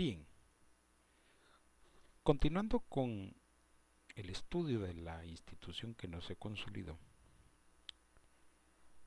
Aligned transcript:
Bien, 0.00 0.26
continuando 2.22 2.80
con 2.80 3.36
el 4.14 4.30
estudio 4.30 4.80
de 4.80 4.94
la 4.94 5.26
institución 5.26 5.94
que 5.94 6.08
no 6.08 6.22
se 6.22 6.36
consolidó, 6.36 6.98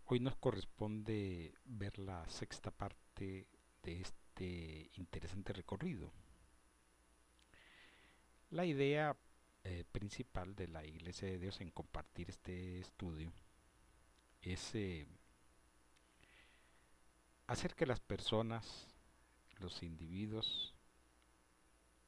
hoy 0.06 0.19
nos 0.19 0.35
corresponde 0.35 1.56
ver 1.65 1.97
la 1.97 2.29
sexta 2.29 2.69
parte 2.69 3.47
de 3.81 4.01
este 4.01 4.92
interesante 4.94 5.51
recorrido. 5.53 6.13
La 8.51 8.63
idea 8.63 9.17
eh, 9.63 9.85
principal 9.91 10.55
de 10.55 10.67
la 10.67 10.85
Iglesia 10.85 11.28
de 11.28 11.39
Dios 11.39 11.60
en 11.60 11.71
compartir 11.71 12.29
este 12.29 12.78
estudio 12.78 13.33
es 14.44 14.75
eh, 14.75 15.07
hacer 17.48 17.73
que 17.73 17.88
las 17.88 17.99
personas, 17.99 18.94
los 19.57 19.82
individuos, 19.82 20.76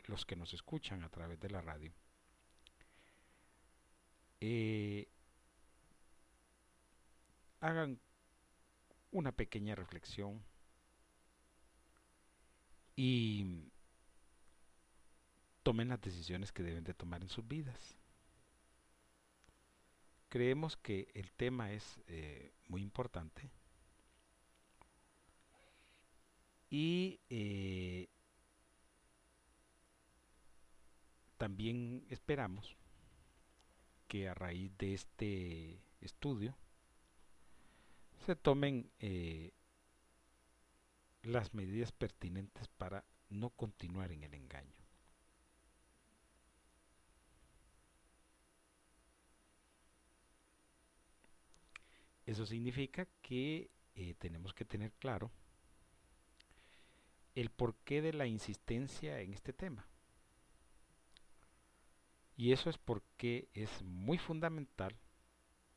los 0.08 0.26
que 0.26 0.36
nos 0.36 0.54
escuchan 0.54 1.04
a 1.04 1.10
través 1.10 1.40
de 1.40 1.50
la 1.50 1.62
radio, 1.62 1.94
eh, 4.42 5.08
hagan 7.60 8.00
una 9.12 9.32
pequeña 9.32 9.76
reflexión 9.76 10.44
y 12.96 13.72
tomen 15.64 15.90
las 15.90 16.02
decisiones 16.02 16.52
que 16.52 16.64
deben 16.64 16.84
de 16.84 16.94
tomar 16.94 17.22
en 17.22 17.30
sus 17.30 17.48
vidas. 17.48 17.96
Creemos 20.30 20.78
que 20.78 21.08
el 21.14 21.32
tema 21.32 21.72
es 21.72 22.02
eh, 22.08 22.54
muy 22.68 22.82
importante 22.82 23.50
y 26.70 27.20
eh, 27.30 28.10
también 31.38 32.06
esperamos 32.10 32.76
que 34.08 34.30
a 34.30 34.34
raíz 34.34 34.72
de 34.78 34.94
este 34.94 35.80
estudio 36.02 36.58
se 38.26 38.36
tomen 38.36 38.90
eh, 39.00 39.52
las 41.24 41.54
medidas 41.54 41.92
pertinentes 41.92 42.68
para 42.68 43.04
no 43.30 43.50
continuar 43.50 44.12
en 44.12 44.24
el 44.24 44.34
engaño. 44.34 44.74
Eso 52.26 52.46
significa 52.46 53.08
que 53.22 53.70
eh, 53.94 54.16
tenemos 54.16 54.54
que 54.54 54.66
tener 54.66 54.92
claro 54.94 55.32
el 57.36 57.50
porqué 57.52 58.02
de 58.02 58.14
la 58.14 58.26
insistencia 58.26 59.20
en 59.20 59.34
este 59.34 59.54
tema. 59.54 59.88
Y 62.36 62.52
eso 62.52 62.70
es 62.70 62.78
porque 62.78 63.50
es 63.54 63.82
muy 63.84 64.18
fundamental 64.18 64.96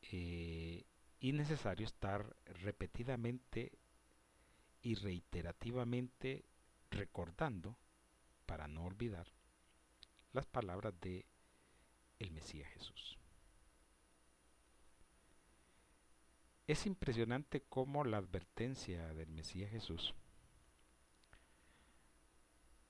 eh, 0.02 0.84
y 1.20 1.32
necesario 1.32 1.86
estar 1.86 2.36
repetidamente 2.46 3.78
y 4.82 4.94
reiterativamente 4.96 6.44
recordando 6.90 7.76
para 8.46 8.66
no 8.66 8.84
olvidar 8.84 9.26
las 10.32 10.46
palabras 10.46 10.98
de 11.00 11.26
el 12.18 12.30
Mesías 12.32 12.70
Jesús. 12.72 13.18
Es 16.66 16.86
impresionante 16.86 17.62
cómo 17.62 18.04
la 18.04 18.18
advertencia 18.18 19.14
del 19.14 19.30
Mesías 19.30 19.70
Jesús 19.70 20.14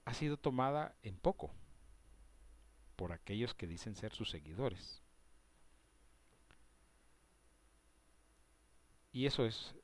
ha 0.05 0.15
sido 0.15 0.37
tomada 0.39 0.97
en 1.03 1.17
poco 1.19 1.53
por 2.99 3.13
aquellos 3.13 3.55
que 3.55 3.69
dicen 3.69 3.95
ser 3.95 4.13
sus 4.13 4.29
seguidores. 4.29 5.05
Y 9.13 9.27
eso 9.27 9.47
es 9.47 9.77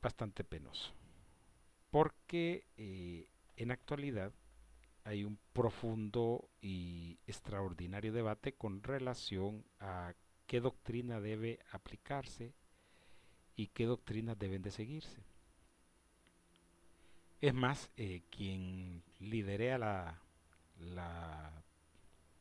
bastante 0.00 0.44
penoso, 0.44 0.92
porque 1.90 2.64
eh, 2.76 3.28
en 3.56 3.72
actualidad 3.72 4.32
hay 5.02 5.24
un 5.24 5.36
profundo 5.52 6.48
y 6.60 7.18
extraordinario 7.26 8.12
debate 8.12 8.52
con 8.52 8.84
relación 8.84 9.64
a 9.80 10.14
qué 10.46 10.60
doctrina 10.60 11.20
debe 11.20 11.58
aplicarse 11.72 12.54
y 13.56 13.66
qué 13.66 13.86
doctrinas 13.86 14.38
deben 14.38 14.62
de 14.62 14.70
seguirse. 14.70 15.24
Es 17.40 17.52
más, 17.52 17.90
eh, 17.96 18.22
quien 18.30 19.02
liderea 19.18 19.76
la, 19.76 20.22
la 20.78 21.64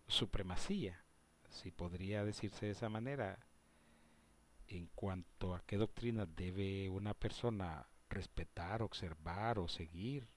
supremacía, 0.09 1.03
si 1.49 1.71
podría 1.71 2.25
decirse 2.25 2.65
de 2.65 2.71
esa 2.73 2.89
manera, 2.89 3.39
en 4.67 4.87
cuanto 4.87 5.55
a 5.55 5.61
qué 5.61 5.77
doctrinas 5.77 6.27
debe 6.35 6.89
una 6.89 7.13
persona 7.13 7.87
respetar, 8.09 8.81
observar 8.81 9.59
o 9.59 9.67
seguir, 9.67 10.27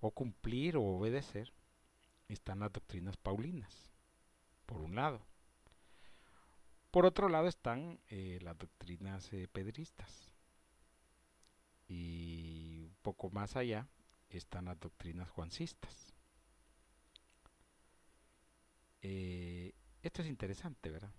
o 0.00 0.10
cumplir 0.10 0.76
o 0.76 0.82
obedecer, 0.82 1.52
están 2.28 2.60
las 2.60 2.72
doctrinas 2.72 3.16
paulinas, 3.16 3.90
por 4.66 4.80
un 4.80 4.94
lado. 4.94 5.20
Por 6.90 7.06
otro 7.06 7.28
lado 7.28 7.48
están 7.48 8.00
eh, 8.08 8.38
las 8.42 8.58
doctrinas 8.58 9.32
eh, 9.32 9.48
pedristas. 9.50 10.30
Y 11.88 12.80
un 12.84 12.96
poco 13.02 13.30
más 13.30 13.56
allá 13.56 13.88
están 14.28 14.66
las 14.66 14.78
doctrinas 14.78 15.28
juancistas. 15.30 16.11
Eh, 19.02 19.74
esto 20.02 20.22
es 20.22 20.28
interesante, 20.28 20.90
¿verdad? 20.90 21.12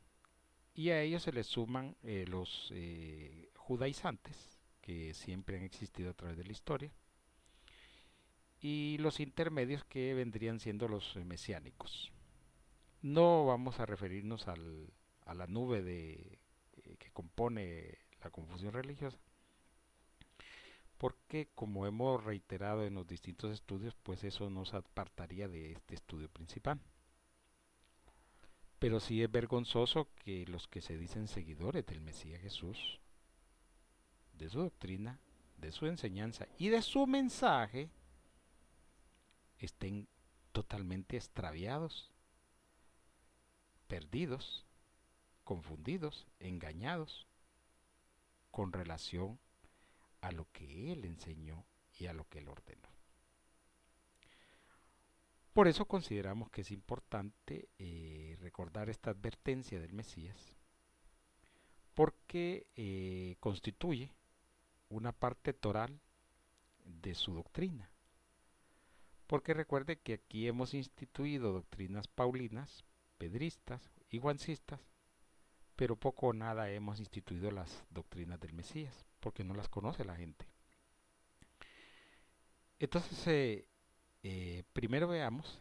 Y 0.73 0.89
a 0.89 1.01
ellos 1.01 1.23
se 1.23 1.31
les 1.31 1.47
suman 1.47 1.95
los 2.27 2.73
judaizantes, 3.55 4.59
que 4.81 5.13
siempre 5.13 5.57
han 5.57 5.63
existido 5.63 6.11
a 6.11 6.13
través 6.13 6.35
de 6.37 6.43
la 6.43 6.51
historia, 6.51 6.91
y 8.59 8.97
los 8.99 9.19
intermedios 9.19 9.83
que 9.83 10.13
vendrían 10.13 10.59
siendo 10.59 10.87
los 10.87 11.15
mesiánicos. 11.17 12.11
No 13.01 13.45
vamos 13.45 13.79
a 13.79 13.85
referirnos 13.85 14.47
a 14.47 14.55
la 15.33 15.47
nube 15.47 15.83
eh, 15.85 16.95
que 16.97 17.11
compone 17.11 17.99
la 18.23 18.29
confusión 18.29 18.73
religiosa. 18.73 19.19
Porque 20.97 21.49
como 21.53 21.85
hemos 21.85 22.23
reiterado 22.23 22.85
en 22.85 22.93
los 22.93 23.05
distintos 23.05 23.51
estudios, 23.51 23.93
pues 24.01 24.23
eso 24.23 24.49
nos 24.49 24.73
apartaría 24.73 25.49
de 25.49 25.73
este 25.73 25.95
estudio 25.95 26.29
principal. 26.29 26.79
Pero 28.83 28.99
sí 28.99 29.23
es 29.23 29.31
vergonzoso 29.31 30.09
que 30.25 30.45
los 30.45 30.67
que 30.67 30.81
se 30.81 30.97
dicen 30.97 31.29
seguidores 31.29 31.85
del 31.85 32.01
Mesías 32.01 32.41
Jesús, 32.41 32.99
de 34.33 34.49
su 34.49 34.59
doctrina, 34.59 35.21
de 35.55 35.71
su 35.71 35.85
enseñanza 35.85 36.49
y 36.57 36.67
de 36.67 36.81
su 36.81 37.07
mensaje, 37.07 37.89
estén 39.57 40.09
totalmente 40.51 41.15
extraviados, 41.15 42.11
perdidos 43.87 44.65
confundidos, 45.45 46.27
engañados 46.39 47.25
con 48.51 48.73
relación 48.73 49.39
a 50.19 50.33
lo 50.33 50.45
que 50.51 50.91
Él 50.91 51.05
enseñó 51.05 51.63
y 51.97 52.07
a 52.07 52.13
lo 52.13 52.27
que 52.27 52.39
Él 52.39 52.49
ordenó. 52.49 52.92
Por 55.53 55.67
eso 55.67 55.85
consideramos 55.85 56.49
que 56.49 56.61
es 56.61 56.71
importante 56.71 57.69
eh, 57.77 58.37
recordar 58.41 58.89
esta 58.89 59.11
advertencia 59.11 59.79
del 59.79 59.93
Mesías, 59.93 60.57
porque 61.93 62.65
eh, 62.75 63.35
constituye 63.39 64.11
una 64.89 65.11
parte 65.11 65.53
toral 65.53 65.99
de 66.83 67.13
su 67.13 67.35
doctrina. 67.35 67.89
Porque 69.27 69.53
recuerde 69.53 69.97
que 69.97 70.13
aquí 70.13 70.47
hemos 70.47 70.73
instituido 70.73 71.53
doctrinas 71.53 72.07
paulinas, 72.07 72.83
pedristas 73.19 73.91
y 74.09 74.17
guancistas, 74.17 74.81
pero 75.75 75.95
poco 75.95 76.27
o 76.27 76.33
nada 76.33 76.71
hemos 76.71 76.99
instituido 76.99 77.51
las 77.51 77.85
doctrinas 77.91 78.39
del 78.39 78.53
Mesías, 78.53 79.05
porque 79.19 79.43
no 79.43 79.53
las 79.53 79.69
conoce 79.69 80.03
la 80.03 80.15
gente. 80.15 80.47
Entonces, 82.79 83.27
eh, 83.27 83.67
eh, 84.23 84.63
primero 84.73 85.07
veamos 85.07 85.59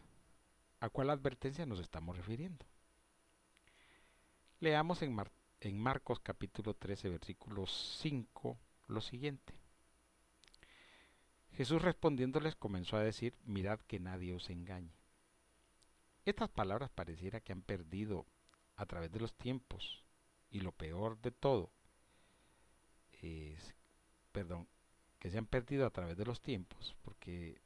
a 0.79 0.89
cuál 0.89 1.09
advertencia 1.09 1.65
nos 1.65 1.79
estamos 1.79 2.17
refiriendo. 2.17 2.65
Leamos 4.59 5.01
en, 5.01 5.77
Marcos 5.77 6.21
capítulo 6.21 6.73
13, 6.73 7.09
versículo 7.09 7.67
5, 7.67 8.57
lo 8.87 9.01
siguiente. 9.01 9.53
Jesús 11.51 11.81
respondiéndoles 11.81 12.55
comenzó 12.55 12.95
a 12.95 13.03
decir, 13.03 13.37
mirad 13.43 13.79
que 13.81 13.99
nadie 13.99 14.33
os 14.33 14.49
engañe. 14.49 14.95
Estas 16.25 16.49
palabras 16.49 16.89
pareciera 16.89 17.41
que 17.41 17.51
han 17.51 17.61
perdido 17.61 18.25
a 18.77 18.85
través 18.85 19.11
de 19.11 19.19
los 19.19 19.35
tiempos 19.35 20.05
y 20.49 20.61
lo 20.61 20.71
peor 20.71 21.19
de 21.19 21.31
todo 21.31 21.73
es, 23.21 23.75
perdón, 24.31 24.69
que 25.19 25.29
se 25.29 25.37
han 25.37 25.45
perdido 25.45 25.85
a 25.85 25.91
través 25.91 26.17
de 26.17 26.25
los 26.25 26.41
tiempos, 26.41 26.95
porque 27.01 27.61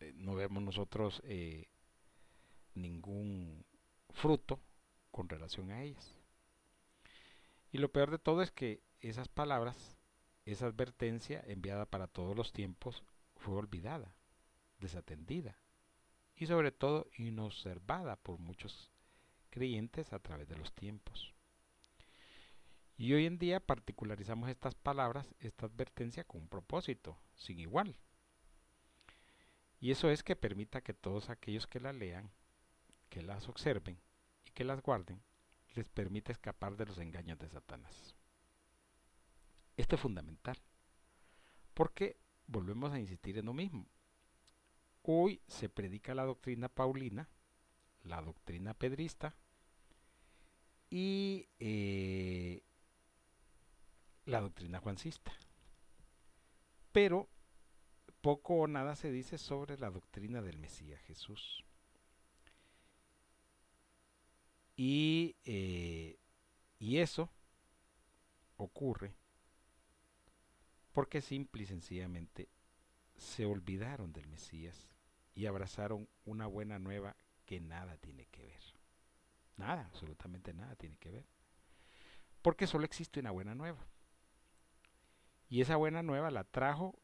eh, 0.00 0.12
no 0.14 0.34
vemos 0.34 0.62
nosotros 0.62 1.20
eh, 1.24 1.68
ningún 2.74 3.64
fruto 4.10 4.60
con 5.10 5.28
relación 5.28 5.70
a 5.70 5.82
ellas. 5.82 6.14
Y 7.70 7.78
lo 7.78 7.90
peor 7.92 8.10
de 8.10 8.18
todo 8.18 8.42
es 8.42 8.50
que 8.50 8.82
esas 9.00 9.28
palabras, 9.28 9.98
esa 10.44 10.66
advertencia 10.66 11.42
enviada 11.46 11.86
para 11.86 12.06
todos 12.06 12.36
los 12.36 12.52
tiempos, 12.52 13.04
fue 13.36 13.54
olvidada, 13.54 14.14
desatendida 14.78 15.58
y 16.34 16.46
sobre 16.46 16.72
todo 16.72 17.08
inobservada 17.16 18.16
por 18.16 18.38
muchos 18.38 18.90
creyentes 19.50 20.12
a 20.12 20.18
través 20.18 20.48
de 20.48 20.56
los 20.56 20.72
tiempos. 20.72 21.34
Y 22.96 23.12
hoy 23.12 23.26
en 23.26 23.38
día 23.38 23.60
particularizamos 23.60 24.48
estas 24.48 24.74
palabras, 24.74 25.32
esta 25.38 25.66
advertencia 25.66 26.24
con 26.24 26.42
un 26.42 26.48
propósito, 26.48 27.16
sin 27.36 27.60
igual. 27.60 27.96
Y 29.80 29.90
eso 29.92 30.10
es 30.10 30.22
que 30.22 30.36
permita 30.36 30.80
que 30.80 30.94
todos 30.94 31.30
aquellos 31.30 31.66
que 31.66 31.80
la 31.80 31.92
lean, 31.92 32.30
que 33.08 33.22
las 33.22 33.48
observen 33.48 33.98
y 34.44 34.50
que 34.50 34.64
las 34.64 34.82
guarden, 34.82 35.22
les 35.74 35.88
permita 35.88 36.32
escapar 36.32 36.76
de 36.76 36.86
los 36.86 36.98
engaños 36.98 37.38
de 37.38 37.48
Satanás. 37.48 38.16
Esto 39.76 39.94
es 39.94 40.00
fundamental, 40.02 40.58
porque 41.74 42.16
volvemos 42.46 42.92
a 42.92 42.98
insistir 42.98 43.38
en 43.38 43.46
lo 43.46 43.54
mismo. 43.54 43.86
Hoy 45.02 45.40
se 45.46 45.68
predica 45.68 46.14
la 46.14 46.24
doctrina 46.24 46.68
paulina, 46.68 47.28
la 48.02 48.20
doctrina 48.20 48.74
pedrista 48.74 49.36
y 50.90 51.48
eh, 51.60 52.62
la 54.24 54.40
doctrina 54.40 54.80
juancista. 54.80 55.32
Pero 56.90 57.28
poco 58.20 58.54
o 58.54 58.66
nada 58.66 58.96
se 58.96 59.10
dice 59.10 59.38
sobre 59.38 59.78
la 59.78 59.90
doctrina 59.90 60.42
del 60.42 60.58
Mesías 60.58 61.00
Jesús. 61.02 61.64
Y, 64.76 65.36
eh, 65.44 66.18
y 66.78 66.98
eso 66.98 67.30
ocurre 68.56 69.14
porque 70.92 71.20
simple 71.20 71.62
y 71.62 71.66
sencillamente 71.66 72.48
se 73.16 73.44
olvidaron 73.44 74.12
del 74.12 74.26
Mesías 74.26 74.88
y 75.34 75.46
abrazaron 75.46 76.08
una 76.24 76.46
buena 76.46 76.78
nueva 76.78 77.16
que 77.46 77.60
nada 77.60 77.96
tiene 77.98 78.26
que 78.26 78.44
ver. 78.44 78.60
Nada, 79.56 79.86
absolutamente 79.86 80.52
nada 80.52 80.74
tiene 80.76 80.96
que 80.96 81.10
ver. 81.10 81.24
Porque 82.42 82.66
solo 82.66 82.84
existe 82.84 83.20
una 83.20 83.30
buena 83.30 83.54
nueva. 83.54 83.86
Y 85.48 85.60
esa 85.60 85.76
buena 85.76 86.02
nueva 86.02 86.30
la 86.30 86.44
trajo 86.44 86.98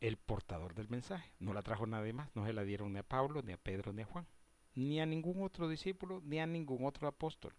el 0.00 0.16
portador 0.16 0.74
del 0.74 0.88
mensaje. 0.88 1.32
No 1.38 1.52
la 1.52 1.62
trajo 1.62 1.86
nadie 1.86 2.12
más. 2.12 2.34
No 2.34 2.46
se 2.46 2.52
la 2.52 2.64
dieron 2.64 2.92
ni 2.92 2.98
a 2.98 3.02
Pablo, 3.02 3.42
ni 3.42 3.52
a 3.52 3.56
Pedro, 3.56 3.92
ni 3.92 4.02
a 4.02 4.06
Juan. 4.06 4.26
Ni 4.74 5.00
a 5.00 5.06
ningún 5.06 5.42
otro 5.42 5.68
discípulo, 5.68 6.20
ni 6.24 6.38
a 6.38 6.46
ningún 6.46 6.84
otro 6.84 7.08
apóstol. 7.08 7.54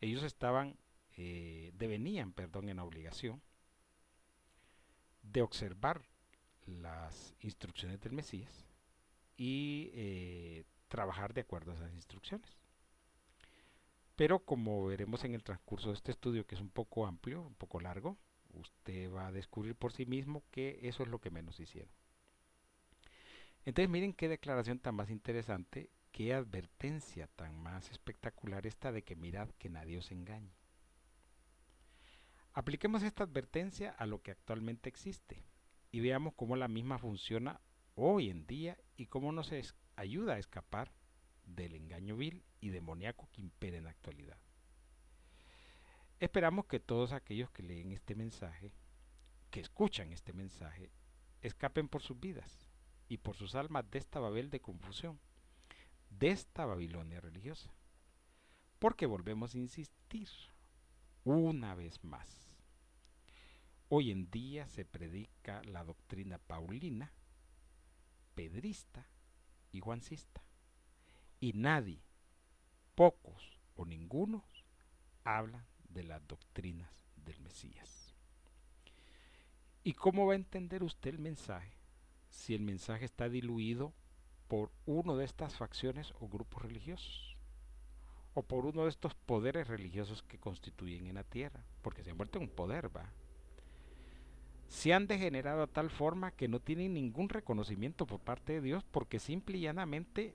Ellos 0.00 0.24
estaban, 0.24 0.76
eh, 1.16 1.72
devenían, 1.74 2.32
perdón, 2.32 2.68
en 2.68 2.80
obligación 2.80 3.42
de 5.22 5.42
observar 5.42 6.02
las 6.66 7.34
instrucciones 7.40 8.00
del 8.00 8.12
Mesías 8.12 8.66
y 9.36 9.90
eh, 9.94 10.64
trabajar 10.88 11.32
de 11.34 11.42
acuerdo 11.42 11.72
a 11.72 11.76
esas 11.76 11.94
instrucciones. 11.94 12.58
Pero 14.16 14.44
como 14.44 14.86
veremos 14.86 15.24
en 15.24 15.34
el 15.34 15.42
transcurso 15.42 15.88
de 15.88 15.94
este 15.94 16.12
estudio, 16.12 16.46
que 16.46 16.54
es 16.54 16.60
un 16.60 16.70
poco 16.70 17.06
amplio, 17.06 17.42
un 17.42 17.54
poco 17.54 17.80
largo, 17.80 18.16
usted 18.56 19.12
va 19.12 19.26
a 19.26 19.32
descubrir 19.32 19.74
por 19.74 19.92
sí 19.92 20.06
mismo 20.06 20.44
que 20.50 20.80
eso 20.82 21.02
es 21.02 21.08
lo 21.08 21.20
que 21.20 21.30
menos 21.30 21.60
hicieron. 21.60 21.92
Entonces 23.64 23.90
miren 23.90 24.12
qué 24.12 24.28
declaración 24.28 24.78
tan 24.78 24.94
más 24.94 25.10
interesante, 25.10 25.90
qué 26.12 26.34
advertencia 26.34 27.26
tan 27.28 27.56
más 27.56 27.90
espectacular 27.90 28.66
esta 28.66 28.92
de 28.92 29.02
que 29.02 29.16
mirad 29.16 29.48
que 29.58 29.70
nadie 29.70 29.98
os 29.98 30.10
engañe. 30.10 30.54
Apliquemos 32.52 33.02
esta 33.02 33.24
advertencia 33.24 33.90
a 33.90 34.06
lo 34.06 34.22
que 34.22 34.30
actualmente 34.30 34.88
existe 34.88 35.44
y 35.90 36.00
veamos 36.00 36.34
cómo 36.34 36.56
la 36.56 36.68
misma 36.68 36.98
funciona 36.98 37.60
hoy 37.94 38.30
en 38.30 38.46
día 38.46 38.78
y 38.96 39.06
cómo 39.06 39.32
nos 39.32 39.52
ayuda 39.96 40.34
a 40.34 40.38
escapar 40.38 40.92
del 41.44 41.74
engaño 41.74 42.16
vil 42.16 42.44
y 42.60 42.68
demoníaco 42.68 43.28
que 43.32 43.40
impera 43.40 43.76
en 43.76 43.84
la 43.84 43.90
actualidad. 43.90 44.38
Esperamos 46.20 46.66
que 46.66 46.80
todos 46.80 47.12
aquellos 47.12 47.50
que 47.50 47.62
leen 47.62 47.92
este 47.92 48.14
mensaje, 48.14 48.72
que 49.50 49.60
escuchan 49.60 50.12
este 50.12 50.32
mensaje, 50.32 50.90
escapen 51.42 51.88
por 51.88 52.02
sus 52.02 52.18
vidas 52.18 52.68
y 53.08 53.18
por 53.18 53.36
sus 53.36 53.54
almas 53.54 53.90
de 53.90 53.98
esta 53.98 54.20
Babel 54.20 54.48
de 54.50 54.60
confusión, 54.60 55.18
de 56.10 56.30
esta 56.30 56.66
Babilonia 56.66 57.20
religiosa. 57.20 57.74
Porque 58.78 59.06
volvemos 59.06 59.54
a 59.54 59.58
insistir 59.58 60.28
una 61.24 61.74
vez 61.74 62.02
más. 62.04 62.54
Hoy 63.88 64.10
en 64.10 64.30
día 64.30 64.66
se 64.68 64.84
predica 64.84 65.62
la 65.64 65.84
doctrina 65.84 66.38
paulina, 66.38 67.12
pedrista 68.34 69.08
y 69.72 69.80
juancista. 69.80 70.44
Y 71.40 71.52
nadie, 71.52 72.02
pocos 72.94 73.60
o 73.74 73.84
ninguno, 73.84 74.44
habla 75.24 75.66
de 75.94 76.02
las 76.02 76.26
doctrinas 76.26 76.90
del 77.24 77.40
Mesías. 77.40 78.14
¿Y 79.82 79.92
cómo 79.92 80.26
va 80.26 80.32
a 80.32 80.36
entender 80.36 80.82
usted 80.82 81.10
el 81.10 81.18
mensaje 81.18 81.72
si 82.28 82.54
el 82.54 82.62
mensaje 82.62 83.04
está 83.04 83.28
diluido 83.28 83.92
por 84.48 84.70
uno 84.86 85.16
de 85.16 85.24
estas 85.24 85.54
facciones 85.54 86.12
o 86.20 86.28
grupos 86.28 86.62
religiosos? 86.62 87.36
O 88.34 88.42
por 88.42 88.66
uno 88.66 88.82
de 88.82 88.88
estos 88.88 89.14
poderes 89.14 89.68
religiosos 89.68 90.22
que 90.24 90.38
constituyen 90.38 91.06
en 91.06 91.14
la 91.14 91.22
tierra, 91.22 91.64
porque 91.82 92.02
se 92.02 92.10
han 92.10 92.16
vuelto 92.16 92.40
un 92.40 92.48
poder, 92.48 92.94
va. 92.94 93.12
Se 94.66 94.92
han 94.92 95.06
degenerado 95.06 95.62
a 95.62 95.68
tal 95.68 95.90
forma 95.90 96.32
que 96.32 96.48
no 96.48 96.58
tienen 96.58 96.94
ningún 96.94 97.28
reconocimiento 97.28 98.06
por 98.06 98.18
parte 98.18 98.54
de 98.54 98.60
Dios 98.60 98.84
porque 98.90 99.20
simple 99.20 99.58
y 99.58 99.60
llanamente 99.60 100.34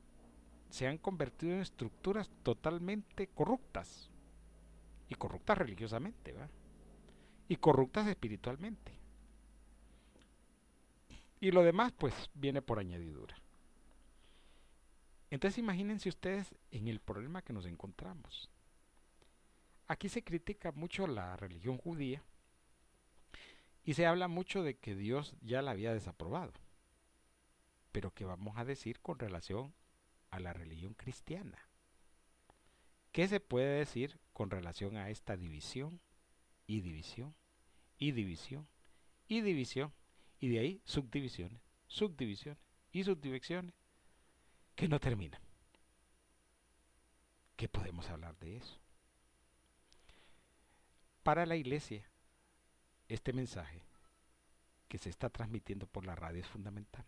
se 0.69 0.87
han 0.87 0.97
convertido 0.97 1.55
en 1.55 1.61
estructuras 1.61 2.29
totalmente 2.43 3.27
corruptas 3.27 4.09
y 5.09 5.15
corruptas 5.15 5.57
religiosamente, 5.57 6.31
¿verdad? 6.31 6.49
y 7.49 7.57
corruptas 7.57 8.07
espiritualmente. 8.07 8.93
Y 11.41 11.51
lo 11.51 11.63
demás 11.63 11.91
pues 11.91 12.13
viene 12.35 12.61
por 12.61 12.79
añadidura. 12.79 13.35
Entonces 15.31 15.57
imagínense 15.57 16.09
ustedes 16.09 16.55
en 16.71 16.87
el 16.87 16.99
problema 16.99 17.41
que 17.41 17.53
nos 17.53 17.65
encontramos. 17.65 18.49
Aquí 19.87 20.09
se 20.09 20.23
critica 20.23 20.71
mucho 20.71 21.07
la 21.07 21.35
religión 21.37 21.77
judía 21.77 22.23
y 23.83 23.95
se 23.95 24.05
habla 24.05 24.27
mucho 24.27 24.61
de 24.61 24.77
que 24.77 24.95
Dios 24.95 25.35
ya 25.41 25.63
la 25.63 25.71
había 25.71 25.93
desaprobado. 25.93 26.53
Pero 27.91 28.13
¿qué 28.13 28.25
vamos 28.25 28.57
a 28.57 28.65
decir 28.65 28.99
con 28.99 29.17
relación 29.17 29.73
a 30.29 30.39
la 30.39 30.53
religión 30.53 30.93
cristiana? 30.93 31.68
¿Qué 33.11 33.27
se 33.27 33.39
puede 33.39 33.79
decir 33.79 34.19
con 34.33 34.51
relación 34.51 34.97
a 34.97 35.09
esta 35.09 35.35
división 35.35 35.99
y 36.67 36.81
división 36.81 37.35
y 37.97 38.11
división 38.11 38.67
y 39.27 39.41
división 39.41 39.93
y 40.39 40.49
de 40.49 40.59
ahí 40.59 40.81
subdivisiones, 40.85 41.61
subdivisiones 41.87 42.63
y 42.91 43.03
subdivisiones 43.03 43.73
que 44.75 44.87
no 44.87 44.99
terminan? 44.99 45.41
¿Qué 47.55 47.67
podemos 47.67 48.09
hablar 48.09 48.37
de 48.37 48.57
eso? 48.57 48.79
Para 51.23 51.45
la 51.45 51.55
iglesia, 51.55 52.09
este 53.07 53.33
mensaje 53.33 53.83
que 54.87 54.97
se 54.97 55.09
está 55.09 55.29
transmitiendo 55.29 55.87
por 55.87 56.05
la 56.05 56.15
radio 56.15 56.41
es 56.41 56.47
fundamental. 56.47 57.05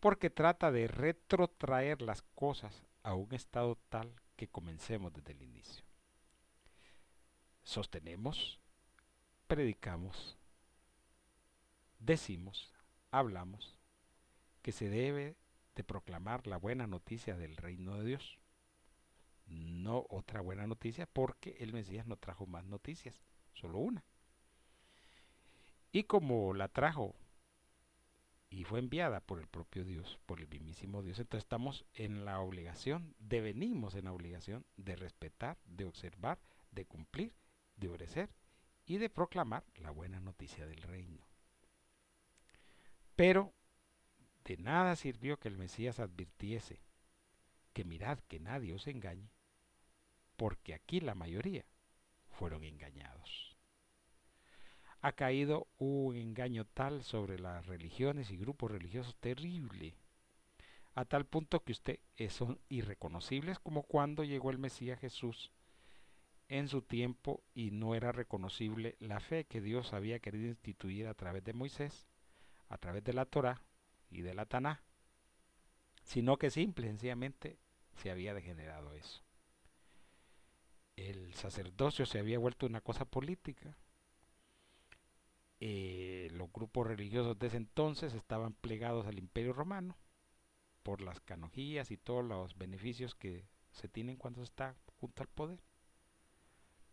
Porque 0.00 0.28
trata 0.28 0.70
de 0.70 0.86
retrotraer 0.86 2.02
las 2.02 2.22
cosas 2.34 2.84
a 3.02 3.14
un 3.14 3.32
estado 3.34 3.76
tal 3.88 4.14
que 4.40 4.48
comencemos 4.48 5.12
desde 5.12 5.32
el 5.32 5.42
inicio. 5.42 5.84
Sostenemos, 7.62 8.58
predicamos, 9.46 10.38
decimos, 11.98 12.72
hablamos 13.10 13.78
que 14.62 14.72
se 14.72 14.88
debe 14.88 15.36
de 15.74 15.84
proclamar 15.84 16.46
la 16.46 16.56
buena 16.56 16.86
noticia 16.86 17.36
del 17.36 17.54
reino 17.54 17.98
de 17.98 18.04
Dios. 18.06 18.38
No 19.46 20.06
otra 20.08 20.40
buena 20.40 20.66
noticia 20.66 21.04
porque 21.04 21.58
el 21.60 21.74
Mesías 21.74 22.06
no 22.06 22.16
trajo 22.16 22.46
más 22.46 22.64
noticias, 22.64 23.20
solo 23.52 23.78
una. 23.78 24.02
Y 25.92 26.04
como 26.04 26.54
la 26.54 26.68
trajo 26.68 27.14
y 28.50 28.64
fue 28.64 28.80
enviada 28.80 29.20
por 29.20 29.38
el 29.38 29.46
propio 29.46 29.84
Dios, 29.84 30.18
por 30.26 30.40
el 30.40 30.48
mismísimo 30.48 31.02
Dios, 31.02 31.20
entonces 31.20 31.44
estamos 31.44 31.84
en 31.94 32.24
la 32.24 32.40
obligación, 32.40 33.14
devenimos 33.20 33.94
en 33.94 34.06
la 34.06 34.12
obligación 34.12 34.66
de 34.76 34.96
respetar, 34.96 35.56
de 35.64 35.84
observar, 35.84 36.38
de 36.72 36.84
cumplir, 36.84 37.32
de 37.76 37.88
obedecer 37.88 38.28
y 38.86 38.98
de 38.98 39.08
proclamar 39.08 39.64
la 39.76 39.92
buena 39.92 40.18
noticia 40.20 40.66
del 40.66 40.82
reino. 40.82 41.22
Pero 43.14 43.54
de 44.44 44.56
nada 44.56 44.96
sirvió 44.96 45.38
que 45.38 45.48
el 45.48 45.56
Mesías 45.56 46.00
advirtiese 46.00 46.80
que 47.72 47.84
mirad 47.84 48.18
que 48.26 48.40
nadie 48.40 48.74
os 48.74 48.88
engañe, 48.88 49.30
porque 50.36 50.74
aquí 50.74 51.00
la 51.00 51.14
mayoría 51.14 51.64
fueron 52.30 52.64
engañados. 52.64 53.49
Ha 55.02 55.12
caído 55.12 55.66
un 55.78 56.16
engaño 56.16 56.66
tal 56.66 57.02
sobre 57.02 57.38
las 57.38 57.66
religiones 57.66 58.30
y 58.30 58.36
grupos 58.36 58.70
religiosos 58.70 59.16
terrible, 59.16 59.94
a 60.94 61.04
tal 61.04 61.24
punto 61.24 61.62
que 61.62 61.72
usted 61.72 62.00
son 62.28 62.60
irreconocibles 62.68 63.58
como 63.58 63.82
cuando 63.82 64.24
llegó 64.24 64.50
el 64.50 64.58
Mesías 64.58 65.00
Jesús 65.00 65.50
en 66.48 66.68
su 66.68 66.82
tiempo 66.82 67.42
y 67.54 67.70
no 67.70 67.94
era 67.94 68.10
reconocible 68.12 68.96
la 68.98 69.20
fe 69.20 69.44
que 69.44 69.60
Dios 69.60 69.92
había 69.92 70.18
querido 70.18 70.48
instituir 70.48 71.06
a 71.06 71.14
través 71.14 71.44
de 71.44 71.52
Moisés, 71.52 72.08
a 72.68 72.76
través 72.76 73.04
de 73.04 73.12
la 73.12 73.24
Torá 73.24 73.62
y 74.10 74.22
de 74.22 74.34
la 74.34 74.46
Taná, 74.46 74.82
sino 76.02 76.38
que 76.38 76.50
simple 76.50 76.88
sencillamente 76.88 77.58
se 77.94 78.10
había 78.10 78.34
degenerado 78.34 78.92
eso. 78.94 79.22
El 80.96 81.32
sacerdocio 81.34 82.04
se 82.04 82.18
había 82.18 82.38
vuelto 82.38 82.66
una 82.66 82.80
cosa 82.80 83.04
política. 83.04 83.76
Eh, 85.60 86.28
los 86.32 86.50
grupos 86.52 86.86
religiosos 86.86 87.38
de 87.38 87.48
ese 87.48 87.58
entonces 87.58 88.14
estaban 88.14 88.54
plegados 88.54 89.06
al 89.06 89.18
imperio 89.18 89.52
romano 89.52 89.96
por 90.82 91.02
las 91.02 91.20
canogías 91.20 91.90
y 91.90 91.98
todos 91.98 92.24
los 92.24 92.56
beneficios 92.56 93.14
que 93.14 93.46
se 93.70 93.88
tienen 93.88 94.16
cuando 94.16 94.40
se 94.40 94.44
está 94.44 94.74
junto 94.98 95.22
al 95.22 95.28
poder 95.28 95.60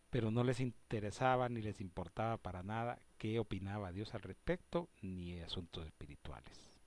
pero 0.10 0.32
no 0.32 0.44
les 0.44 0.60
interesaba 0.60 1.50
ni 1.50 1.62
les 1.62 1.82
importaba 1.82 2.38
para 2.38 2.64
nada 2.64 3.00
qué 3.18 3.40
opinaba 3.40 3.92
Dios 3.92 4.14
al 4.14 4.22
respecto 4.22 4.90
ni 5.02 5.40
asuntos 5.40 5.86
espirituales. 5.86 6.80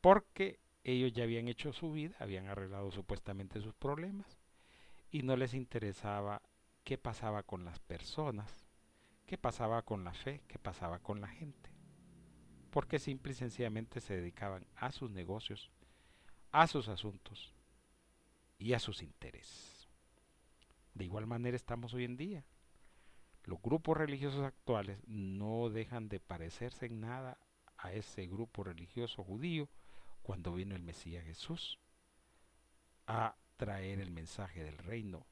Porque 0.00 0.60
ellos 0.84 1.12
ya 1.12 1.24
habían 1.24 1.48
hecho 1.48 1.72
su 1.72 1.92
vida, 1.92 2.14
habían 2.20 2.46
arreglado 2.46 2.90
supuestamente 2.90 3.60
sus 3.60 3.74
problemas 3.74 4.38
y 5.10 5.22
no 5.22 5.36
les 5.36 5.54
interesaba 5.54 6.42
qué 6.84 6.98
pasaba 6.98 7.42
con 7.42 7.64
las 7.64 7.80
personas, 7.80 8.63
qué 9.26 9.38
pasaba 9.38 9.82
con 9.82 10.04
la 10.04 10.12
fe, 10.12 10.42
qué 10.48 10.58
pasaba 10.58 10.98
con 10.98 11.20
la 11.20 11.28
gente. 11.28 11.70
Porque 12.70 12.98
simple 12.98 13.32
y 13.32 13.34
sencillamente 13.36 14.00
se 14.00 14.16
dedicaban 14.16 14.66
a 14.76 14.90
sus 14.92 15.10
negocios, 15.10 15.70
a 16.50 16.66
sus 16.66 16.88
asuntos 16.88 17.54
y 18.58 18.72
a 18.72 18.78
sus 18.78 19.02
intereses. 19.02 19.88
De 20.94 21.04
igual 21.04 21.26
manera 21.26 21.56
estamos 21.56 21.94
hoy 21.94 22.04
en 22.04 22.16
día. 22.16 22.44
Los 23.44 23.60
grupos 23.60 23.96
religiosos 23.96 24.44
actuales 24.44 24.98
no 25.06 25.68
dejan 25.68 26.08
de 26.08 26.20
parecerse 26.20 26.86
en 26.86 27.00
nada 27.00 27.38
a 27.76 27.92
ese 27.92 28.26
grupo 28.26 28.64
religioso 28.64 29.22
judío 29.22 29.68
cuando 30.22 30.54
vino 30.54 30.74
el 30.74 30.82
Mesías 30.82 31.24
Jesús 31.24 31.78
a 33.06 33.36
traer 33.56 34.00
el 34.00 34.10
mensaje 34.10 34.64
del 34.64 34.78
reino 34.78 35.26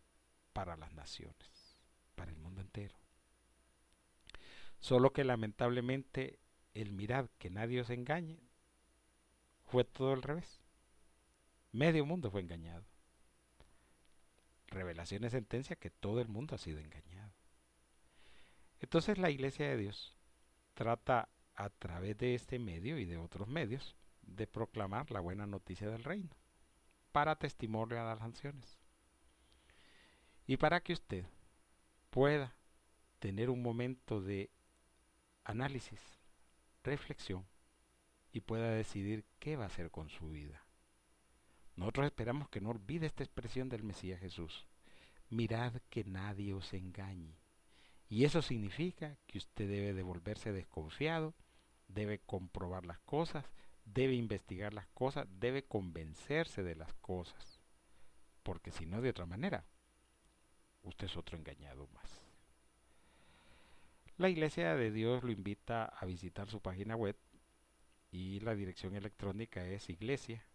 para 0.53 0.77
las 0.77 0.93
naciones, 0.93 1.79
para 2.15 2.31
el 2.31 2.37
mundo 2.37 2.61
entero. 2.61 3.02
Solo 4.83 5.13
que 5.13 5.23
lamentablemente 5.23 6.41
el 6.75 6.91
mirad 6.93 7.29
que 7.39 7.51
nadie 7.51 7.81
os 7.81 7.89
engañe 7.91 8.41
fue 9.65 9.85
todo 9.85 10.13
al 10.13 10.23
revés. 10.23 10.61
Medio 11.71 12.05
mundo 12.05 12.33
fue 12.33 12.41
engañado. 12.41 12.85
Revelación 14.67 15.23
es 15.23 15.33
sentencia 15.33 15.77
que 15.77 15.91
todo 15.91 16.21
el 16.21 16.27
mundo 16.27 16.57
ha 16.57 16.59
sido 16.59 16.81
engañado. 16.81 17.33
Entonces 18.81 19.19
la 19.19 19.31
Iglesia 19.31 19.69
de 19.69 19.77
Dios 19.77 20.17
trata 20.75 21.29
a 21.55 21.71
través 21.71 22.19
de 22.19 22.35
este 22.35 22.59
medio 22.59 22.99
y 22.99 23.05
de 23.05 23.19
otros 23.19 23.47
medios 23.47 23.95
de 24.23 24.49
proclamar 24.49 25.13
la 25.13 25.21
buena 25.21 25.47
noticia 25.47 25.89
del 25.89 26.03
reino 26.03 26.35
para 27.13 27.37
testimonio 27.37 28.01
a 28.01 28.05
las 28.05 28.21
naciones. 28.21 28.81
Y 30.45 30.57
para 30.57 30.81
que 30.81 30.95
usted 30.95 31.25
pueda 32.11 32.57
tener 33.21 33.49
un 33.49 33.63
momento 33.63 34.21
de 34.21 34.51
análisis, 35.45 36.01
reflexión 36.83 37.47
y 38.33 38.41
pueda 38.41 38.71
decidir 38.71 39.25
qué 39.39 39.57
va 39.57 39.65
a 39.65 39.67
hacer 39.69 39.91
con 39.91 40.09
su 40.09 40.31
vida. 40.31 40.65
Nosotros 41.77 42.07
esperamos 42.07 42.49
que 42.49 42.61
no 42.61 42.71
olvide 42.71 43.07
esta 43.07 43.25
expresión 43.25 43.69
del 43.69 43.83
Mesías 43.83 44.21
Jesús. 44.21 44.67
Mirad 45.31 45.75
que 45.89 46.05
nadie 46.05 46.53
os 46.53 46.73
engañe. 46.75 47.39
Y 48.09 48.25
eso 48.25 48.43
significa 48.43 49.17
que 49.27 49.39
usted 49.39 49.69
debe 49.69 49.95
devolverse 49.95 50.53
desconfiado, 50.53 51.35
debe 51.89 52.19
comprobar 52.19 52.85
las 52.85 52.99
cosas, 53.01 53.45
debe 53.85 54.15
investigar 54.15 54.75
las 54.75 54.87
cosas, 54.89 55.27
debe 55.41 55.65
convencerse 55.65 56.63
de 56.63 56.75
las 56.75 56.93
cosas. 56.95 57.61
Porque 58.43 58.71
si 58.71 58.85
no, 58.85 59.01
de 59.01 59.11
otra 59.11 59.25
manera, 59.25 59.65
usted 60.83 61.07
es 61.07 61.17
otro 61.17 61.39
engañado 61.39 61.89
más. 61.95 62.22
La 64.23 64.31
Iglesia 64.31 64.77
de 64.77 64.93
Dios 64.93 65.25
lo 65.25 65.33
invita 65.33 65.87
a 65.87 66.07
visitar 66.07 66.49
su 66.49 66.61
página 66.61 66.95
web 66.95 67.17
y 68.13 68.39
la 68.39 68.55
dirección 68.55 68.95
electrónica 68.95 69.67
es 69.67 69.91
iglesia 69.91 70.47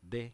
de-dios.tk. 0.00 0.30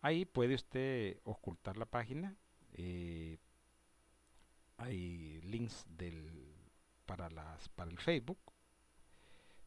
Ahí 0.00 0.24
puede 0.24 0.54
usted 0.54 1.20
ocultar 1.24 1.76
la 1.76 1.84
página. 1.84 2.34
Eh, 2.72 3.36
hay 4.78 5.42
links 5.42 5.84
del, 5.86 6.56
para, 7.04 7.28
las, 7.28 7.68
para 7.68 7.90
el 7.90 7.98
Facebook. 7.98 8.40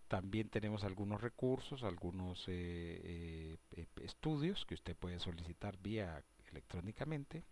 También 0.07 0.49
tenemos 0.49 0.83
algunos 0.83 1.21
recursos, 1.21 1.83
algunos 1.83 2.43
eh, 2.47 3.59
eh, 3.69 3.85
estudios 4.01 4.65
que 4.65 4.73
usted 4.73 4.95
puede 4.95 5.19
solicitar 5.19 5.77
vía 5.77 6.25
electrónicamente. 6.49 7.45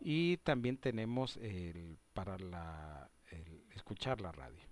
Y 0.00 0.38
también 0.38 0.78
tenemos 0.78 1.36
el, 1.36 1.98
para 2.14 2.38
la, 2.38 3.10
escuchar 3.74 4.20
la 4.20 4.32
radio 4.32 4.64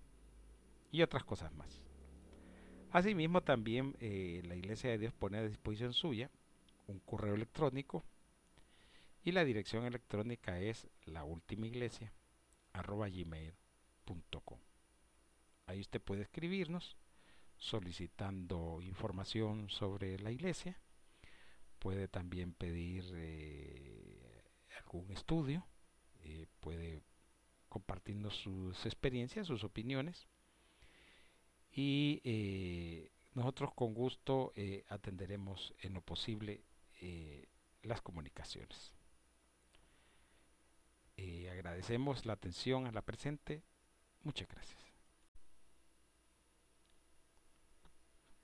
y 0.90 1.02
otras 1.02 1.24
cosas 1.24 1.52
más. 1.52 1.82
Asimismo, 2.90 3.42
también 3.42 3.94
eh, 4.00 4.42
la 4.46 4.56
Iglesia 4.56 4.90
de 4.90 4.98
Dios 4.98 5.12
pone 5.12 5.38
a 5.38 5.46
disposición 5.46 5.92
suya 5.92 6.30
un 6.86 7.00
correo 7.00 7.34
electrónico 7.34 8.04
y 9.22 9.32
la 9.32 9.44
dirección 9.44 9.84
electrónica 9.84 10.58
es 10.58 10.88
la. 11.04 11.24
Ahí 15.66 15.80
usted 15.80 16.00
puede 16.00 16.22
escribirnos 16.22 16.96
solicitando 17.58 18.80
información 18.80 19.68
sobre 19.68 20.18
la 20.18 20.30
iglesia. 20.30 20.80
Puede 21.78 22.08
también 22.08 22.54
pedir 22.54 23.04
eh, 23.14 24.27
algún 24.88 25.10
estudio. 25.12 25.66
Eh, 26.24 26.46
puede 26.60 27.02
compartirnos 27.68 28.34
sus 28.34 28.86
experiencias, 28.86 29.46
sus 29.46 29.62
opiniones 29.62 30.26
y 31.70 32.22
eh, 32.24 33.10
nosotros 33.34 33.74
con 33.74 33.92
gusto 33.92 34.52
eh, 34.56 34.84
atenderemos 34.88 35.74
en 35.80 35.92
lo 35.94 36.00
posible 36.00 36.64
las 37.82 38.00
comunicaciones. 38.02 38.92
agradecemos 41.52 42.26
la 42.26 42.32
atención 42.32 42.86
a 42.86 42.92
la 42.92 43.02
presente. 43.02 43.62
Muchas 44.24 44.48
gracias. 44.48 44.82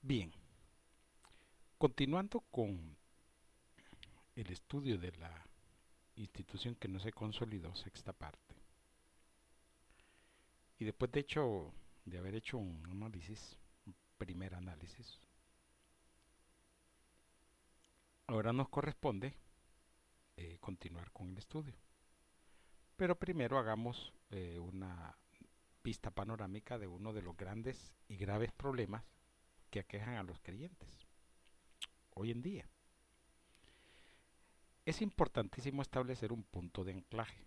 Bien, 0.02 0.30
continuando 1.78 2.40
con 2.50 2.96
el 4.36 4.50
estudio 4.52 4.98
de 4.98 5.12
la 5.12 5.44
institución 6.16 6.74
que 6.76 6.88
no 6.88 7.00
se 7.00 7.12
consolidó, 7.12 7.74
sexta 7.74 8.12
parte. 8.12 8.54
Y 10.78 10.84
después 10.84 11.10
de 11.12 11.20
hecho 11.20 11.72
de 12.04 12.18
haber 12.18 12.34
hecho 12.34 12.58
un 12.58 12.86
análisis, 12.90 13.56
un 13.86 13.94
primer 14.18 14.54
análisis. 14.54 15.18
Ahora 18.26 18.52
nos 18.52 18.68
corresponde 18.68 19.34
eh, 20.36 20.58
continuar 20.60 21.10
con 21.12 21.30
el 21.30 21.38
estudio. 21.38 21.74
Pero 22.96 23.18
primero 23.18 23.58
hagamos 23.58 24.12
eh, 24.30 24.58
una 24.58 25.16
vista 25.82 26.10
panorámica 26.10 26.78
de 26.78 26.86
uno 26.86 27.12
de 27.12 27.22
los 27.22 27.36
grandes 27.36 27.92
y 28.08 28.16
graves 28.16 28.52
problemas 28.52 29.04
que 29.70 29.80
aquejan 29.80 30.14
a 30.14 30.22
los 30.22 30.38
creyentes 30.40 30.88
hoy 32.14 32.30
en 32.30 32.42
día. 32.42 32.68
Es 34.84 35.00
importantísimo 35.02 35.82
establecer 35.82 36.32
un 36.32 36.44
punto 36.44 36.84
de 36.84 36.92
anclaje. 36.92 37.44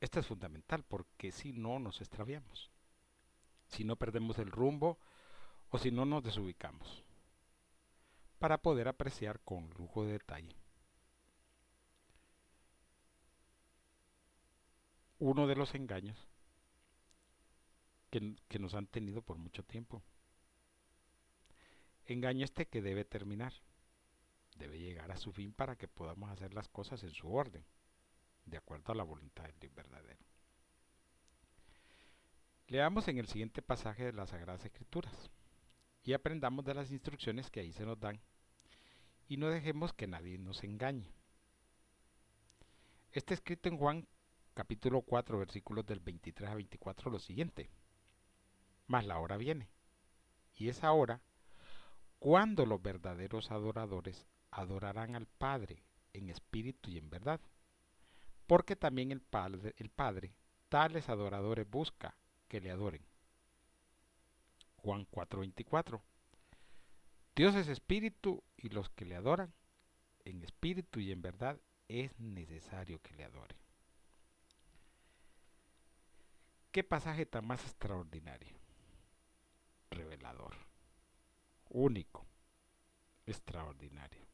Esto 0.00 0.20
es 0.20 0.26
fundamental 0.26 0.84
porque 0.84 1.32
si 1.32 1.52
no 1.52 1.78
nos 1.78 2.00
extraviamos 2.00 2.70
si 3.68 3.84
no 3.84 3.96
perdemos 3.96 4.38
el 4.38 4.50
rumbo 4.50 4.98
o 5.70 5.78
si 5.78 5.90
no 5.90 6.04
nos 6.04 6.22
desubicamos, 6.22 7.02
para 8.38 8.58
poder 8.58 8.88
apreciar 8.88 9.40
con 9.40 9.70
lujo 9.70 10.04
de 10.04 10.12
detalle 10.12 10.56
uno 15.18 15.46
de 15.46 15.56
los 15.56 15.74
engaños 15.74 16.18
que, 18.10 18.58
nos 18.60 18.74
han 18.74 18.86
tenido 18.86 19.22
por 19.22 19.38
mucho 19.38 19.64
tiempo. 19.64 20.02
Engaño 22.06 22.44
este 22.44 22.66
que 22.66 22.82
debe 22.82 23.04
terminar, 23.04 23.52
debe 24.54 24.78
llegar 24.78 25.10
a 25.10 25.16
su 25.16 25.32
fin 25.32 25.52
para 25.52 25.76
que 25.76 25.88
podamos 25.88 26.30
hacer 26.30 26.54
las 26.54 26.68
cosas 26.68 27.02
en 27.02 27.10
su 27.10 27.32
orden, 27.32 27.64
de 28.46 28.56
acuerdo 28.56 28.92
a 28.92 28.96
la 28.96 29.04
voluntad 29.04 29.44
del 29.44 29.58
Dios 29.58 29.74
verdadero. 29.74 30.24
Leamos 32.68 33.08
en 33.08 33.18
el 33.18 33.26
siguiente 33.26 33.62
pasaje 33.62 34.04
de 34.04 34.12
las 34.12 34.30
Sagradas 34.30 34.64
Escrituras 34.64 35.30
y 36.02 36.12
aprendamos 36.12 36.64
de 36.64 36.74
las 36.74 36.90
instrucciones 36.90 37.50
que 37.50 37.60
ahí 37.60 37.72
se 37.72 37.84
nos 37.84 37.98
dan 38.00 38.20
y 39.28 39.36
no 39.36 39.48
dejemos 39.48 39.92
que 39.92 40.06
nadie 40.06 40.38
nos 40.38 40.64
engañe. 40.64 41.12
Está 43.12 43.34
escrito 43.34 43.68
en 43.68 43.78
Juan 43.78 44.08
capítulo 44.54 45.02
4 45.02 45.38
versículos 45.38 45.84
del 45.86 46.00
23 46.00 46.50
a 46.50 46.54
24 46.54 47.10
lo 47.10 47.18
siguiente. 47.18 47.70
Mas 48.86 49.06
la 49.06 49.18
hora 49.18 49.36
viene, 49.36 49.68
y 50.54 50.68
esa 50.68 50.92
hora 50.92 51.20
cuando 52.18 52.64
los 52.64 52.80
verdaderos 52.80 53.50
adoradores 53.50 54.26
adorarán 54.54 55.16
al 55.16 55.26
Padre 55.26 55.82
en 56.12 56.30
espíritu 56.30 56.90
y 56.90 56.98
en 56.98 57.10
verdad. 57.10 57.40
Porque 58.46 58.76
también 58.76 59.10
el 59.12 59.20
Padre, 59.20 59.74
el 59.78 59.90
Padre 59.90 60.34
tales 60.68 61.08
adoradores 61.08 61.68
busca 61.68 62.16
que 62.48 62.60
le 62.60 62.70
adoren. 62.70 63.04
Juan 64.76 65.06
4:24. 65.06 66.02
Dios 67.34 67.54
es 67.56 67.68
espíritu 67.68 68.42
y 68.56 68.68
los 68.68 68.90
que 68.90 69.04
le 69.04 69.16
adoran 69.16 69.52
en 70.24 70.42
espíritu 70.42 71.00
y 71.00 71.10
en 71.10 71.20
verdad 71.20 71.58
es 71.88 72.18
necesario 72.18 73.00
que 73.02 73.14
le 73.14 73.24
adoren. 73.24 73.58
¿Qué 76.70 76.84
pasaje 76.84 77.26
tan 77.26 77.46
más 77.46 77.62
extraordinario? 77.64 78.56
Revelador 79.90 80.54
único, 81.74 82.24
extraordinario. 83.26 84.24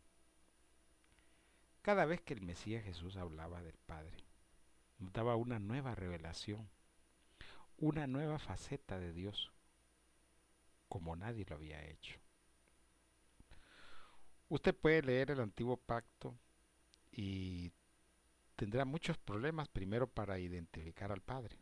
Cada 1.83 2.05
vez 2.05 2.21
que 2.21 2.35
el 2.35 2.43
Mesías 2.43 2.85
Jesús 2.85 3.17
hablaba 3.17 3.63
del 3.63 3.79
Padre, 3.79 4.25
nos 4.99 5.13
daba 5.13 5.37
una 5.37 5.59
nueva 5.59 5.95
revelación, 5.95 6.69
una 7.79 8.07
nueva 8.07 8.39
faceta 8.39 8.99
de 8.99 9.13
Dios, 9.13 9.53
como 10.89 11.17
nadie 11.17 11.47
lo 11.49 11.57
había 11.57 11.85
hecho. 11.85 12.21
Usted 14.49 14.75
puede 14.77 15.03
leer 15.03 15.31
el 15.31 15.41
antiguo 15.41 15.77
pacto 15.77 16.39
y 17.13 17.73
tendrá 18.57 18.85
muchos 18.85 19.17
problemas 19.17 19.69
primero 19.69 20.07
para 20.07 20.39
identificar 20.39 21.13
al 21.13 21.23
Padre 21.23 21.59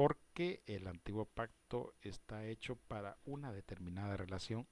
porque 0.00 0.62
el 0.64 0.86
antiguo 0.86 1.26
pacto 1.26 1.94
está 2.00 2.46
hecho 2.46 2.76
para 2.76 3.18
una 3.26 3.52
determinada 3.52 4.16
relación 4.16 4.66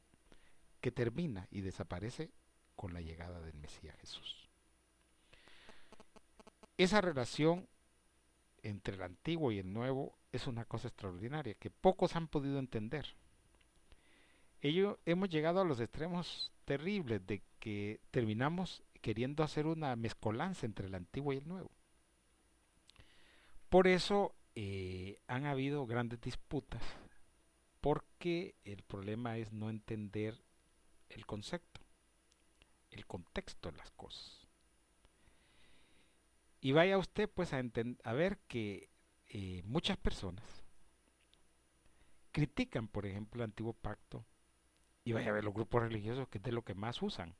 que 0.81 0.91
termina 0.91 1.47
y 1.51 1.61
desaparece 1.61 2.33
con 2.79 2.95
la 2.95 3.01
llegada 3.01 3.41
del 3.41 3.57
Mesías 3.57 3.97
Jesús. 3.97 4.49
Esa 6.77 7.01
relación 7.01 7.67
entre 8.63 8.95
el 8.95 9.03
antiguo 9.03 9.51
y 9.51 9.59
el 9.59 9.73
nuevo 9.73 10.17
es 10.31 10.47
una 10.47 10.65
cosa 10.65 10.87
extraordinaria 10.87 11.55
que 11.55 11.71
pocos 11.71 12.15
han 12.15 12.29
podido 12.29 12.61
entender. 12.61 13.17
Ello 14.61 15.01
hemos 15.07 15.29
llegado 15.29 15.61
a 15.61 15.65
los 15.65 15.81
extremos 15.81 16.53
terribles 16.65 17.27
de 17.27 17.43
que 17.59 17.99
terminamos 18.13 18.85
queriendo 19.03 19.43
hacer 19.43 19.67
una 19.67 19.97
mezcolanza 19.97 20.65
entre 20.65 20.87
el 20.87 20.95
antiguo 20.95 21.33
y 21.33 21.39
el 21.39 21.49
nuevo. 21.49 21.73
Por 23.71 23.89
eso 23.89 24.37
eh, 24.55 25.19
han 25.27 25.47
habido 25.47 25.85
grandes 25.85 26.21
disputas 26.21 26.83
porque 27.81 28.55
el 28.63 28.85
problema 28.85 29.37
es 29.37 29.53
no 29.53 29.69
entender 29.69 30.41
el 31.09 31.27
concepto, 31.27 31.78
el 32.91 33.07
contexto 33.07 33.71
de 33.71 33.79
las 33.79 33.91
cosas. 33.93 34.49
Y 36.61 36.73
vaya 36.73 36.99
usted 36.99 37.29
pues 37.31 37.53
a, 37.53 37.63
a 38.05 38.13
ver 38.13 38.39
que 38.49 38.91
eh, 39.29 39.63
muchas 39.65 39.97
personas 39.97 40.65
critican, 42.33 42.89
por 42.89 43.07
ejemplo, 43.07 43.43
el 43.43 43.51
antiguo 43.51 43.73
pacto 43.73 44.25
y 45.05 45.13
vaya 45.13 45.31
a 45.31 45.35
ver 45.35 45.45
los 45.45 45.55
grupos 45.55 45.83
religiosos 45.83 46.29
que 46.29 46.39
es 46.39 46.45
de 46.45 46.53
lo 46.53 46.63
que 46.63 46.75
más 46.75 47.01
usan. 47.03 47.35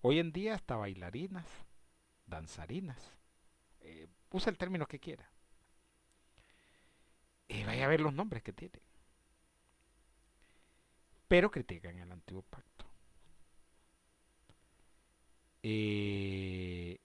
Hoy 0.00 0.18
en 0.18 0.32
día 0.32 0.54
hasta 0.54 0.76
bailarinas, 0.76 1.46
danzarinas, 2.26 3.12
eh, 3.80 4.08
usa 4.30 4.50
el 4.50 4.58
término 4.58 4.86
que 4.86 5.00
quiera 5.00 5.30
y 7.48 7.64
vaya 7.64 7.84
a 7.84 7.88
ver 7.88 8.00
los 8.00 8.14
nombres 8.14 8.42
que 8.42 8.52
tiene. 8.52 8.80
Pero 11.28 11.50
critican 11.50 11.98
el 11.98 12.10
antiguo 12.12 12.42
pacto. 12.42 12.86
Eh, 15.62 16.98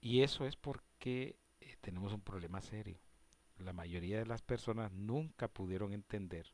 y 0.00 0.22
eso 0.22 0.46
es 0.46 0.56
porque 0.56 1.36
eh, 1.60 1.76
tenemos 1.80 2.12
un 2.12 2.20
problema 2.20 2.60
serio. 2.60 2.98
La 3.58 3.72
mayoría 3.72 4.18
de 4.18 4.26
las 4.26 4.42
personas 4.42 4.92
nunca 4.92 5.48
pudieron 5.48 5.92
entender 5.92 6.46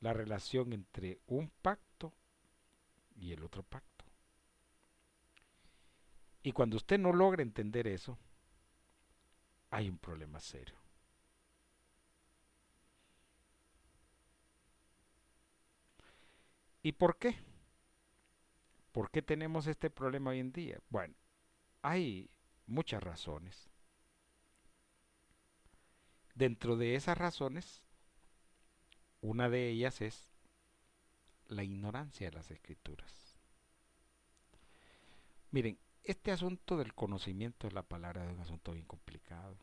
la 0.00 0.12
relación 0.12 0.72
entre 0.72 1.20
un 1.26 1.50
pacto 1.62 2.12
y 3.14 3.32
el 3.32 3.44
otro 3.44 3.62
pacto. 3.62 4.04
Y 6.42 6.52
cuando 6.52 6.76
usted 6.76 6.98
no 6.98 7.12
logra 7.12 7.42
entender 7.42 7.86
eso, 7.86 8.18
hay 9.70 9.88
un 9.88 9.98
problema 9.98 10.40
serio. 10.40 10.76
¿Y 16.82 16.92
por 16.92 17.16
qué? 17.16 17.36
¿Por 18.92 19.10
qué 19.10 19.22
tenemos 19.22 19.66
este 19.66 19.90
problema 19.90 20.30
hoy 20.30 20.40
en 20.40 20.52
día? 20.52 20.78
Bueno, 20.90 21.14
hay 21.80 22.30
muchas 22.66 23.02
razones. 23.02 23.70
Dentro 26.34 26.76
de 26.76 26.94
esas 26.94 27.16
razones, 27.16 27.82
una 29.22 29.48
de 29.48 29.70
ellas 29.70 30.00
es 30.02 30.32
la 31.48 31.64
ignorancia 31.64 32.30
de 32.30 32.36
las 32.36 32.50
escrituras. 32.50 33.38
Miren, 35.50 35.78
este 36.04 36.32
asunto 36.32 36.76
del 36.76 36.94
conocimiento 36.94 37.68
de 37.68 37.74
la 37.74 37.82
palabra 37.82 38.24
es 38.24 38.32
un 38.32 38.40
asunto 38.40 38.72
bien 38.72 38.86
complicado. 38.86 39.56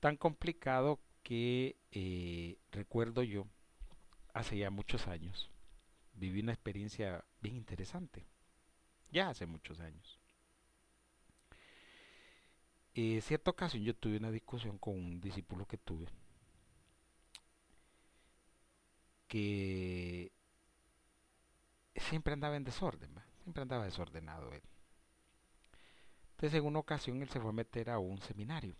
Tan 0.00 0.16
complicado 0.16 1.00
que 1.22 1.76
eh, 1.90 2.58
recuerdo 2.70 3.22
yo 3.22 3.46
hace 4.32 4.56
ya 4.58 4.70
muchos 4.70 5.08
años, 5.08 5.50
viví 6.16 6.40
una 6.40 6.52
experiencia 6.52 7.24
bien 7.40 7.56
interesante. 7.56 8.26
Ya 9.10 9.30
hace 9.30 9.46
muchos 9.46 9.80
años. 9.80 10.18
En 12.94 13.20
cierta 13.22 13.50
ocasión 13.50 13.84
yo 13.84 13.94
tuve 13.94 14.16
una 14.16 14.30
discusión 14.30 14.78
con 14.78 14.94
un 14.94 15.20
discípulo 15.20 15.66
que 15.66 15.76
tuve 15.78 16.06
que 19.28 20.32
siempre 21.96 22.32
andaba 22.32 22.56
en 22.56 22.64
desorden, 22.64 23.10
siempre 23.42 23.62
andaba 23.62 23.84
desordenado 23.84 24.52
él. 24.52 24.62
Entonces 26.32 26.58
en 26.58 26.66
una 26.66 26.78
ocasión 26.78 27.20
él 27.22 27.28
se 27.28 27.40
fue 27.40 27.50
a 27.50 27.52
meter 27.52 27.90
a 27.90 27.98
un 27.98 28.20
seminario 28.20 28.76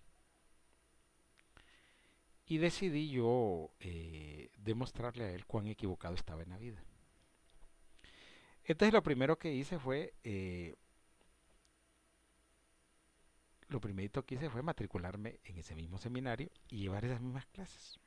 y 2.47 2.59
decidí 2.59 3.11
yo 3.11 3.71
eh, 3.81 4.51
demostrarle 4.59 5.25
a 5.25 5.31
él 5.33 5.47
cuán 5.47 5.67
equivocado 5.67 6.15
estaba 6.15 6.43
en 6.43 6.51
la 6.51 6.59
vida. 6.59 6.83
Entonces 8.67 8.93
lo 8.93 9.03
primero 9.03 9.39
que 9.39 9.53
hice 9.55 9.79
fue, 9.79 10.13
eh, 10.25 10.75
lo 13.69 13.81
primerito 13.81 14.25
que 14.25 14.35
hice 14.37 14.51
fue 14.51 14.63
matricularme 14.63 15.41
en 15.45 15.59
ese 15.59 15.75
mismo 15.77 15.99
seminario 15.99 16.51
y 16.69 16.79
llevar 16.81 17.05
esas 17.05 17.21
mismas 17.21 17.47
clases. 17.47 18.01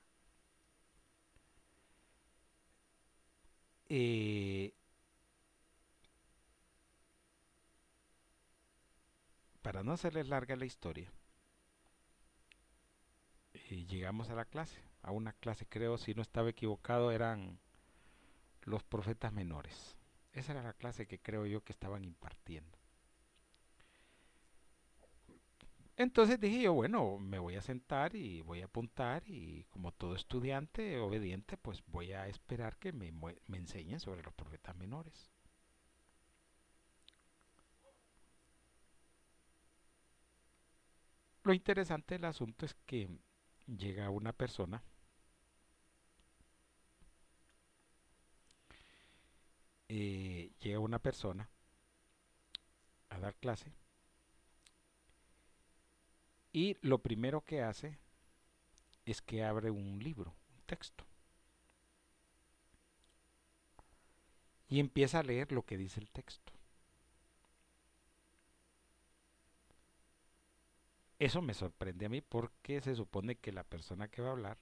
Eh, 3.89 4.73
para 9.61 9.83
no 9.83 9.93
hacerles 9.93 10.27
larga 10.27 10.55
la 10.55 10.65
historia, 10.65 11.11
y 13.69 13.85
llegamos 13.85 14.29
a 14.29 14.35
la 14.35 14.45
clase, 14.45 14.81
a 15.03 15.11
una 15.11 15.33
clase 15.33 15.65
creo, 15.67 15.97
si 15.97 16.13
no 16.13 16.21
estaba 16.21 16.49
equivocado, 16.49 17.11
eran 17.11 17.59
los 18.63 18.83
profetas 18.83 19.31
menores. 19.33 19.98
Esa 20.39 20.53
era 20.53 20.63
la 20.63 20.73
clase 20.73 21.05
que 21.05 21.19
creo 21.19 21.45
yo 21.45 21.65
que 21.65 21.73
estaban 21.73 22.05
impartiendo. 22.05 22.77
Entonces 25.97 26.39
dije 26.39 26.61
yo, 26.61 26.73
bueno, 26.73 27.19
me 27.19 27.39
voy 27.39 27.57
a 27.57 27.61
sentar 27.61 28.15
y 28.15 28.41
voy 28.41 28.61
a 28.61 28.65
apuntar 28.65 29.21
y 29.27 29.65
como 29.65 29.91
todo 29.91 30.15
estudiante 30.15 30.97
obediente, 30.97 31.57
pues 31.57 31.83
voy 31.87 32.13
a 32.13 32.27
esperar 32.27 32.77
que 32.77 32.93
me, 32.93 33.11
me 33.11 33.57
enseñen 33.57 33.99
sobre 33.99 34.23
los 34.23 34.33
profetas 34.33 34.77
menores. 34.77 35.29
Lo 41.43 41.53
interesante 41.53 42.15
del 42.15 42.23
asunto 42.23 42.65
es 42.65 42.75
que 42.85 43.09
llega 43.67 44.09
una 44.09 44.31
persona 44.31 44.81
eh, 49.89 50.51
llega 50.61 50.79
una 50.79 50.99
persona 50.99 51.49
a 53.09 53.19
dar 53.19 53.35
clase 53.35 53.73
y 56.51 56.77
lo 56.81 56.99
primero 56.99 57.43
que 57.43 57.61
hace 57.61 57.99
es 59.05 59.21
que 59.21 59.43
abre 59.43 59.71
un 59.71 59.99
libro, 59.99 60.35
un 60.55 60.61
texto. 60.65 61.05
Y 64.67 64.79
empieza 64.79 65.19
a 65.19 65.23
leer 65.23 65.51
lo 65.51 65.65
que 65.65 65.77
dice 65.77 65.99
el 65.99 66.11
texto. 66.11 66.53
Eso 71.17 71.41
me 71.41 71.53
sorprende 71.53 72.05
a 72.05 72.09
mí 72.09 72.21
porque 72.21 72.81
se 72.81 72.95
supone 72.95 73.35
que 73.35 73.51
la 73.51 73.63
persona 73.63 74.07
que 74.07 74.21
va 74.21 74.29
a 74.29 74.31
hablar 74.31 74.57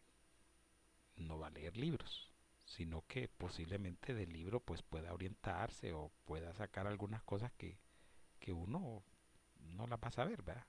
no 1.16 1.38
va 1.40 1.48
a 1.48 1.52
leer 1.52 1.78
libros, 1.78 2.32
sino 2.68 3.06
que 3.08 3.30
posiblemente 3.30 4.14
del 4.14 4.34
libro 4.34 4.60
pues 4.60 4.84
pueda 4.84 5.14
orientarse 5.14 5.94
o 5.94 6.12
pueda 6.26 6.54
sacar 6.54 6.86
algunas 6.86 7.24
cosas 7.24 7.52
que, 7.54 7.80
que 8.40 8.52
uno 8.52 9.04
no 9.62 9.88
las 9.88 10.00
va 10.00 10.10
a 10.10 10.12
saber, 10.12 10.44
¿verdad? 10.44 10.68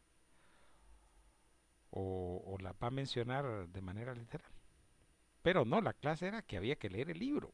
O, 1.91 2.57
las 2.61 2.75
va 2.75 2.87
a 2.89 2.91
mencionar 2.91 3.69
de 3.69 3.81
manera 3.81 4.15
literal. 4.15 4.51
Pero 5.43 5.65
no, 5.65 5.81
la 5.81 5.93
clase 5.93 6.29
era 6.29 6.43
que 6.43 6.57
había 6.57 6.77
que 6.77 6.89
leer 6.91 7.11
el 7.11 7.19
libro. 7.19 7.53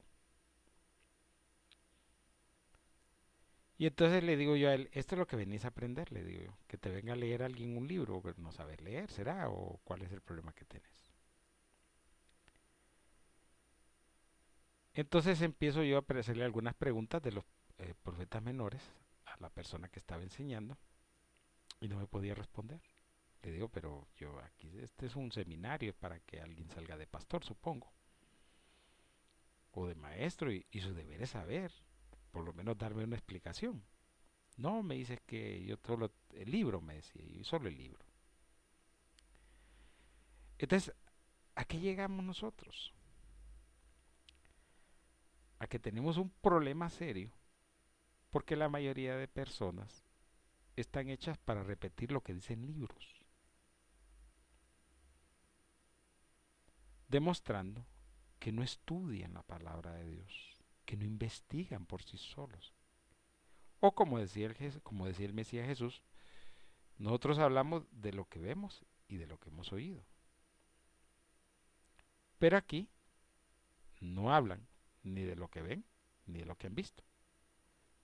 Y 3.78 3.86
entonces 3.86 4.22
le 4.22 4.36
digo 4.36 4.56
yo 4.56 4.68
a 4.68 4.74
él, 4.74 4.88
esto 4.92 5.14
es 5.14 5.18
lo 5.18 5.26
que 5.26 5.36
venís 5.36 5.64
a 5.64 5.68
aprender, 5.68 6.12
le 6.12 6.22
digo 6.22 6.42
yo, 6.42 6.58
que 6.66 6.78
te 6.78 6.90
venga 6.90 7.14
a 7.14 7.16
leer 7.16 7.42
alguien 7.42 7.76
un 7.76 7.88
libro, 7.88 8.22
no 8.36 8.52
saber 8.52 8.82
leer, 8.82 9.10
¿será? 9.10 9.48
¿O 9.48 9.80
cuál 9.84 10.02
es 10.02 10.12
el 10.12 10.20
problema 10.20 10.52
que 10.52 10.64
tienes? 10.64 11.03
Entonces 14.94 15.42
empiezo 15.42 15.82
yo 15.82 15.98
a 15.98 16.18
hacerle 16.20 16.44
algunas 16.44 16.74
preguntas 16.74 17.20
de 17.20 17.32
los 17.32 17.44
eh, 17.78 17.94
profetas 18.02 18.42
menores 18.42 18.80
a 19.26 19.36
la 19.40 19.50
persona 19.50 19.88
que 19.88 19.98
estaba 19.98 20.22
enseñando 20.22 20.78
y 21.80 21.88
no 21.88 21.98
me 21.98 22.06
podía 22.06 22.34
responder. 22.34 22.80
Le 23.42 23.50
digo, 23.50 23.68
pero 23.68 24.08
yo 24.16 24.38
aquí, 24.40 24.78
este 24.78 25.06
es 25.06 25.16
un 25.16 25.32
seminario 25.32 25.94
para 25.94 26.20
que 26.20 26.40
alguien 26.40 26.70
salga 26.70 26.96
de 26.96 27.06
pastor, 27.06 27.44
supongo, 27.44 27.92
o 29.72 29.86
de 29.86 29.96
maestro 29.96 30.50
y, 30.52 30.64
su 30.80 30.94
deber 30.94 31.22
es 31.22 31.30
saber 31.30 31.72
por 32.30 32.44
lo 32.44 32.52
menos 32.52 32.78
darme 32.78 33.04
una 33.04 33.16
explicación. 33.16 33.84
No, 34.56 34.82
me 34.82 34.94
dices 34.94 35.20
que 35.26 35.64
yo 35.64 35.76
solo 35.84 36.12
el 36.32 36.50
libro, 36.50 36.80
me 36.80 36.94
decía, 36.94 37.22
y 37.22 37.42
solo 37.44 37.68
el 37.68 37.76
libro. 37.76 38.04
Entonces, 40.58 40.94
¿a 41.56 41.64
qué 41.64 41.80
llegamos 41.80 42.24
nosotros? 42.24 42.94
Que 45.68 45.78
tenemos 45.78 46.18
un 46.18 46.30
problema 46.30 46.90
serio, 46.90 47.32
porque 48.30 48.56
la 48.56 48.68
mayoría 48.68 49.16
de 49.16 49.28
personas 49.28 50.04
están 50.76 51.08
hechas 51.08 51.38
para 51.38 51.62
repetir 51.62 52.12
lo 52.12 52.22
que 52.22 52.34
dicen 52.34 52.66
libros, 52.66 53.14
demostrando 57.08 57.86
que 58.38 58.52
no 58.52 58.62
estudian 58.62 59.34
la 59.34 59.42
palabra 59.42 59.94
de 59.94 60.10
Dios 60.10 60.54
que 60.84 60.96
no 60.96 61.04
investigan 61.04 61.86
por 61.86 62.02
sí 62.02 62.18
solos. 62.18 62.74
O 63.80 63.94
como 63.94 64.18
decía 64.18 64.46
el, 64.46 64.82
como 64.82 65.06
decía 65.06 65.26
el 65.26 65.34
Mesías 65.34 65.66
Jesús, 65.66 66.02
nosotros 66.96 67.38
hablamos 67.38 67.84
de 67.90 68.12
lo 68.12 68.28
que 68.28 68.38
vemos 68.38 68.84
y 69.08 69.16
de 69.16 69.26
lo 69.26 69.38
que 69.38 69.50
hemos 69.50 69.72
oído. 69.72 70.04
Pero 72.38 72.56
aquí 72.56 72.88
no 74.00 74.34
hablan 74.34 74.66
ni 75.04 75.22
de 75.22 75.36
lo 75.36 75.48
que 75.48 75.62
ven 75.62 75.84
ni 76.26 76.40
de 76.40 76.46
lo 76.46 76.56
que 76.56 76.66
han 76.66 76.74
visto, 76.74 77.04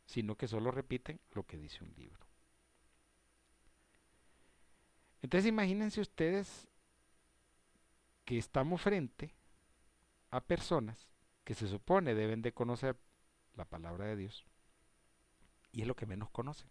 sino 0.04 0.36
que 0.36 0.48
solo 0.48 0.70
repiten 0.70 1.20
lo 1.32 1.46
que 1.46 1.56
dice 1.56 1.82
un 1.82 1.92
libro. 1.96 2.26
Entonces 5.22 5.48
imagínense 5.48 6.00
ustedes 6.00 6.68
que 8.24 8.38
estamos 8.38 8.80
frente 8.80 9.34
a 10.30 10.40
personas 10.40 11.08
que 11.44 11.54
se 11.54 11.66
supone 11.66 12.14
deben 12.14 12.42
de 12.42 12.52
conocer 12.52 12.96
la 13.54 13.64
palabra 13.64 14.06
de 14.06 14.16
Dios. 14.16 14.44
Y 15.72 15.82
es 15.82 15.86
lo 15.86 15.96
que 15.96 16.06
menos 16.06 16.30
conocen. 16.30 16.70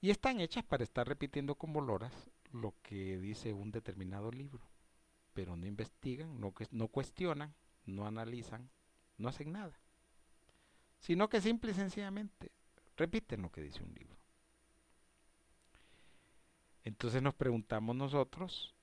Y 0.00 0.10
están 0.10 0.40
hechas 0.40 0.64
para 0.64 0.84
estar 0.84 1.08
repitiendo 1.08 1.56
como 1.56 1.80
loras 1.80 2.30
lo 2.52 2.74
que 2.82 3.18
dice 3.18 3.52
un 3.52 3.70
determinado 3.70 4.30
libro. 4.30 4.60
Pero 5.34 5.56
no 5.56 5.66
investigan, 5.66 6.40
no, 6.40 6.54
no 6.70 6.88
cuestionan, 6.88 7.54
no 7.88 8.06
analizan, 8.06 8.70
no 9.16 9.28
hacen 9.28 9.52
nada. 9.52 9.78
Sino 10.98 11.28
que 11.28 11.40
simple 11.40 11.72
y 11.72 11.74
sencillamente 11.74 12.52
repiten 12.96 13.42
lo 13.42 13.50
que 13.50 13.62
dice 13.62 13.82
un 13.82 13.94
libro. 13.94 14.16
Entonces 16.84 17.22
nos 17.22 17.34
preguntamos 17.34 17.94
nosotros, 17.94 18.74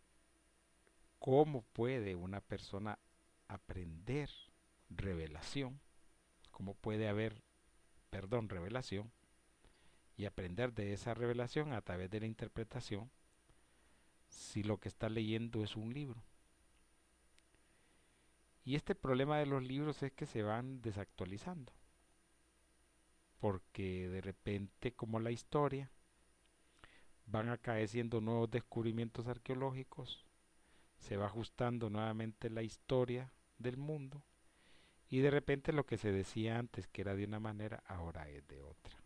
¿cómo 1.20 1.64
puede 1.74 2.16
una 2.16 2.42
persona 2.42 3.00
aprender 3.48 4.30
revelación, 4.90 5.80
cómo 6.52 6.76
puede 6.76 7.08
haber, 7.08 7.44
perdón, 8.10 8.50
revelación, 8.50 9.12
y 10.18 10.26
aprender 10.26 10.74
de 10.74 10.94
esa 10.94 11.14
revelación 11.14 11.74
a 11.74 11.82
través 11.82 12.10
de 12.10 12.22
la 12.22 12.26
interpretación, 12.26 13.12
si 14.30 14.64
lo 14.64 14.80
que 14.80 14.88
está 14.88 15.10
leyendo 15.10 15.64
es 15.64 15.76
un 15.76 15.94
libro. 15.94 16.24
Y 18.66 18.76
este 18.76 18.96
problema 18.96 19.38
de 19.38 19.46
los 19.46 19.62
libros 19.62 20.02
es 20.02 20.12
que 20.12 20.26
se 20.26 20.42
van 20.42 20.82
desactualizando, 20.82 21.72
porque 23.40 24.10
de 24.10 24.22
repente, 24.22 24.92
como 24.92 25.20
la 25.20 25.30
historia, 25.30 25.92
van 27.28 27.50
acaeciendo 27.50 28.22
nuevos 28.22 28.50
descubrimientos 28.50 29.28
arqueológicos, 29.28 30.26
se 30.98 31.16
va 31.16 31.28
ajustando 31.28 31.92
nuevamente 31.92 32.50
la 32.50 32.64
historia 32.64 33.32
del 33.60 33.78
mundo 33.78 34.24
y 35.10 35.20
de 35.20 35.30
repente 35.30 35.72
lo 35.72 35.86
que 35.86 35.98
se 35.98 36.12
decía 36.12 36.58
antes 36.58 36.88
que 36.88 37.02
era 37.02 37.16
de 37.16 37.26
una 37.26 37.40
manera 37.40 37.84
ahora 37.86 38.28
es 38.30 38.48
de 38.48 38.62
otra. 38.62 39.04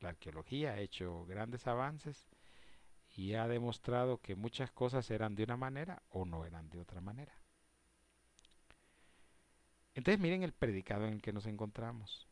La 0.00 0.10
arqueología 0.10 0.72
ha 0.72 0.80
hecho 0.80 1.24
grandes 1.24 1.66
avances 1.66 2.28
y 3.16 3.32
ha 3.34 3.48
demostrado 3.48 4.18
que 4.20 4.36
muchas 4.36 4.70
cosas 4.70 5.10
eran 5.10 5.34
de 5.34 5.44
una 5.44 5.56
manera 5.56 6.02
o 6.10 6.26
no 6.26 6.44
eran 6.44 6.68
de 6.68 6.78
otra 6.78 7.00
manera. 7.00 7.34
Entonces 9.98 10.18
miren 10.20 10.42
el 10.42 10.52
predicado 10.52 11.06
en 11.06 11.14
el 11.14 11.22
que 11.22 11.32
nos 11.32 11.46
encontramos. 11.46 12.26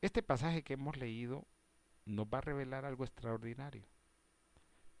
Este 0.00 0.22
pasaje 0.22 0.64
que 0.64 0.74
hemos 0.74 0.96
leído 0.96 1.46
nos 2.04 2.26
va 2.26 2.38
a 2.38 2.40
revelar 2.42 2.84
algo 2.84 3.04
extraordinario 3.04 3.86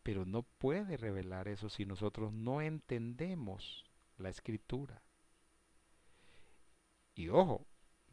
pero 0.02 0.24
no 0.24 0.42
puede 0.42 0.96
revelar 0.96 1.48
eso 1.48 1.68
si 1.68 1.84
nosotros 1.84 2.32
no 2.32 2.62
entendemos 2.62 3.84
la 4.16 4.28
escritura. 4.28 5.02
Y 7.14 7.28
ojo, 7.28 7.66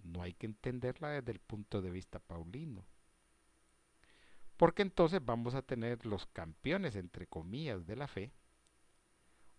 no 0.03 0.21
hay 0.21 0.33
que 0.33 0.47
entenderla 0.47 1.09
desde 1.09 1.31
el 1.31 1.39
punto 1.39 1.81
de 1.81 1.91
vista 1.91 2.19
paulino. 2.19 2.85
Porque 4.57 4.81
entonces 4.81 5.23
vamos 5.23 5.55
a 5.55 5.61
tener 5.61 6.05
los 6.05 6.25
campeones, 6.27 6.95
entre 6.95 7.27
comillas, 7.27 7.85
de 7.85 7.95
la 7.95 8.07
fe, 8.07 8.33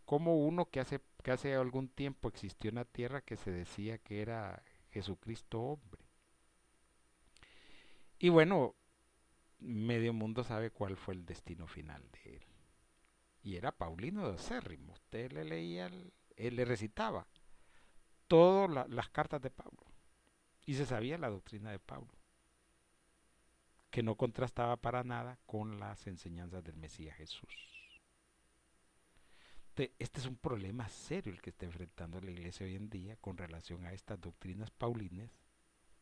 como 0.09 0.39
uno 0.39 0.71
que 0.71 0.81
hace, 0.81 1.03
hace 1.27 1.55
algún 1.55 1.91
tiempo 1.91 2.31
existió 2.31 2.71
en 2.71 2.77
la 2.77 2.87
tierra 2.87 3.21
que 3.21 3.37
se 3.37 3.51
decía 3.51 3.99
que 3.99 4.23
era 4.23 4.65
Jesucristo 4.89 5.61
hombre. 5.61 6.03
Y 8.19 8.31
bueno, 8.31 8.75
medio 9.59 10.15
mundo 10.15 10.45
sabe 10.45 10.71
cuál 10.71 10.97
fue 10.97 11.13
el 11.13 11.27
destino 11.27 11.67
final 11.67 12.03
de 12.11 12.37
él. 12.37 12.43
Y 13.43 13.57
era 13.57 13.71
Paulino 13.71 14.27
de 14.27 14.37
Acérrimo. 14.37 14.95
Usted 14.95 15.31
le 15.33 15.45
leía, 15.45 15.91
él 16.37 16.57
le 16.57 16.65
recitaba 16.65 17.27
todas 18.29 18.89
las 18.89 19.11
cartas 19.11 19.43
de 19.43 19.51
Pablo. 19.51 19.93
Y 20.65 20.73
se 20.73 20.87
sabía 20.87 21.19
la 21.19 21.29
doctrina 21.29 21.71
de 21.71 21.81
Pablo, 21.81 22.15
que 23.91 24.03
no 24.03 24.15
contrastaba 24.15 24.79
para 24.79 25.05
nada 25.05 25.39
con 25.45 25.79
las 25.79 26.07
enseñanzas 26.07 26.65
del 26.65 26.79
Mesías 26.79 27.15
Jesús. 27.15 27.78
Este 29.79 30.19
es 30.19 30.27
un 30.27 30.37
problema 30.37 30.89
serio 30.89 31.33
el 31.33 31.41
que 31.41 31.51
está 31.51 31.65
enfrentando 31.65 32.21
la 32.21 32.33
iglesia 32.33 32.67
hoy 32.67 32.75
en 32.75 32.91
día 32.91 33.17
con 33.17 33.37
relación 33.37 33.85
a 33.87 33.93
estas 33.93 34.21
doctrinas 34.21 34.73
paulines, 34.73 35.31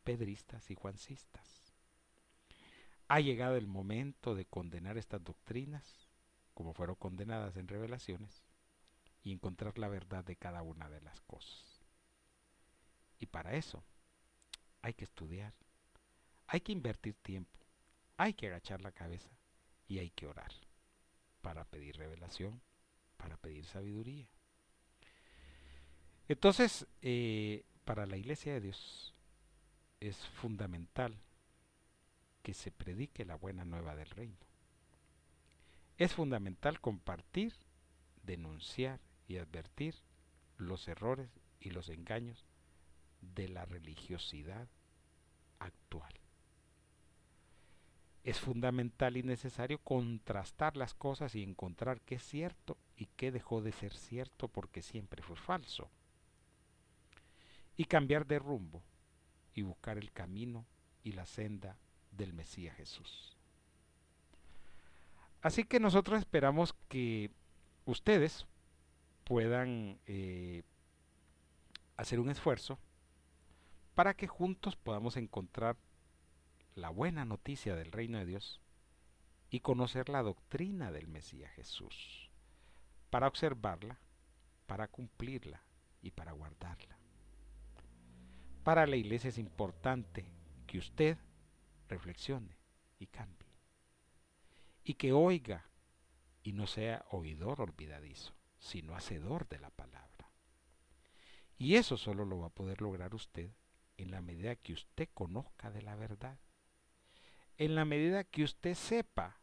pedristas 0.03 0.71
y 0.71 0.75
juancistas. 0.75 1.75
Ha 3.09 3.21
llegado 3.21 3.57
el 3.57 3.67
momento 3.67 4.35
de 4.35 4.47
condenar 4.47 4.97
estas 4.97 5.23
doctrinas, 5.23 6.09
como 6.55 6.73
fueron 6.73 6.97
condenadas 6.97 7.57
en 7.59 7.69
revelaciones, 7.69 8.45
y 9.23 9.33
encontrar 9.33 9.79
la 9.79 9.89
verdad 9.89 10.25
de 10.25 10.37
cada 10.37 10.63
una 10.63 10.89
de 10.89 11.03
las 11.03 11.21
cosas. 11.21 11.85
Y 13.19 13.27
para 13.27 13.57
eso 13.57 13.85
hay 14.81 14.95
que 14.95 15.05
estudiar, 15.05 15.53
hay 16.47 16.63
que 16.63 16.73
invertir 16.73 17.15
tiempo, 17.17 17.59
hay 18.17 18.33
que 18.33 18.47
agachar 18.47 18.81
la 18.81 18.93
cabeza 18.93 19.37
y 19.87 19.99
hay 19.99 20.11
que 20.11 20.27
orar 20.27 20.53
para 21.43 21.65
pedir 21.67 21.97
revelación, 21.97 22.63
para 23.17 23.37
pedir 23.37 23.65
sabiduría. 23.65 24.29
Entonces, 26.29 26.87
eh, 27.03 27.65
para 27.85 28.07
la 28.07 28.17
iglesia 28.17 28.53
de 28.55 28.61
Dios 28.61 29.15
es 30.01 30.17
fundamental 30.41 31.17
que 32.43 32.55
se 32.55 32.71
predique 32.71 33.25
la 33.25 33.37
buena 33.37 33.65
nueva 33.65 33.95
del 33.95 34.11
reino. 34.11 34.39
Es 35.99 36.15
fundamental 36.15 36.81
compartir, 36.81 37.55
denunciar 38.23 39.01
y 39.27 39.39
advertir 39.39 39.95
los 40.57 40.89
errores 40.89 41.31
y 41.61 41.71
los 41.71 41.89
engaños 41.89 42.45
de 43.21 43.49
la 43.49 43.65
religiosidad 43.65 44.69
actual. 45.59 46.13
Es 48.27 48.41
fundamental 48.41 49.17
y 49.17 49.23
necesario 49.23 49.79
contrastar 49.79 50.77
las 50.77 50.95
cosas 50.95 51.37
y 51.37 51.45
encontrar 51.45 52.01
qué 52.01 52.17
es 52.17 52.25
cierto 52.25 52.77
y 52.97 53.07
qué 53.17 53.31
dejó 53.31 53.63
de 53.63 53.71
ser 53.71 53.95
cierto 53.95 54.49
porque 54.49 54.83
siempre 54.83 55.23
fue 55.23 55.37
falso 55.37 55.89
y 57.77 57.85
cambiar 57.85 58.27
de 58.27 58.41
rumbo 58.41 58.83
y 59.55 59.63
buscar 59.63 59.97
el 59.97 60.11
camino 60.11 60.67
y 61.05 61.13
la 61.13 61.25
senda 61.25 61.79
del 62.11 62.33
Mesías 62.33 62.75
Jesús. 62.75 63.37
Así 65.41 65.63
que 65.63 65.79
nosotros 65.79 66.19
esperamos 66.19 66.75
que 66.89 67.31
ustedes 67.85 68.45
puedan 69.23 70.01
eh, 70.07 70.65
hacer 71.97 72.19
un 72.19 72.31
esfuerzo 72.31 72.77
para 73.95 74.15
que 74.15 74.27
juntos 74.27 74.75
podamos 74.75 75.17
encontrar 75.17 75.77
la 76.77 76.91
buena 76.91 77.25
noticia 77.25 77.75
del 77.75 77.91
reino 77.91 78.19
de 78.19 78.27
Dios 78.27 78.61
y 79.49 79.61
conocer 79.61 80.11
la 80.11 80.23
doctrina 80.23 80.93
del 80.93 81.09
Mesías 81.09 81.51
Jesús, 81.53 82.31
para 83.09 83.27
observarla, 83.27 83.99
para 84.67 84.87
cumplirla 84.89 85.63
y 86.03 86.11
para 86.11 86.33
guardarla. 86.33 86.99
Para 88.63 88.87
la 88.87 88.97
iglesia 88.97 89.29
es 89.29 89.39
importante 89.39 90.31
que 90.67 90.77
usted 90.77 91.17
reflexione 91.89 92.59
y 92.99 93.07
cambie. 93.07 93.49
Y 94.85 94.95
que 94.95 95.13
oiga 95.13 95.71
y 96.43 96.53
no 96.53 96.67
sea 96.67 97.07
oidor 97.11 97.63
olvidadizo, 97.63 98.35
sino 98.59 98.95
hacedor 98.95 99.49
de 99.49 99.61
la 99.61 99.71
palabra. 99.71 100.31
Y 101.57 101.77
eso 101.77 101.97
solo 101.97 102.27
lo 102.27 102.41
va 102.41 102.49
a 102.49 102.55
poder 102.55 102.83
lograr 102.83 103.15
usted 103.15 103.51
en 103.97 104.11
la 104.11 104.21
medida 104.21 104.57
que 104.57 104.75
usted 104.75 105.09
conozca 105.15 105.71
de 105.71 105.81
la 105.81 105.97
verdad. 105.97 106.39
En 107.59 107.75
la 107.75 107.85
medida 107.85 108.25
que 108.25 108.45
usted 108.45 108.75
sepa 108.75 109.41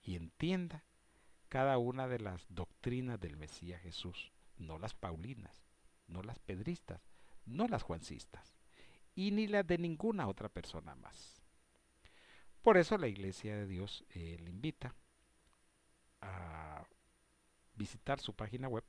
y 0.00 0.14
entienda 0.14 0.84
cada 1.48 1.78
una 1.78 2.06
de 2.06 2.20
las 2.20 2.46
doctrinas 2.48 3.20
del 3.20 3.36
Mesías 3.36 3.82
Jesús, 3.82 4.32
no 4.58 4.78
las 4.78 4.94
paulinas, 4.94 5.64
no 6.06 6.22
las 6.22 6.38
pedristas, 6.38 7.00
no 7.44 7.66
las 7.66 7.82
juancistas, 7.82 8.54
y 9.14 9.32
ni 9.32 9.48
las 9.48 9.66
de 9.66 9.78
ninguna 9.78 10.28
otra 10.28 10.48
persona 10.48 10.94
más. 10.94 11.42
Por 12.62 12.76
eso 12.76 12.96
la 12.98 13.08
Iglesia 13.08 13.56
de 13.56 13.66
Dios 13.66 14.04
eh, 14.10 14.38
le 14.40 14.50
invita 14.50 14.94
a 16.20 16.86
visitar 17.74 18.20
su 18.20 18.34
página 18.34 18.68
web 18.68 18.84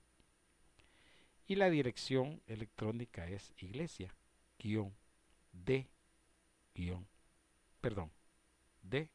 y 1.45 1.55
la 1.55 1.69
dirección 1.69 2.41
electrónica 2.45 3.27
es 3.27 3.53
iglesia 3.57 4.13
de 5.51 5.89
perdón 7.79 8.11
de 8.89 9.09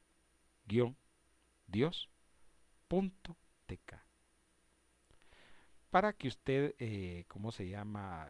dios 1.67 2.09
para 5.91 6.13
que 6.13 6.29
usted 6.29 6.75
eh, 6.79 7.25
cómo 7.29 7.53
se 7.53 7.69
llama 7.69 8.29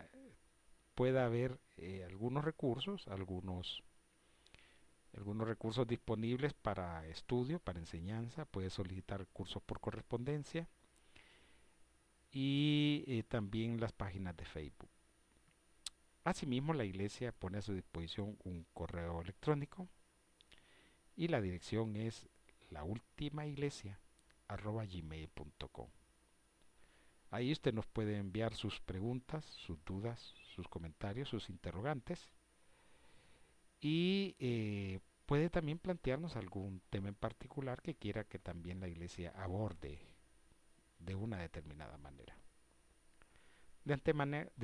pueda 0.94 1.24
haber 1.24 1.58
eh, 1.76 2.04
algunos 2.04 2.44
recursos, 2.44 3.08
algunos, 3.08 3.82
algunos 5.16 5.48
recursos 5.48 5.86
disponibles 5.86 6.54
para 6.54 7.06
estudio, 7.06 7.58
para 7.58 7.80
enseñanza, 7.80 8.44
puede 8.44 8.70
solicitar 8.70 9.26
cursos 9.32 9.62
por 9.62 9.80
correspondencia 9.80 10.68
y 12.30 13.04
eh, 13.06 13.22
también 13.24 13.80
las 13.80 13.92
páginas 13.92 14.36
de 14.36 14.44
Facebook. 14.44 14.90
Asimismo, 16.24 16.72
la 16.74 16.84
iglesia 16.84 17.32
pone 17.32 17.58
a 17.58 17.62
su 17.62 17.74
disposición 17.74 18.38
un 18.44 18.64
correo 18.72 19.20
electrónico 19.20 19.88
y 21.16 21.28
la 21.28 21.40
dirección 21.40 21.96
es 21.96 22.28
la 22.70 22.84
última 22.84 23.46
iglesia 23.46 24.00
gmail.com. 24.48 25.88
Ahí 27.30 27.50
usted 27.50 27.72
nos 27.72 27.86
puede 27.86 28.18
enviar 28.18 28.54
sus 28.54 28.80
preguntas, 28.80 29.44
sus 29.44 29.82
dudas, 29.84 30.34
sus 30.54 30.68
comentarios, 30.68 31.28
sus 31.28 31.48
interrogantes. 31.48 32.30
Y 33.80 34.36
eh, 34.38 35.00
puede 35.24 35.48
también 35.48 35.78
plantearnos 35.78 36.36
algún 36.36 36.82
tema 36.90 37.08
en 37.08 37.14
particular 37.14 37.80
que 37.80 37.94
quiera 37.94 38.24
que 38.24 38.38
también 38.38 38.80
la 38.80 38.88
iglesia 38.88 39.30
aborde 39.30 39.98
de 40.98 41.14
una 41.14 41.38
determinada 41.38 41.96
manera. 41.96 42.36
De 43.84 43.94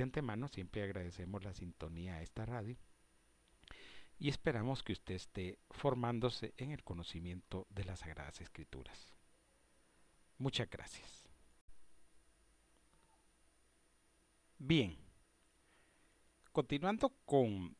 antemano 0.02 0.48
siempre 0.48 0.82
agradecemos 0.82 1.42
la 1.44 1.54
sintonía 1.54 2.16
a 2.16 2.22
esta 2.22 2.44
radio 2.44 2.76
y 4.18 4.28
esperamos 4.28 4.82
que 4.82 4.92
usted 4.92 5.14
esté 5.14 5.58
formándose 5.70 6.52
en 6.56 6.72
el 6.72 6.82
conocimiento 6.82 7.66
de 7.70 7.84
las 7.84 8.00
Sagradas 8.00 8.40
Escrituras. 8.40 9.14
Muchas 10.38 10.68
gracias. 10.68 11.28
Bien. 14.58 14.96
Continuando 16.52 17.10
con 17.24 17.76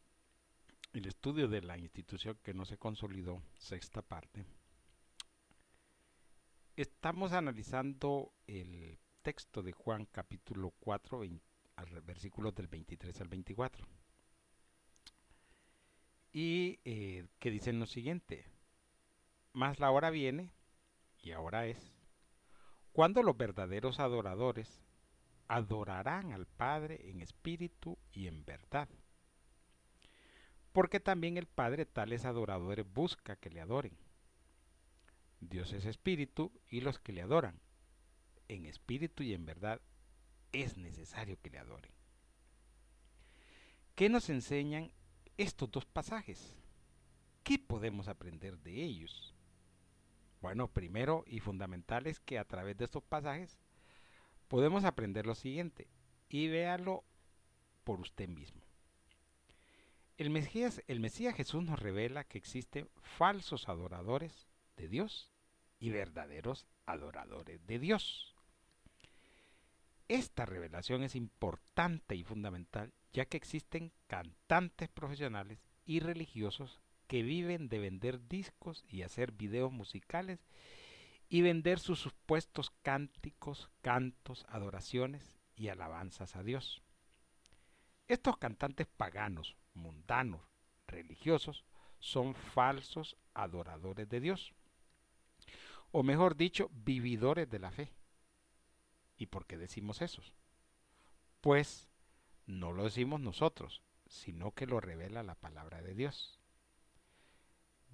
el 0.93 1.07
estudio 1.07 1.49
de 1.49 1.63
la 1.63 1.77
institución 1.77 2.39
que 2.43 2.55
no 2.55 2.65
se 2.65 2.79
consolidó, 2.79 3.43
sexta 3.59 4.03
parte, 4.03 4.45
estamos 6.77 7.33
analizando 7.33 8.33
el 8.47 9.01
texto 9.23 9.63
de 9.63 9.73
Juan 9.73 10.07
capítulo 10.07 10.73
4, 10.79 11.21
versículos 12.05 12.55
del 12.55 12.69
23 12.69 13.21
al 13.21 13.29
24. 13.29 13.98
Y 16.41 16.79
eh, 16.85 17.27
que 17.41 17.51
dicen 17.51 17.81
lo 17.81 17.87
siguiente, 17.87 18.47
más 19.55 19.81
la 19.81 19.91
hora 19.91 20.11
viene, 20.11 20.53
y 21.21 21.33
ahora 21.33 21.67
es, 21.67 21.93
cuando 22.93 23.25
los 23.25 23.37
verdaderos 23.37 23.99
adoradores 23.99 24.81
adorarán 25.49 26.31
al 26.31 26.47
Padre 26.47 27.11
en 27.11 27.23
espíritu 27.23 27.99
y 28.13 28.29
en 28.29 28.45
verdad. 28.45 28.89
Porque 30.71 31.01
también 31.01 31.39
el 31.39 31.47
Padre 31.47 31.87
tales 31.87 32.25
adoradores 32.25 32.87
busca 32.89 33.35
que 33.35 33.51
le 33.51 33.61
adoren. 33.61 33.99
Dios 35.41 35.73
es 35.73 35.87
espíritu 35.87 36.53
y 36.71 36.83
los 36.83 37.01
que 37.01 37.13
le 37.13 37.23
adoran, 37.23 37.59
en 38.47 38.65
espíritu 38.65 39.25
y 39.25 39.35
en 39.35 39.45
verdad, 39.45 39.81
es 40.53 40.77
necesario 40.77 41.37
que 41.41 41.51
le 41.51 41.59
adoren. 41.59 41.91
¿Qué 43.97 44.09
nos 44.09 44.31
enseñan 44.31 44.93
estos 45.39 45.71
dos 45.71 45.87
pasajes? 45.87 46.57
¿Qué 47.45 47.59
podemos 47.59 48.09
aprender 48.09 48.59
de 48.59 48.83
ellos? 48.83 49.35
Bueno, 50.43 50.69
primero 50.69 51.25
y 51.27 51.41
fundamental 51.41 52.07
es 52.07 52.21
que 52.21 52.39
a 52.39 52.45
través 52.45 52.77
de 52.77 52.85
estos 52.85 53.03
pasajes 53.03 53.59
podemos 54.49 54.85
aprender 54.85 55.27
lo 55.27 55.35
siguiente 55.35 55.89
y 56.29 56.49
véalo 56.49 57.05
por 57.85 58.01
usted 58.01 58.29
mismo. 58.29 58.61
El 60.17 60.31
Mesías, 60.31 60.83
el 60.89 61.01
Mesías 61.01 61.35
Jesús 61.35 61.63
nos 61.63 61.79
revela 61.79 62.25
que 62.25 62.39
existen 62.39 62.89
falsos 63.01 63.69
adoradores 63.69 64.49
de 64.77 64.89
Dios 64.89 65.31
y 65.79 65.91
verdaderos 65.91 66.67
adoradores 66.87 67.65
de 67.67 67.79
Dios. 67.79 68.35
Esta 70.09 70.45
revelación 70.45 71.03
es 71.03 71.15
importante 71.15 72.17
y 72.17 72.25
fundamental 72.25 72.93
ya 73.13 73.25
que 73.25 73.37
existen 73.37 73.93
cantantes 74.07 74.89
profesionales 74.89 75.59
y 75.85 76.01
religiosos 76.01 76.81
que 77.07 77.23
viven 77.23 77.69
de 77.69 77.79
vender 77.79 78.29
discos 78.29 78.85
y 78.89 79.03
hacer 79.03 79.33
videos 79.33 79.73
musicales 79.73 80.47
y 81.29 81.43
vender 81.43 81.79
sus 81.79 82.01
supuestos 82.01 82.71
cánticos, 82.83 83.71
cantos, 83.81 84.47
adoraciones 84.49 85.39
y 85.57 85.69
alabanzas 85.69 86.37
a 86.37 86.43
Dios. 86.43 86.83
Estos 88.07 88.39
cantantes 88.39 88.87
paganos, 88.87 89.57
mundanos, 89.75 90.41
religiosos, 90.87 91.65
son 91.99 92.35
falsos 92.35 93.17
adoradores 93.35 94.09
de 94.09 94.21
Dios. 94.21 94.55
O 95.91 96.03
mejor 96.03 96.37
dicho, 96.37 96.71
vividores 96.73 97.51
de 97.51 97.59
la 97.59 97.71
fe. 97.71 97.93
¿Y 99.17 99.27
por 99.27 99.47
qué 99.47 99.57
decimos 99.57 100.01
eso? 100.01 100.23
Pues 101.41 101.89
no 102.49 102.73
lo 102.73 102.85
decimos 102.85 103.21
nosotros, 103.21 103.83
sino 104.09 104.51
que 104.53 104.67
lo 104.67 104.81
revela 104.81 105.23
la 105.23 105.37
palabra 105.37 105.83
de 105.83 105.95
Dios. 105.95 106.41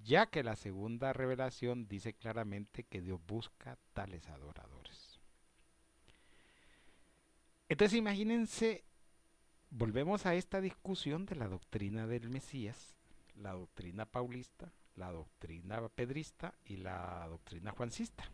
ya 0.03 0.27
que 0.27 0.43
la 0.43 0.55
segunda 0.57 1.13
revelación 1.13 1.89
dice 1.89 2.13
claramente 2.15 2.85
que 2.85 3.01
Dios 3.01 3.21
busca 3.27 3.79
tales 3.95 4.29
adoradores. 4.29 5.19
Entonces 7.69 7.99
imagínense, 7.99 8.85
volvemos 9.71 10.27
a 10.27 10.35
esta 10.35 10.61
discusión 10.61 11.25
de 11.25 11.37
la 11.37 11.49
doctrina 11.49 12.07
del 12.07 12.29
Mesías, 12.29 12.95
la 13.35 13.53
doctrina 13.53 14.05
paulista, 14.05 14.73
la 14.95 15.11
doctrina 15.11 15.89
pedrista 15.89 16.55
y 16.65 16.77
la 16.77 17.27
doctrina 17.29 17.73
juancista. 17.73 18.31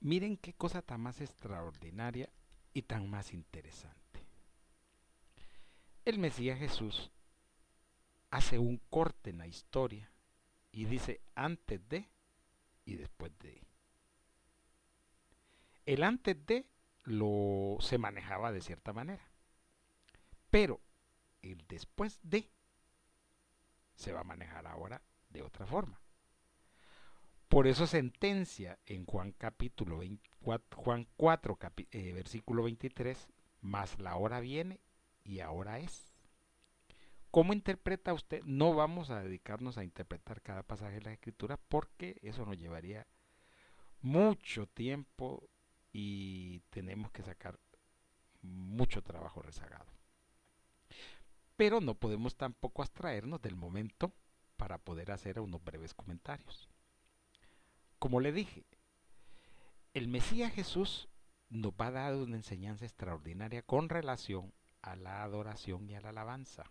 Miren 0.00 0.36
qué 0.36 0.52
cosa 0.54 0.80
tan 0.80 1.00
más 1.00 1.20
extraordinaria 1.20 2.30
y 2.78 2.82
tan 2.82 3.10
más 3.10 3.34
interesante. 3.34 4.24
El 6.04 6.20
Mesías 6.20 6.60
Jesús 6.60 7.10
hace 8.30 8.56
un 8.60 8.76
corte 8.88 9.30
en 9.30 9.38
la 9.38 9.48
historia 9.48 10.08
y 10.70 10.84
dice 10.84 11.20
antes 11.34 11.86
de 11.88 12.08
y 12.84 12.94
después 12.94 13.36
de. 13.40 13.66
El 15.86 16.04
antes 16.04 16.46
de 16.46 16.68
lo 17.02 17.78
se 17.80 17.98
manejaba 17.98 18.52
de 18.52 18.60
cierta 18.60 18.92
manera. 18.92 19.28
Pero 20.48 20.80
el 21.42 21.66
después 21.66 22.20
de 22.22 22.48
se 23.96 24.12
va 24.12 24.20
a 24.20 24.24
manejar 24.24 24.68
ahora 24.68 25.02
de 25.30 25.42
otra 25.42 25.66
forma. 25.66 26.00
Por 27.48 27.66
eso 27.66 27.86
sentencia 27.86 28.78
en 28.84 29.06
Juan 29.06 29.32
capítulo 29.32 29.98
24, 29.98 30.82
Juan 30.82 31.08
4 31.16 31.58
eh, 31.90 32.12
versículo 32.12 32.64
23, 32.64 33.26
más 33.62 33.98
la 33.98 34.16
hora 34.16 34.40
viene 34.40 34.80
y 35.24 35.40
ahora 35.40 35.78
es. 35.78 36.12
¿Cómo 37.30 37.54
interpreta 37.54 38.12
usted? 38.12 38.42
No 38.44 38.74
vamos 38.74 39.08
a 39.08 39.22
dedicarnos 39.22 39.78
a 39.78 39.84
interpretar 39.84 40.42
cada 40.42 40.62
pasaje 40.62 40.96
de 40.96 41.02
la 41.02 41.12
escritura 41.12 41.58
porque 41.68 42.18
eso 42.22 42.44
nos 42.44 42.58
llevaría 42.58 43.06
mucho 44.02 44.66
tiempo 44.66 45.48
y 45.90 46.60
tenemos 46.68 47.10
que 47.12 47.22
sacar 47.22 47.58
mucho 48.42 49.02
trabajo 49.02 49.40
rezagado. 49.40 49.90
Pero 51.56 51.80
no 51.80 51.94
podemos 51.94 52.36
tampoco 52.36 52.82
abstraernos 52.82 53.40
del 53.40 53.56
momento 53.56 54.12
para 54.58 54.76
poder 54.76 55.12
hacer 55.12 55.40
unos 55.40 55.64
breves 55.64 55.94
comentarios. 55.94 56.68
Como 57.98 58.20
le 58.20 58.32
dije, 58.32 58.64
el 59.94 60.08
Mesías 60.08 60.52
Jesús 60.52 61.08
nos 61.50 61.72
va 61.72 61.86
a 61.88 61.92
dar 61.92 62.14
una 62.14 62.36
enseñanza 62.36 62.84
extraordinaria 62.84 63.62
con 63.62 63.88
relación 63.88 64.52
a 64.82 64.96
la 64.96 65.22
adoración 65.22 65.88
y 65.88 65.96
a 65.96 66.00
la 66.00 66.10
alabanza. 66.10 66.70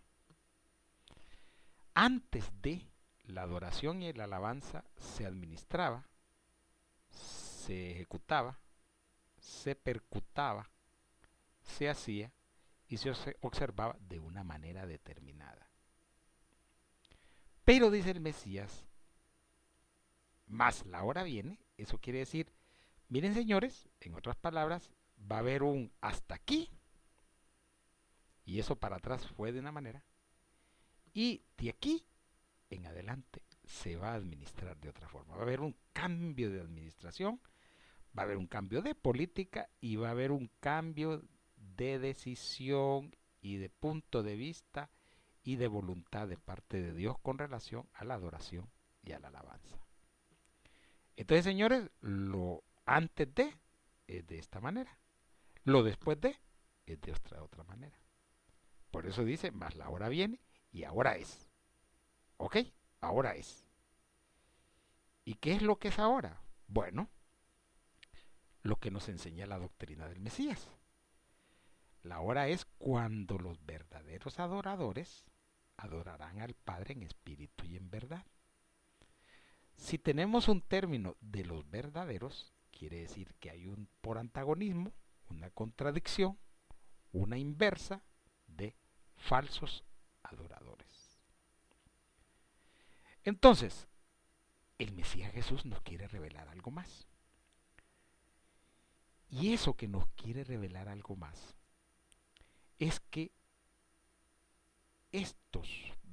Antes 1.94 2.50
de 2.62 2.86
la 3.24 3.42
adoración 3.42 4.02
y 4.02 4.12
la 4.12 4.24
alabanza 4.24 4.84
se 4.96 5.26
administraba, 5.26 6.08
se 7.10 7.90
ejecutaba, 7.90 8.58
se 9.38 9.74
percutaba, 9.74 10.70
se 11.60 11.90
hacía 11.90 12.32
y 12.86 12.96
se 12.96 13.12
observaba 13.40 13.96
de 14.00 14.18
una 14.18 14.44
manera 14.44 14.86
determinada. 14.86 15.68
Pero 17.64 17.90
dice 17.90 18.12
el 18.12 18.20
Mesías, 18.20 18.87
más 20.48 20.84
la 20.86 21.04
hora 21.04 21.22
viene, 21.22 21.58
eso 21.76 21.98
quiere 21.98 22.20
decir, 22.20 22.52
miren 23.08 23.34
señores, 23.34 23.88
en 24.00 24.14
otras 24.14 24.36
palabras, 24.36 24.90
va 25.30 25.36
a 25.36 25.40
haber 25.40 25.62
un 25.62 25.92
hasta 26.00 26.34
aquí, 26.34 26.70
y 28.44 28.58
eso 28.58 28.76
para 28.76 28.96
atrás 28.96 29.26
fue 29.26 29.52
de 29.52 29.60
una 29.60 29.72
manera, 29.72 30.04
y 31.12 31.42
de 31.56 31.70
aquí 31.70 32.06
en 32.70 32.86
adelante 32.86 33.42
se 33.64 33.96
va 33.96 34.12
a 34.12 34.14
administrar 34.14 34.78
de 34.78 34.88
otra 34.88 35.08
forma. 35.08 35.34
Va 35.34 35.40
a 35.40 35.44
haber 35.44 35.60
un 35.60 35.76
cambio 35.92 36.50
de 36.50 36.60
administración, 36.60 37.40
va 38.16 38.22
a 38.22 38.24
haber 38.24 38.36
un 38.36 38.46
cambio 38.46 38.82
de 38.82 38.94
política 38.94 39.68
y 39.80 39.96
va 39.96 40.08
a 40.08 40.12
haber 40.12 40.32
un 40.32 40.50
cambio 40.60 41.22
de 41.56 41.98
decisión 41.98 43.14
y 43.40 43.56
de 43.56 43.68
punto 43.68 44.22
de 44.22 44.36
vista 44.36 44.90
y 45.42 45.56
de 45.56 45.68
voluntad 45.68 46.28
de 46.28 46.36
parte 46.36 46.80
de 46.80 46.94
Dios 46.94 47.18
con 47.20 47.38
relación 47.38 47.88
a 47.94 48.04
la 48.04 48.14
adoración 48.14 48.68
y 49.02 49.12
a 49.12 49.18
la 49.18 49.28
alabanza. 49.28 49.78
Entonces, 51.18 51.44
señores, 51.44 51.90
lo 52.00 52.62
antes 52.86 53.34
de 53.34 53.52
es 54.06 54.24
de 54.28 54.38
esta 54.38 54.60
manera. 54.60 55.00
Lo 55.64 55.82
después 55.82 56.20
de 56.20 56.36
es 56.86 57.00
de 57.00 57.10
otra, 57.10 57.42
otra 57.42 57.64
manera. 57.64 58.00
Por 58.92 59.04
eso 59.04 59.24
dice, 59.24 59.50
más 59.50 59.74
la 59.74 59.88
hora 59.88 60.08
viene 60.08 60.40
y 60.70 60.84
ahora 60.84 61.16
es. 61.16 61.48
¿Ok? 62.36 62.58
Ahora 63.00 63.34
es. 63.34 63.66
¿Y 65.24 65.34
qué 65.34 65.54
es 65.54 65.62
lo 65.62 65.80
que 65.80 65.88
es 65.88 65.98
ahora? 65.98 66.40
Bueno, 66.68 67.10
lo 68.62 68.76
que 68.76 68.92
nos 68.92 69.08
enseña 69.08 69.44
la 69.46 69.58
doctrina 69.58 70.06
del 70.08 70.20
Mesías. 70.20 70.70
La 72.04 72.20
hora 72.20 72.46
es 72.46 72.64
cuando 72.78 73.38
los 73.38 73.66
verdaderos 73.66 74.38
adoradores 74.38 75.24
adorarán 75.78 76.38
al 76.38 76.54
Padre 76.54 76.92
en 76.94 77.02
espíritu 77.02 77.66
y 77.66 77.76
en 77.76 77.90
verdad. 77.90 78.24
Si 79.78 79.96
tenemos 79.96 80.48
un 80.48 80.60
término 80.60 81.16
de 81.20 81.44
los 81.44 81.68
verdaderos, 81.70 82.52
quiere 82.70 82.98
decir 82.98 83.34
que 83.40 83.50
hay 83.50 83.68
un 83.68 83.88
por 84.02 84.18
antagonismo, 84.18 84.92
una 85.30 85.50
contradicción, 85.50 86.36
una 87.12 87.38
inversa 87.38 88.02
de 88.48 88.74
falsos 89.16 89.84
adoradores. 90.24 91.18
Entonces, 93.22 93.88
el 94.78 94.92
Mesías 94.92 95.32
Jesús 95.32 95.64
nos 95.64 95.80
quiere 95.82 96.08
revelar 96.08 96.48
algo 96.48 96.70
más. 96.70 97.06
Y 99.30 99.52
eso 99.52 99.74
que 99.74 99.88
nos 99.88 100.06
quiere 100.16 100.44
revelar 100.44 100.88
algo 100.88 101.14
más 101.16 101.54
es 102.78 103.00
que 103.00 103.32
estos 105.12 105.68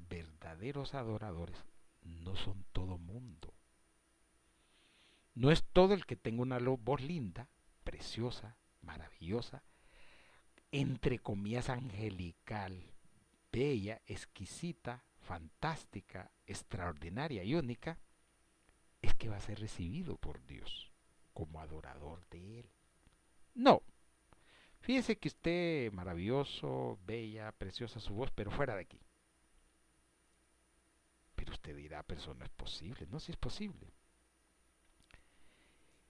verdaderos 0.08 0.94
adoradores 0.94 1.58
no 2.04 2.36
son 2.36 2.64
todo 2.72 2.98
mundo. 2.98 3.55
No 5.36 5.52
es 5.52 5.64
todo 5.64 5.94
el 5.94 6.06
que 6.06 6.16
tenga 6.16 6.42
una 6.42 6.58
voz 6.58 7.02
linda, 7.02 7.50
preciosa, 7.84 8.58
maravillosa, 8.82 9.64
entre 10.72 11.20
comillas 11.20 11.70
angelical, 11.70 12.92
bella, 13.52 14.02
exquisita, 14.08 15.04
fantástica, 15.22 16.32
extraordinaria 16.48 17.44
y 17.44 17.56
única, 17.56 18.00
es 19.02 19.14
que 19.14 19.30
va 19.30 19.38
a 19.38 19.42
ser 19.42 19.60
recibido 19.60 20.18
por 20.18 20.44
Dios 20.46 20.92
como 21.34 21.60
adorador 21.62 22.28
de 22.30 22.60
Él. 22.60 22.70
No, 23.54 23.84
Fíjese 24.86 25.18
que 25.18 25.30
usted, 25.30 25.92
maravilloso, 25.94 27.00
bella, 27.08 27.52
preciosa 27.54 28.00
su 28.00 28.14
voz, 28.14 28.30
pero 28.30 28.52
fuera 28.52 28.76
de 28.76 28.82
aquí. 28.82 29.02
Pero 31.34 31.54
usted 31.54 31.76
dirá, 31.76 32.04
pero 32.04 32.22
eso 32.22 32.36
no 32.36 32.46
es 32.46 32.52
posible. 32.52 33.08
No, 33.08 33.20
si 33.20 33.32
es 33.32 33.38
posible. 33.38 33.92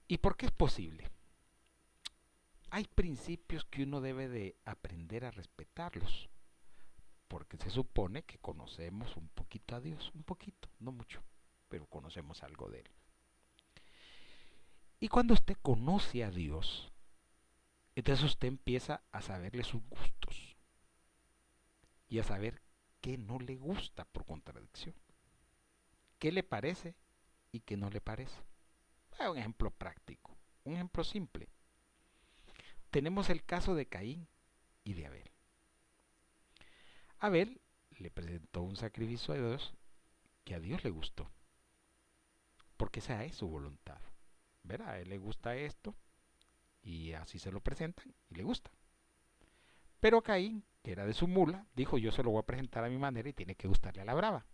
¿Y 0.08 0.18
por 0.18 0.36
qué 0.36 0.46
es 0.46 0.52
posible? 0.52 1.10
Hay 2.70 2.84
principios 2.84 3.64
que 3.64 3.82
uno 3.82 4.00
debe 4.00 4.28
de 4.28 4.56
aprender 4.64 5.24
a 5.24 5.30
respetarlos. 5.30 6.28
Porque 7.28 7.56
se 7.56 7.70
supone 7.70 8.22
que 8.22 8.38
conocemos 8.38 9.16
un 9.16 9.28
poquito 9.28 9.74
a 9.74 9.80
Dios, 9.80 10.12
un 10.14 10.22
poquito, 10.22 10.68
no 10.78 10.92
mucho, 10.92 11.22
pero 11.68 11.86
conocemos 11.86 12.44
algo 12.44 12.70
de 12.70 12.80
Él. 12.80 12.90
Y 15.00 15.08
cuando 15.08 15.34
usted 15.34 15.56
conoce 15.60 16.22
a 16.22 16.30
Dios, 16.30 16.92
entonces 17.96 18.24
usted 18.24 18.48
empieza 18.48 19.02
a 19.10 19.22
saberle 19.22 19.64
sus 19.64 19.82
gustos 19.88 20.56
y 22.08 22.20
a 22.20 22.24
saber 22.24 22.62
qué 23.00 23.18
no 23.18 23.40
le 23.40 23.56
gusta 23.56 24.04
por 24.04 24.24
contradicción. 24.24 24.94
¿Qué 26.18 26.30
le 26.30 26.44
parece 26.44 26.94
y 27.50 27.60
qué 27.60 27.76
no 27.76 27.90
le 27.90 28.00
parece? 28.00 28.40
Un 29.30 29.38
ejemplo 29.38 29.70
práctico, 29.70 30.36
un 30.64 30.74
ejemplo 30.74 31.04
simple. 31.04 31.48
Tenemos 32.90 33.30
el 33.30 33.44
caso 33.44 33.74
de 33.74 33.86
Caín 33.86 34.28
y 34.84 34.94
de 34.94 35.06
Abel. 35.06 35.30
Abel 37.18 37.60
le 37.98 38.10
presentó 38.10 38.62
un 38.62 38.76
sacrificio 38.76 39.34
a 39.34 39.38
Dios 39.38 39.74
que 40.44 40.54
a 40.54 40.60
Dios 40.60 40.84
le 40.84 40.90
gustó. 40.90 41.30
Porque 42.76 43.00
esa 43.00 43.24
es 43.24 43.34
su 43.34 43.48
voluntad. 43.48 43.98
Verá, 44.62 44.90
a 44.90 44.98
él 44.98 45.08
le 45.08 45.18
gusta 45.18 45.56
esto, 45.56 45.94
y 46.82 47.12
así 47.14 47.38
se 47.38 47.50
lo 47.50 47.60
presentan 47.60 48.14
y 48.28 48.34
le 48.34 48.42
gusta. 48.42 48.70
Pero 49.98 50.22
Caín, 50.22 50.64
que 50.82 50.92
era 50.92 51.06
de 51.06 51.14
su 51.14 51.26
mula, 51.26 51.66
dijo 51.74 51.98
yo 51.98 52.12
se 52.12 52.22
lo 52.22 52.30
voy 52.30 52.40
a 52.40 52.46
presentar 52.46 52.84
a 52.84 52.88
mi 52.88 52.98
manera 52.98 53.28
y 53.28 53.32
tiene 53.32 53.56
que 53.56 53.66
gustarle 53.68 54.02
a 54.02 54.04
la 54.04 54.14
brava. 54.14 54.46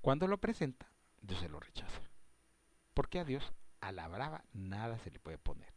Cuando 0.00 0.28
lo 0.28 0.38
presenta, 0.38 0.90
Dios 1.20 1.40
se 1.40 1.48
lo 1.48 1.58
rechaza. 1.58 2.11
Porque 2.94 3.18
a 3.18 3.24
Dios, 3.24 3.52
a 3.80 3.92
la 3.92 4.08
brava, 4.08 4.44
nada 4.52 4.98
se 4.98 5.10
le 5.10 5.18
puede 5.20 5.38
poner. 5.38 5.72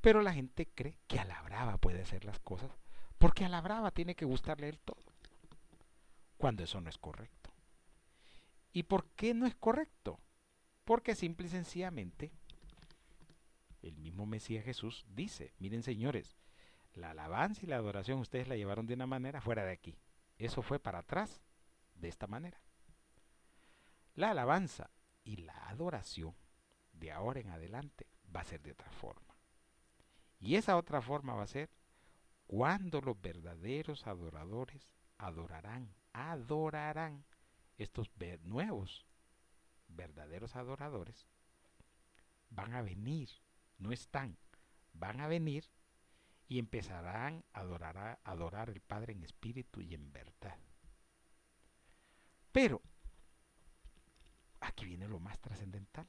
Pero 0.00 0.20
la 0.22 0.32
gente 0.34 0.66
cree 0.66 0.98
que 1.06 1.20
a 1.20 1.24
la 1.24 1.40
brava 1.42 1.78
puede 1.78 2.02
hacer 2.02 2.24
las 2.24 2.40
cosas, 2.40 2.70
porque 3.18 3.44
a 3.44 3.48
la 3.48 3.60
brava 3.60 3.90
tiene 3.92 4.14
que 4.16 4.24
gustarle 4.24 4.68
el 4.68 4.78
todo. 4.80 5.00
cuando 6.36 6.64
eso 6.64 6.80
no 6.80 6.90
es 6.90 6.98
correcto. 6.98 7.52
¿Y 8.72 8.82
por 8.84 9.06
qué 9.10 9.32
no 9.32 9.46
es 9.46 9.54
correcto? 9.54 10.18
Porque 10.84 11.14
simple 11.14 11.46
y 11.46 11.50
sencillamente 11.50 12.32
el 13.82 13.96
mismo 13.96 14.26
Mesías 14.26 14.64
Jesús 14.64 15.04
dice, 15.08 15.52
miren 15.58 15.82
señores, 15.82 16.36
la 16.94 17.10
alabanza 17.10 17.60
y 17.62 17.68
la 17.68 17.76
adoración 17.76 18.18
ustedes 18.18 18.48
la 18.48 18.56
llevaron 18.56 18.86
de 18.86 18.94
una 18.94 19.06
manera 19.06 19.40
fuera 19.40 19.64
de 19.64 19.72
aquí. 19.72 19.96
Eso 20.38 20.62
fue 20.62 20.78
para 20.80 21.00
atrás 21.00 21.40
de 21.94 22.08
esta 22.08 22.26
manera. 22.26 22.60
La 24.14 24.30
alabanza 24.30 24.90
y 25.24 25.36
la 25.36 25.68
adoración 25.68 26.34
de 26.92 27.12
ahora 27.12 27.40
en 27.40 27.50
adelante 27.50 28.06
va 28.34 28.40
a 28.40 28.44
ser 28.44 28.62
de 28.62 28.72
otra 28.72 28.90
forma. 28.90 29.36
Y 30.38 30.56
esa 30.56 30.76
otra 30.76 31.00
forma 31.00 31.34
va 31.34 31.42
a 31.42 31.46
ser 31.46 31.70
cuando 32.46 33.00
los 33.00 33.20
verdaderos 33.20 34.06
adoradores 34.06 34.90
adorarán, 35.18 35.94
adorarán 36.12 37.24
estos 37.78 38.10
nuevos 38.42 39.06
verdaderos 39.88 40.56
adoradores 40.56 41.26
van 42.50 42.74
a 42.74 42.82
venir, 42.82 43.28
no 43.78 43.92
están, 43.92 44.36
van 44.92 45.20
a 45.20 45.26
venir 45.26 45.70
y 46.48 46.58
empezarán 46.58 47.44
a 47.52 47.60
adorar, 47.60 47.96
a 47.96 48.18
adorar 48.24 48.68
al 48.68 48.80
Padre 48.80 49.12
en 49.14 49.22
espíritu 49.22 49.80
y 49.80 49.94
en 49.94 50.12
verdad. 50.12 50.58
Pero 52.52 52.82
aquí 54.62 54.86
viene 54.86 55.08
lo 55.08 55.18
más 55.18 55.38
trascendental. 55.40 56.08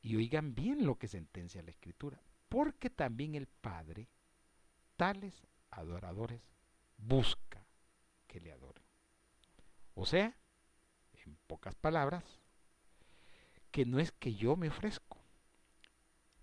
Y 0.00 0.16
oigan 0.16 0.54
bien 0.54 0.86
lo 0.86 0.96
que 0.96 1.08
sentencia 1.08 1.62
la 1.62 1.70
Escritura, 1.70 2.20
porque 2.48 2.90
también 2.90 3.34
el 3.34 3.46
Padre, 3.46 4.08
tales 4.96 5.46
adoradores, 5.70 6.42
busca 6.96 7.66
que 8.26 8.40
le 8.40 8.52
adoren. 8.52 8.84
O 9.94 10.06
sea, 10.06 10.36
en 11.24 11.36
pocas 11.46 11.74
palabras, 11.74 12.24
que 13.70 13.84
no 13.84 13.98
es 13.98 14.12
que 14.12 14.34
yo 14.34 14.56
me 14.56 14.68
ofrezco. 14.68 15.18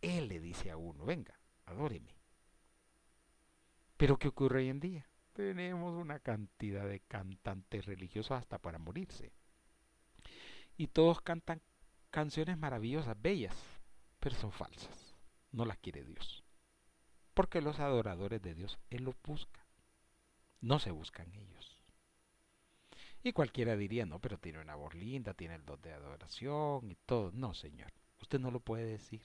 Él 0.01 0.27
le 0.27 0.39
dice 0.39 0.69
a 0.69 0.77
uno, 0.77 1.05
venga, 1.05 1.39
adóreme. 1.65 2.15
Pero 3.97 4.19
¿qué 4.19 4.27
ocurre 4.27 4.59
hoy 4.59 4.69
en 4.69 4.79
día? 4.79 5.09
Tenemos 5.33 5.93
una 5.99 6.19
cantidad 6.19 6.87
de 6.87 6.99
cantantes 6.99 7.85
religiosos 7.85 8.37
hasta 8.37 8.59
para 8.59 8.77
morirse. 8.77 9.33
Y 10.77 10.87
todos 10.87 11.21
cantan 11.21 11.61
canciones 12.11 12.57
maravillosas, 12.57 13.21
bellas, 13.21 13.55
pero 14.19 14.35
son 14.35 14.51
falsas. 14.51 15.15
No 15.51 15.65
las 15.65 15.77
quiere 15.77 16.03
Dios. 16.03 16.43
Porque 17.33 17.61
los 17.61 17.79
adoradores 17.79 18.41
de 18.41 18.55
Dios, 18.55 18.77
Él 18.89 19.03
los 19.03 19.15
busca. 19.23 19.65
No 20.61 20.79
se 20.79 20.91
buscan 20.91 21.33
ellos. 21.33 21.81
Y 23.23 23.33
cualquiera 23.33 23.75
diría, 23.75 24.05
no, 24.05 24.19
pero 24.19 24.37
tiene 24.37 24.59
una 24.59 24.75
voz 24.75 24.93
linda, 24.93 25.33
tiene 25.33 25.55
el 25.55 25.65
don 25.65 25.81
de 25.81 25.93
adoración 25.93 26.91
y 26.91 26.95
todo. 27.07 27.31
No, 27.33 27.53
Señor, 27.53 27.91
usted 28.21 28.39
no 28.39 28.51
lo 28.51 28.59
puede 28.59 28.85
decir. 28.85 29.21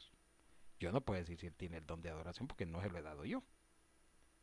Yo 0.78 0.90
no 0.90 1.02
puedo 1.02 1.20
decir 1.20 1.38
si 1.38 1.46
Él 1.46 1.54
tiene 1.54 1.76
el 1.76 1.86
don 1.86 2.00
de 2.00 2.08
adoración 2.08 2.48
porque 2.48 2.64
no 2.64 2.80
se 2.80 2.88
lo 2.88 2.98
he 2.98 3.02
dado 3.02 3.24
yo. 3.24 3.42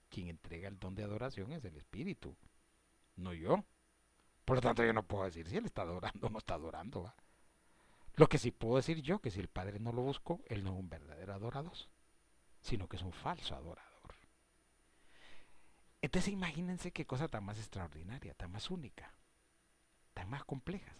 Quien 0.09 0.27
entrega 0.27 0.67
el 0.67 0.77
don 0.77 0.93
de 0.93 1.03
adoración 1.03 1.51
es 1.51 1.65
el 1.65 1.75
Espíritu, 1.75 2.35
no 3.15 3.33
yo. 3.33 3.65
Por 4.47 4.55
lo 4.55 4.61
tanto, 4.61 4.81
yo 4.81 4.93
no 4.93 5.03
puedo 5.03 5.25
decir 5.25 5.45
si 5.49 5.57
Él 5.57 5.65
está 5.65 5.81
adorando 5.81 6.27
o 6.27 6.29
no 6.29 6.37
está 6.37 6.53
adorando. 6.53 7.13
Lo 8.13 8.29
que 8.29 8.37
sí 8.37 8.51
puedo 8.51 8.77
decir 8.77 9.01
yo, 9.01 9.19
que 9.19 9.29
si 9.29 9.41
el 9.41 9.49
Padre 9.49 9.77
no 9.77 9.91
lo 9.91 10.03
buscó, 10.03 10.39
Él 10.47 10.63
no 10.63 10.71
es 10.71 10.79
un 10.79 10.87
verdadero 10.87 11.33
adorador, 11.33 11.75
sino 12.61 12.87
que 12.87 12.95
es 12.95 13.01
un 13.01 13.11
falso 13.11 13.55
adorador. 13.55 14.15
Entonces 16.01 16.31
imagínense 16.31 16.93
qué 16.93 17.05
cosa 17.05 17.27
tan 17.27 17.43
más 17.43 17.57
extraordinaria, 17.57 18.35
tan 18.35 18.49
más 18.49 18.71
única, 18.71 19.13
tan 20.13 20.29
más 20.29 20.45
compleja. 20.45 20.95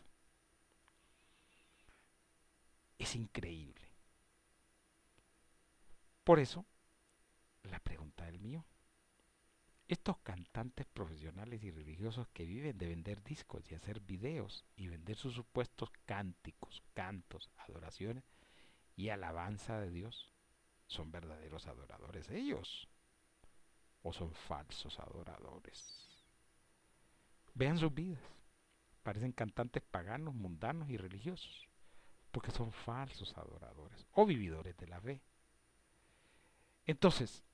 Es 2.99 3.15
increíble. 3.15 3.87
Por 6.25 6.39
eso, 6.39 6.65
la 7.63 7.79
pregunta 7.79 8.25
del 8.25 8.39
mío. 8.39 8.65
Estos 9.87 10.17
cantantes 10.17 10.85
profesionales 10.85 11.63
y 11.63 11.71
religiosos 11.71 12.27
que 12.33 12.43
viven 12.43 12.77
de 12.77 12.87
vender 12.87 13.23
discos 13.23 13.71
y 13.71 13.75
hacer 13.75 14.01
videos 14.01 14.65
y 14.75 14.87
vender 14.87 15.15
sus 15.15 15.33
supuestos 15.33 15.89
cánticos, 16.05 16.83
cantos, 16.93 17.49
adoraciones 17.57 18.25
y 18.97 19.09
alabanza 19.09 19.79
de 19.79 19.89
Dios, 19.89 20.33
¿son 20.87 21.09
verdaderos 21.09 21.67
adoradores 21.67 22.29
ellos? 22.29 22.89
¿O 24.03 24.11
son 24.11 24.33
falsos 24.33 24.99
adoradores? 24.99 26.07
Vean 27.53 27.77
sus 27.77 27.93
vidas. 27.93 28.21
Parecen 29.03 29.31
cantantes 29.31 29.83
paganos, 29.83 30.35
mundanos 30.35 30.89
y 30.89 30.97
religiosos, 30.97 31.69
porque 32.31 32.51
son 32.51 32.73
falsos 32.73 33.37
adoradores 33.37 34.05
o 34.11 34.25
vividores 34.25 34.75
de 34.75 34.87
la 34.87 34.99
fe. 34.99 35.21
Entonces, 36.85 37.46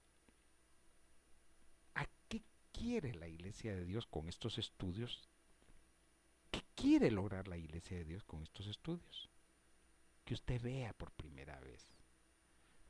quiere 2.74 3.14
la 3.14 3.28
iglesia 3.28 3.74
de 3.74 3.86
Dios 3.86 4.06
con 4.08 4.28
estos 4.28 4.58
estudios? 4.58 5.30
¿Qué 6.52 6.62
quiere 6.76 7.12
lograr 7.12 7.48
la 7.48 7.58
iglesia 7.58 7.98
de 7.98 8.04
Dios 8.04 8.24
con 8.24 8.44
estos 8.44 8.68
estudios? 8.68 9.30
Que 10.26 10.34
usted 10.34 10.62
vea 10.62 10.94
por 10.94 11.12
primera 11.12 11.60
vez. 11.60 11.88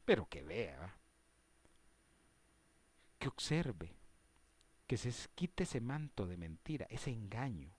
Pero 0.06 0.28
que 0.28 0.44
vea. 0.44 0.98
Que 3.20 3.28
observe. 3.28 3.96
Que 4.88 4.98
se 4.98 5.14
quite 5.36 5.64
ese 5.64 5.82
manto 5.82 6.26
de 6.26 6.38
mentira, 6.38 6.86
ese 6.90 7.12
engaño 7.12 7.76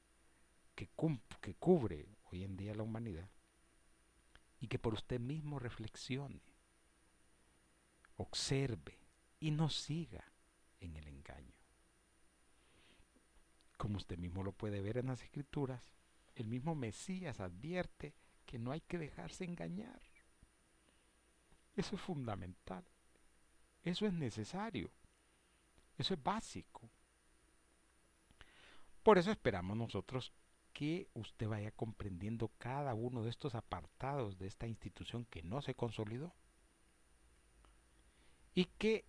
que, 0.75 0.89
que 1.41 1.55
cubre 1.55 2.17
hoy 2.31 2.45
en 2.45 2.57
día 2.57 2.75
la 2.75 2.83
humanidad. 2.83 3.31
Y 4.61 4.69
que 4.69 4.79
por 4.79 4.95
usted 4.95 5.21
mismo 5.21 5.59
reflexione. 5.59 6.43
Observe 8.17 8.99
y 9.41 9.51
no 9.51 9.69
siga 9.69 10.25
en 10.81 10.97
el 10.97 11.09
engaño 11.09 11.54
como 13.85 13.99
usted 13.99 14.17
mismo 14.17 14.43
lo 14.43 14.53
puede 14.53 14.81
ver 14.81 14.97
en 14.97 15.09
las 15.09 15.23
escrituras, 15.23 15.93
el 16.37 16.47
mismo 16.47 16.75
Mesías 16.75 17.39
advierte 17.39 18.15
que 18.47 18.59
no 18.59 18.73
hay 18.73 18.81
que 18.81 18.97
dejarse 18.97 19.45
engañar. 19.45 20.01
Eso 21.77 21.97
es 21.97 22.01
fundamental. 22.01 22.83
Eso 23.83 24.07
es 24.07 24.15
necesario. 24.15 24.91
Eso 25.99 26.15
es 26.15 26.23
básico. 26.23 26.89
Por 29.03 29.19
eso 29.19 29.31
esperamos 29.31 29.77
nosotros 29.77 30.33
que 30.73 31.11
usted 31.13 31.47
vaya 31.47 31.71
comprendiendo 31.71 32.53
cada 32.57 32.95
uno 32.95 33.23
de 33.23 33.29
estos 33.29 33.55
apartados 33.55 34.39
de 34.39 34.47
esta 34.47 34.67
institución 34.67 35.27
que 35.27 35.43
no 35.43 35.61
se 35.61 35.75
consolidó 35.75 36.35
y 38.55 38.65
que 38.65 39.05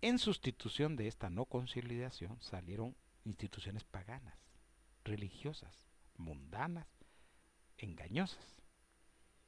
en 0.00 0.20
sustitución 0.20 0.94
de 0.94 1.08
esta 1.08 1.28
no 1.28 1.44
consolidación 1.46 2.40
salieron 2.40 2.94
instituciones 3.24 3.84
paganas, 3.84 4.38
religiosas, 5.04 5.86
mundanas, 6.16 6.88
engañosas. 7.76 8.62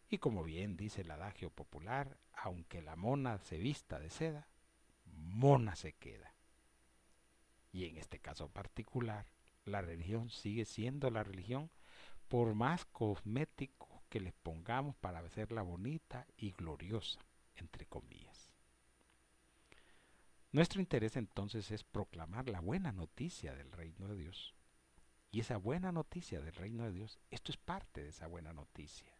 Y 0.08 0.18
como 0.18 0.44
bien 0.44 0.76
dice 0.76 1.02
el 1.02 1.10
adagio 1.10 1.50
popular, 1.50 2.18
aunque 2.32 2.82
la 2.82 2.96
mona 2.96 3.38
se 3.38 3.58
vista 3.58 3.98
de 3.98 4.10
seda, 4.10 4.48
mona 5.04 5.76
se 5.76 5.94
queda. 5.94 6.34
Y 7.72 7.86
en 7.86 7.96
este 7.96 8.20
caso 8.20 8.48
particular, 8.48 9.26
la 9.64 9.80
religión 9.80 10.30
sigue 10.30 10.64
siendo 10.64 11.10
la 11.10 11.24
religión 11.24 11.70
por 12.28 12.54
más 12.54 12.84
cosmético 12.86 14.02
que 14.08 14.20
les 14.20 14.32
pongamos 14.32 14.94
para 14.96 15.18
hacerla 15.20 15.62
bonita 15.62 16.26
y 16.36 16.52
gloriosa, 16.52 17.20
entre 17.56 17.86
comillas. 17.86 18.33
Nuestro 20.54 20.80
interés 20.80 21.16
entonces 21.16 21.72
es 21.72 21.82
proclamar 21.82 22.48
la 22.48 22.60
buena 22.60 22.92
noticia 22.92 23.56
del 23.56 23.72
reino 23.72 24.06
de 24.06 24.14
Dios. 24.14 24.54
Y 25.32 25.40
esa 25.40 25.56
buena 25.56 25.90
noticia 25.90 26.40
del 26.40 26.54
reino 26.54 26.84
de 26.84 26.92
Dios, 26.92 27.18
esto 27.32 27.50
es 27.50 27.58
parte 27.58 28.04
de 28.04 28.10
esa 28.10 28.28
buena 28.28 28.52
noticia. 28.52 29.18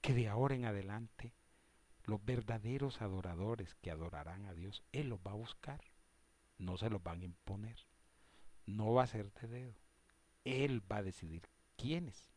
Que 0.00 0.14
de 0.14 0.26
ahora 0.26 0.54
en 0.54 0.64
adelante 0.64 1.34
los 2.04 2.24
verdaderos 2.24 3.02
adoradores 3.02 3.74
que 3.74 3.90
adorarán 3.90 4.46
a 4.46 4.54
Dios, 4.54 4.84
Él 4.90 5.10
los 5.10 5.18
va 5.20 5.32
a 5.32 5.34
buscar. 5.34 5.82
No 6.56 6.78
se 6.78 6.88
los 6.88 7.02
van 7.02 7.20
a 7.20 7.26
imponer. 7.26 7.76
No 8.64 8.94
va 8.94 9.02
a 9.02 9.06
ser 9.06 9.34
de 9.34 9.48
dedo. 9.48 9.76
Él 10.44 10.82
va 10.90 10.96
a 10.96 11.02
decidir 11.02 11.50
quiénes, 11.76 12.32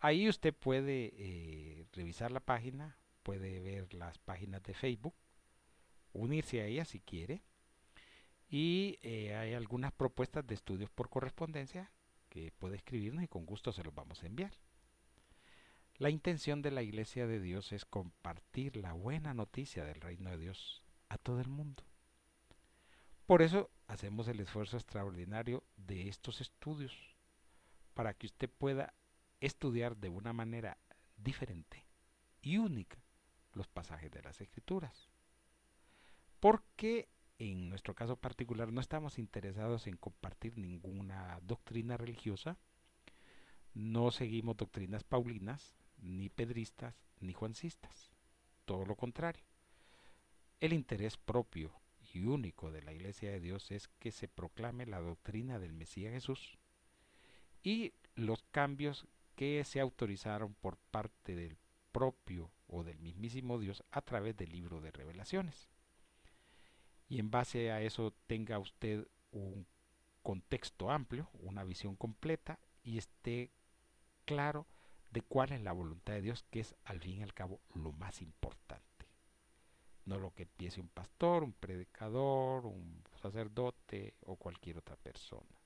Ahí 0.00 0.28
usted 0.28 0.52
puede 0.52 1.12
eh, 1.16 1.86
revisar 1.92 2.32
la 2.32 2.40
página, 2.40 2.98
puede 3.22 3.60
ver 3.60 3.94
las 3.94 4.18
páginas 4.18 4.64
de 4.64 4.74
Facebook, 4.74 5.14
unirse 6.12 6.60
a 6.60 6.66
ella 6.66 6.84
si 6.84 7.00
quiere. 7.00 7.42
Y 8.48 8.98
eh, 9.02 9.34
hay 9.34 9.54
algunas 9.54 9.92
propuestas 9.92 10.46
de 10.46 10.54
estudios 10.54 10.90
por 10.90 11.10
correspondencia 11.10 11.92
que 12.28 12.52
puede 12.52 12.76
escribirnos 12.76 13.24
y 13.24 13.28
con 13.28 13.44
gusto 13.46 13.72
se 13.72 13.82
los 13.82 13.94
vamos 13.94 14.22
a 14.22 14.26
enviar. 14.26 14.52
La 15.96 16.10
intención 16.10 16.62
de 16.62 16.70
la 16.70 16.82
Iglesia 16.82 17.26
de 17.26 17.40
Dios 17.40 17.72
es 17.72 17.84
compartir 17.84 18.76
la 18.76 18.92
buena 18.92 19.34
noticia 19.34 19.84
del 19.84 20.00
reino 20.00 20.30
de 20.30 20.38
Dios 20.38 20.82
a 21.08 21.18
todo 21.18 21.40
el 21.40 21.48
mundo. 21.48 21.84
Por 23.26 23.42
eso 23.42 23.70
hacemos 23.88 24.28
el 24.28 24.40
esfuerzo 24.40 24.76
extraordinario 24.76 25.64
de 25.76 26.08
estos 26.08 26.40
estudios, 26.40 27.16
para 27.94 28.14
que 28.14 28.26
usted 28.26 28.48
pueda 28.48 28.94
estudiar 29.40 29.96
de 29.96 30.08
una 30.08 30.32
manera 30.32 30.78
diferente 31.16 31.84
y 32.40 32.58
única 32.58 33.02
los 33.52 33.66
pasajes 33.66 34.10
de 34.10 34.22
las 34.22 34.40
Escrituras. 34.40 35.10
Porque 36.40 37.08
en 37.38 37.68
nuestro 37.68 37.94
caso 37.94 38.16
particular 38.16 38.72
no 38.72 38.80
estamos 38.80 39.18
interesados 39.18 39.86
en 39.86 39.96
compartir 39.96 40.58
ninguna 40.58 41.38
doctrina 41.42 41.96
religiosa, 41.96 42.58
no 43.74 44.10
seguimos 44.10 44.56
doctrinas 44.56 45.04
paulinas, 45.04 45.76
ni 45.98 46.28
pedristas, 46.28 46.96
ni 47.20 47.32
juancistas. 47.32 48.10
Todo 48.64 48.84
lo 48.84 48.96
contrario. 48.96 49.44
El 50.60 50.72
interés 50.72 51.16
propio 51.16 51.72
y 52.12 52.24
único 52.24 52.72
de 52.72 52.82
la 52.82 52.92
Iglesia 52.92 53.30
de 53.30 53.40
Dios 53.40 53.70
es 53.70 53.88
que 54.00 54.10
se 54.10 54.26
proclame 54.26 54.86
la 54.86 55.00
doctrina 55.00 55.60
del 55.60 55.72
Mesías 55.72 56.12
Jesús 56.12 56.58
y 57.62 57.92
los 58.16 58.42
cambios 58.50 59.06
que 59.36 59.62
se 59.64 59.78
autorizaron 59.78 60.54
por 60.54 60.76
parte 60.76 61.36
del 61.36 61.56
propio 61.92 62.50
o 62.66 62.82
del 62.82 62.98
mismísimo 62.98 63.58
Dios 63.58 63.84
a 63.92 64.02
través 64.02 64.36
del 64.36 64.50
libro 64.50 64.80
de 64.80 64.90
revelaciones. 64.90 65.68
Y 67.08 67.18
en 67.20 67.30
base 67.30 67.70
a 67.72 67.80
eso 67.80 68.14
tenga 68.26 68.58
usted 68.58 69.06
un 69.30 69.66
contexto 70.22 70.90
amplio, 70.90 71.30
una 71.40 71.64
visión 71.64 71.96
completa 71.96 72.58
y 72.82 72.98
esté 72.98 73.50
claro 74.24 74.66
de 75.10 75.22
cuál 75.22 75.52
es 75.52 75.62
la 75.62 75.72
voluntad 75.72 76.12
de 76.14 76.22
Dios, 76.22 76.44
que 76.50 76.60
es 76.60 76.74
al 76.84 77.00
fin 77.00 77.20
y 77.20 77.22
al 77.22 77.34
cabo 77.34 77.60
lo 77.74 77.92
más 77.92 78.20
importante. 78.20 78.86
No 80.04 80.18
lo 80.18 80.34
que 80.34 80.42
empiece 80.42 80.80
un 80.80 80.88
pastor, 80.88 81.42
un 81.42 81.52
predicador, 81.52 82.66
un 82.66 83.02
sacerdote 83.20 84.14
o 84.20 84.36
cualquier 84.36 84.78
otra 84.78 84.96
persona. 84.96 85.60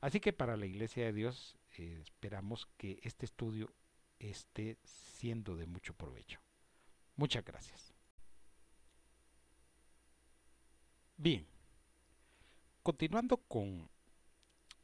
Así 0.00 0.20
que 0.20 0.32
para 0.32 0.56
la 0.56 0.66
Iglesia 0.66 1.04
de 1.06 1.12
Dios 1.12 1.56
eh, 1.76 1.98
esperamos 2.02 2.66
que 2.76 2.98
este 3.02 3.24
estudio 3.26 3.72
esté 4.18 4.78
siendo 4.84 5.56
de 5.56 5.66
mucho 5.66 5.94
provecho. 5.94 6.40
Muchas 7.16 7.44
gracias. 7.44 7.95
Bien, 11.18 11.46
continuando 12.82 13.38
con 13.38 13.88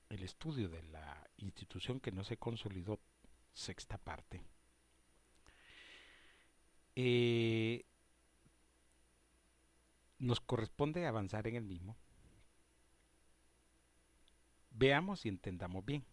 el 0.09 0.23
estudio 0.23 0.69
de 0.69 0.83
la 0.85 1.29
institución 1.37 2.01
que 2.01 2.11
no 2.11 2.25
se 2.25 2.39
consolidó 2.39 3.01
sexta 3.53 3.99
parte. 3.99 4.43
Eh, 6.97 7.85
nos 10.19 10.41
corresponde 10.41 11.07
avanzar 11.07 11.47
en 11.47 11.57
el 11.57 11.65
mismo. 11.65 11.97
Veamos 14.71 15.27
y 15.27 15.29
entendamos 15.29 15.85
bien 15.85 16.05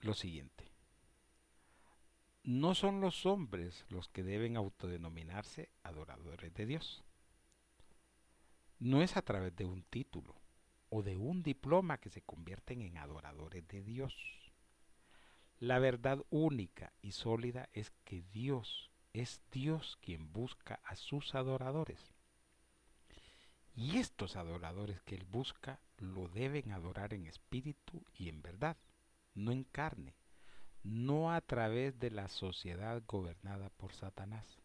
lo 0.00 0.12
siguiente. 0.12 0.70
No 2.42 2.74
son 2.74 3.00
los 3.00 3.24
hombres 3.24 3.86
los 3.88 4.08
que 4.08 4.22
deben 4.22 4.58
autodenominarse 4.58 5.70
adoradores 5.82 6.52
de 6.52 6.66
Dios. 6.66 7.02
No 8.84 9.00
es 9.00 9.16
a 9.16 9.22
través 9.22 9.56
de 9.56 9.64
un 9.64 9.82
título 9.82 10.36
o 10.90 11.02
de 11.02 11.16
un 11.16 11.42
diploma 11.42 11.96
que 11.96 12.10
se 12.10 12.20
convierten 12.20 12.82
en 12.82 12.98
adoradores 12.98 13.66
de 13.66 13.80
Dios. 13.80 14.14
La 15.58 15.78
verdad 15.78 16.18
única 16.28 16.92
y 17.00 17.12
sólida 17.12 17.70
es 17.72 17.92
que 18.04 18.20
Dios 18.34 18.90
es 19.14 19.40
Dios 19.50 19.96
quien 20.02 20.30
busca 20.34 20.80
a 20.84 20.96
sus 20.96 21.34
adoradores. 21.34 22.12
Y 23.74 23.96
estos 23.96 24.36
adoradores 24.36 25.00
que 25.00 25.14
Él 25.14 25.24
busca 25.24 25.80
lo 25.96 26.28
deben 26.28 26.70
adorar 26.70 27.14
en 27.14 27.24
espíritu 27.24 28.04
y 28.12 28.28
en 28.28 28.42
verdad, 28.42 28.76
no 29.32 29.50
en 29.50 29.64
carne, 29.64 30.14
no 30.82 31.32
a 31.32 31.40
través 31.40 31.98
de 31.98 32.10
la 32.10 32.28
sociedad 32.28 33.02
gobernada 33.06 33.70
por 33.70 33.94
Satanás, 33.94 34.60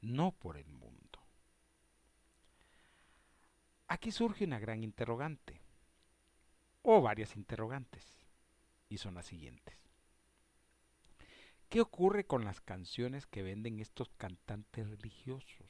no 0.00 0.30
por 0.30 0.56
el 0.56 0.70
mundo. 0.70 1.01
Aquí 3.92 4.10
surge 4.10 4.46
una 4.46 4.58
gran 4.58 4.82
interrogante, 4.82 5.60
o 6.80 7.02
varias 7.02 7.36
interrogantes 7.36 8.26
y 8.88 8.96
son 8.96 9.16
las 9.16 9.26
siguientes. 9.26 9.76
¿Qué 11.68 11.82
ocurre 11.82 12.24
con 12.24 12.46
las 12.46 12.62
canciones 12.62 13.26
que 13.26 13.42
venden 13.42 13.80
estos 13.80 14.08
cantantes 14.16 14.88
religiosos? 14.88 15.68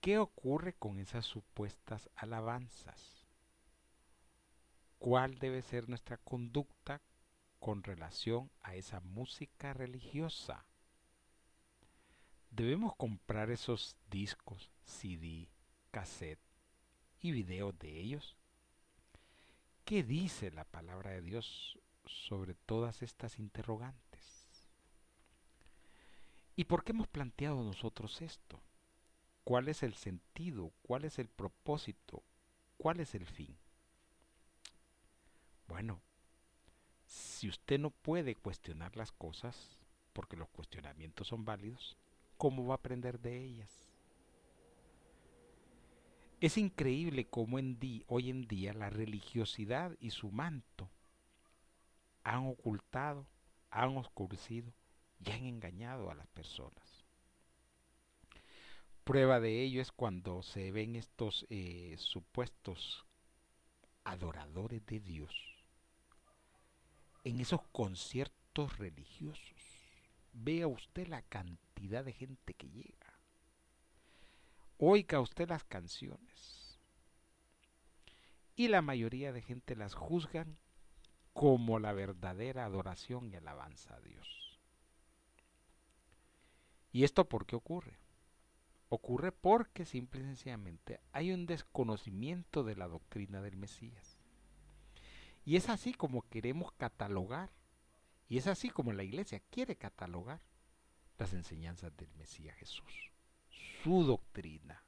¿Qué 0.00 0.18
ocurre 0.18 0.72
con 0.72 0.98
esas 0.98 1.26
supuestas 1.26 2.10
alabanzas? 2.16 3.24
¿Cuál 4.98 5.38
debe 5.38 5.62
ser 5.62 5.88
nuestra 5.88 6.16
conducta 6.16 7.02
con 7.60 7.84
relación 7.84 8.50
a 8.62 8.74
esa 8.74 8.98
música 8.98 9.74
religiosa? 9.74 10.66
¿Debemos 12.50 12.96
comprar 12.96 13.52
esos 13.52 13.96
discos, 14.10 14.72
CD, 14.82 15.48
cassette 15.90 16.40
y 17.20 17.32
videos 17.32 17.78
de 17.78 18.00
ellos? 18.00 18.36
¿Qué 19.84 20.02
dice 20.02 20.50
la 20.50 20.64
palabra 20.64 21.10
de 21.10 21.22
Dios 21.22 21.78
sobre 22.06 22.54
todas 22.54 23.02
estas 23.02 23.38
interrogantes? 23.38 24.48
¿Y 26.56 26.64
por 26.64 26.84
qué 26.84 26.92
hemos 26.92 27.08
planteado 27.08 27.64
nosotros 27.64 28.20
esto? 28.22 28.60
¿Cuál 29.44 29.68
es 29.68 29.82
el 29.82 29.94
sentido? 29.94 30.72
¿Cuál 30.82 31.04
es 31.04 31.18
el 31.18 31.28
propósito? 31.28 32.22
¿Cuál 32.76 33.00
es 33.00 33.14
el 33.14 33.26
fin? 33.26 33.58
Bueno, 35.66 36.00
si 37.06 37.48
usted 37.48 37.78
no 37.78 37.90
puede 37.90 38.36
cuestionar 38.36 38.96
las 38.96 39.12
cosas, 39.12 39.78
porque 40.12 40.36
los 40.36 40.48
cuestionamientos 40.50 41.28
son 41.28 41.44
válidos, 41.44 41.96
¿cómo 42.36 42.66
va 42.66 42.74
a 42.74 42.76
aprender 42.76 43.20
de 43.20 43.42
ellas? 43.42 43.89
Es 46.40 46.56
increíble 46.56 47.28
cómo 47.28 47.58
hoy 48.06 48.30
en 48.30 48.48
día 48.48 48.72
la 48.72 48.88
religiosidad 48.88 49.94
y 50.00 50.10
su 50.10 50.30
manto 50.30 50.90
han 52.24 52.46
ocultado, 52.46 53.26
han 53.70 53.98
oscurecido 53.98 54.72
y 55.22 55.32
han 55.32 55.44
engañado 55.44 56.10
a 56.10 56.14
las 56.14 56.26
personas. 56.28 57.04
Prueba 59.04 59.38
de 59.38 59.62
ello 59.62 59.82
es 59.82 59.92
cuando 59.92 60.42
se 60.42 60.72
ven 60.72 60.96
estos 60.96 61.46
eh, 61.50 61.96
supuestos 61.98 63.04
adoradores 64.04 64.84
de 64.86 64.98
Dios 65.00 65.34
en 67.24 67.40
esos 67.40 67.60
conciertos 67.70 68.78
religiosos. 68.78 69.56
Vea 70.32 70.66
usted 70.66 71.08
la 71.08 71.20
cantidad 71.20 72.02
de 72.02 72.14
gente 72.14 72.54
que 72.54 72.70
llega. 72.70 73.09
Oiga 74.82 75.20
usted 75.20 75.48
las 75.48 75.64
canciones. 75.64 76.78
Y 78.56 78.68
la 78.68 78.82
mayoría 78.82 79.32
de 79.32 79.42
gente 79.42 79.76
las 79.76 79.94
juzgan 79.94 80.58
como 81.32 81.78
la 81.78 81.92
verdadera 81.92 82.64
adoración 82.64 83.30
y 83.30 83.36
alabanza 83.36 83.94
a 83.94 84.00
Dios. 84.00 84.58
¿Y 86.92 87.04
esto 87.04 87.28
por 87.28 87.46
qué 87.46 87.56
ocurre? 87.56 88.00
ocurre 88.90 89.30
porque 89.30 89.86
simple 89.86 90.20
y 90.20 90.24
sencillamente 90.24 91.00
hay 91.12 91.32
un 91.32 91.46
desconocimiento 91.46 92.64
de 92.64 92.74
la 92.74 92.88
doctrina 92.88 93.40
del 93.40 93.56
Mesías. 93.56 94.18
Y 95.44 95.56
es 95.56 95.68
así 95.68 95.94
como 95.94 96.28
queremos 96.28 96.72
catalogar, 96.72 97.50
y 98.28 98.38
es 98.38 98.48
así 98.48 98.68
como 98.68 98.92
la 98.92 99.04
iglesia 99.04 99.40
quiere 99.50 99.76
catalogar 99.76 100.40
las 101.18 101.32
enseñanzas 101.32 101.96
del 101.96 102.12
Mesías 102.14 102.56
Jesús, 102.56 103.09
su 103.82 104.04
doctrina. 104.04 104.84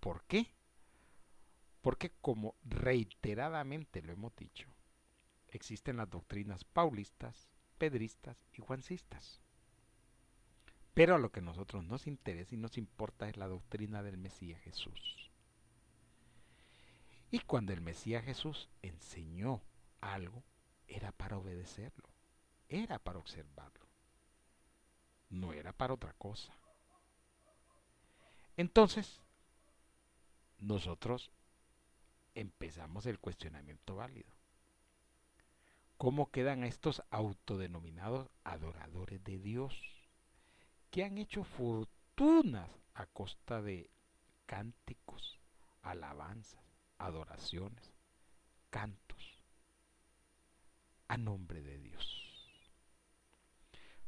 ¿Por 0.00 0.24
qué? 0.24 0.54
Porque 1.80 2.10
como 2.20 2.54
reiteradamente 2.64 4.02
lo 4.02 4.12
hemos 4.12 4.34
dicho, 4.36 4.68
existen 5.48 5.96
las 5.96 6.10
doctrinas 6.10 6.64
paulistas, 6.64 7.48
pedristas 7.78 8.36
y 8.52 8.62
juancistas. 8.62 9.40
Pero 10.94 11.14
a 11.14 11.18
lo 11.18 11.30
que 11.30 11.40
a 11.40 11.42
nosotros 11.42 11.84
nos 11.84 12.06
interesa 12.06 12.54
y 12.54 12.58
nos 12.58 12.78
importa 12.78 13.28
es 13.28 13.36
la 13.36 13.48
doctrina 13.48 14.02
del 14.02 14.16
Mesías 14.16 14.60
Jesús. 14.62 15.30
Y 17.30 17.40
cuando 17.40 17.72
el 17.72 17.80
Mesías 17.80 18.24
Jesús 18.24 18.70
enseñó 18.82 19.62
algo, 20.00 20.44
era 20.86 21.12
para 21.12 21.36
obedecerlo, 21.36 22.08
era 22.68 22.98
para 22.98 23.18
observarlo, 23.18 23.86
no 25.28 25.52
era 25.52 25.72
para 25.72 25.94
otra 25.94 26.12
cosa. 26.14 26.56
Entonces, 28.56 29.22
nosotros 30.58 31.30
empezamos 32.34 33.06
el 33.06 33.18
cuestionamiento 33.18 33.96
válido. 33.96 34.30
¿Cómo 35.96 36.30
quedan 36.30 36.64
estos 36.64 37.02
autodenominados 37.10 38.28
adoradores 38.44 39.22
de 39.24 39.38
Dios? 39.38 39.96
que 40.96 41.04
han 41.04 41.18
hecho 41.18 41.44
fortunas 41.44 42.70
a 42.94 43.04
costa 43.04 43.60
de 43.60 43.90
cánticos, 44.46 45.38
alabanzas, 45.82 46.64
adoraciones, 46.96 47.92
cantos, 48.70 49.42
a 51.08 51.18
nombre 51.18 51.60
de 51.60 51.78
Dios. 51.78 52.22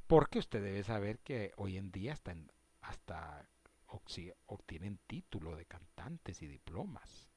Porque 0.06 0.38
usted 0.38 0.62
debe 0.62 0.82
saber 0.82 1.18
que 1.18 1.52
hoy 1.58 1.76
en 1.76 1.90
día 1.92 2.14
hasta, 2.14 2.34
hasta 2.80 3.46
obtienen 3.88 4.98
título 5.06 5.56
de 5.56 5.66
cantantes 5.66 6.42
y 6.42 6.46
diplomas. 6.46 7.28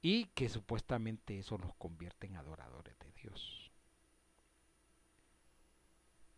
Y 0.00 0.26
que 0.26 0.48
supuestamente 0.48 1.38
eso 1.38 1.58
los 1.58 1.74
convierte 1.74 2.26
en 2.26 2.36
adoradores 2.36 2.98
de 2.98 3.12
Dios. 3.12 3.72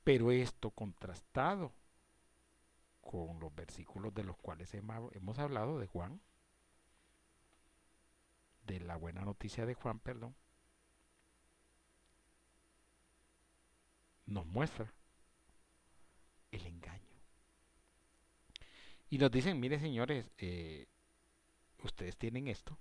Pero 0.03 0.33
esto 0.33 0.71
contrastado 0.71 1.73
con 3.01 3.39
los 3.39 3.55
versículos 3.55 4.15
de 4.15 4.25
los 4.25 4.37
cuales 4.37 4.73
hemos 4.75 5.39
hablado 5.39 5.79
de 5.79 5.87
Juan, 5.87 6.21
de 8.65 8.81
la 8.81 8.97
buena 8.97 9.23
noticia 9.23 9.67
de 9.67 9.75
Juan, 9.75 9.99
perdón, 9.99 10.35
nos 14.27 14.47
muestra 14.47 14.93
el 16.53 16.67
engaño. 16.67 17.10
Y 19.11 19.19
nos 19.19 19.31
dicen, 19.31 19.61
mire 19.61 19.79
señores, 19.79 20.31
eh, 20.39 20.87
ustedes 21.83 22.17
tienen 22.17 22.49
esto, 22.49 22.79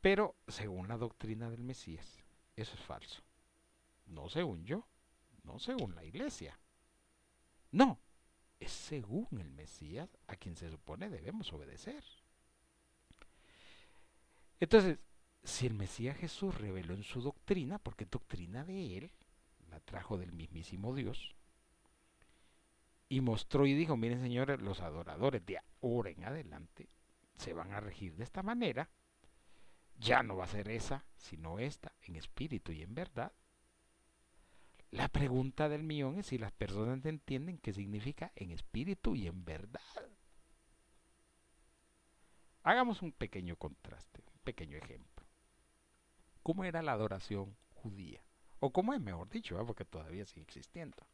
pero 0.00 0.36
según 0.48 0.88
la 0.88 0.96
doctrina 0.96 1.50
del 1.50 1.64
Mesías, 1.64 2.22
eso 2.54 2.74
es 2.74 2.80
falso. 2.80 3.22
No 4.06 4.28
según 4.28 4.64
yo 4.64 4.86
no 5.46 5.58
según 5.58 5.94
la 5.94 6.04
iglesia. 6.04 6.58
No, 7.70 7.98
es 8.60 8.72
según 8.72 9.28
el 9.40 9.50
Mesías 9.50 10.16
a 10.26 10.36
quien 10.36 10.56
se 10.56 10.70
supone 10.70 11.08
debemos 11.08 11.52
obedecer. 11.52 12.04
Entonces, 14.58 14.98
si 15.42 15.66
el 15.66 15.74
Mesías 15.74 16.16
Jesús 16.16 16.54
reveló 16.56 16.94
en 16.94 17.04
su 17.04 17.20
doctrina, 17.20 17.78
porque 17.78 18.06
doctrina 18.06 18.64
de 18.64 18.98
él, 18.98 19.10
la 19.70 19.80
trajo 19.80 20.18
del 20.18 20.32
mismísimo 20.32 20.94
Dios, 20.94 21.35
y 23.08 23.20
mostró 23.20 23.66
y 23.66 23.74
dijo, 23.74 23.96
miren 23.96 24.20
señores, 24.20 24.60
los 24.60 24.80
adoradores 24.80 25.44
de 25.46 25.58
ahora 25.82 26.10
en 26.10 26.24
adelante 26.24 26.88
se 27.36 27.52
van 27.52 27.72
a 27.72 27.80
regir 27.80 28.16
de 28.16 28.24
esta 28.24 28.42
manera, 28.42 28.90
ya 29.98 30.22
no 30.22 30.36
va 30.36 30.44
a 30.44 30.48
ser 30.48 30.68
esa, 30.68 31.04
sino 31.16 31.58
esta, 31.58 31.92
en 32.02 32.16
espíritu 32.16 32.72
y 32.72 32.82
en 32.82 32.94
verdad, 32.94 33.32
la 34.90 35.08
pregunta 35.08 35.68
del 35.68 35.82
millón 35.82 36.18
es 36.18 36.26
si 36.26 36.38
las 36.38 36.52
personas 36.52 37.04
entienden 37.04 37.58
qué 37.58 37.72
significa 37.72 38.32
en 38.34 38.50
espíritu 38.50 39.14
y 39.14 39.26
en 39.26 39.44
verdad. 39.44 39.80
Hagamos 42.62 43.02
un 43.02 43.12
pequeño 43.12 43.56
contraste, 43.56 44.24
un 44.32 44.40
pequeño 44.40 44.76
ejemplo. 44.76 45.26
¿Cómo 46.42 46.64
era 46.64 46.82
la 46.82 46.92
adoración 46.92 47.56
judía? 47.74 48.22
O 48.58 48.72
cómo 48.72 48.94
es, 48.94 49.00
mejor 49.00 49.28
dicho, 49.28 49.64
porque 49.66 49.84
todavía 49.84 50.24
sigue 50.24 50.42
existiendo. 50.42 51.06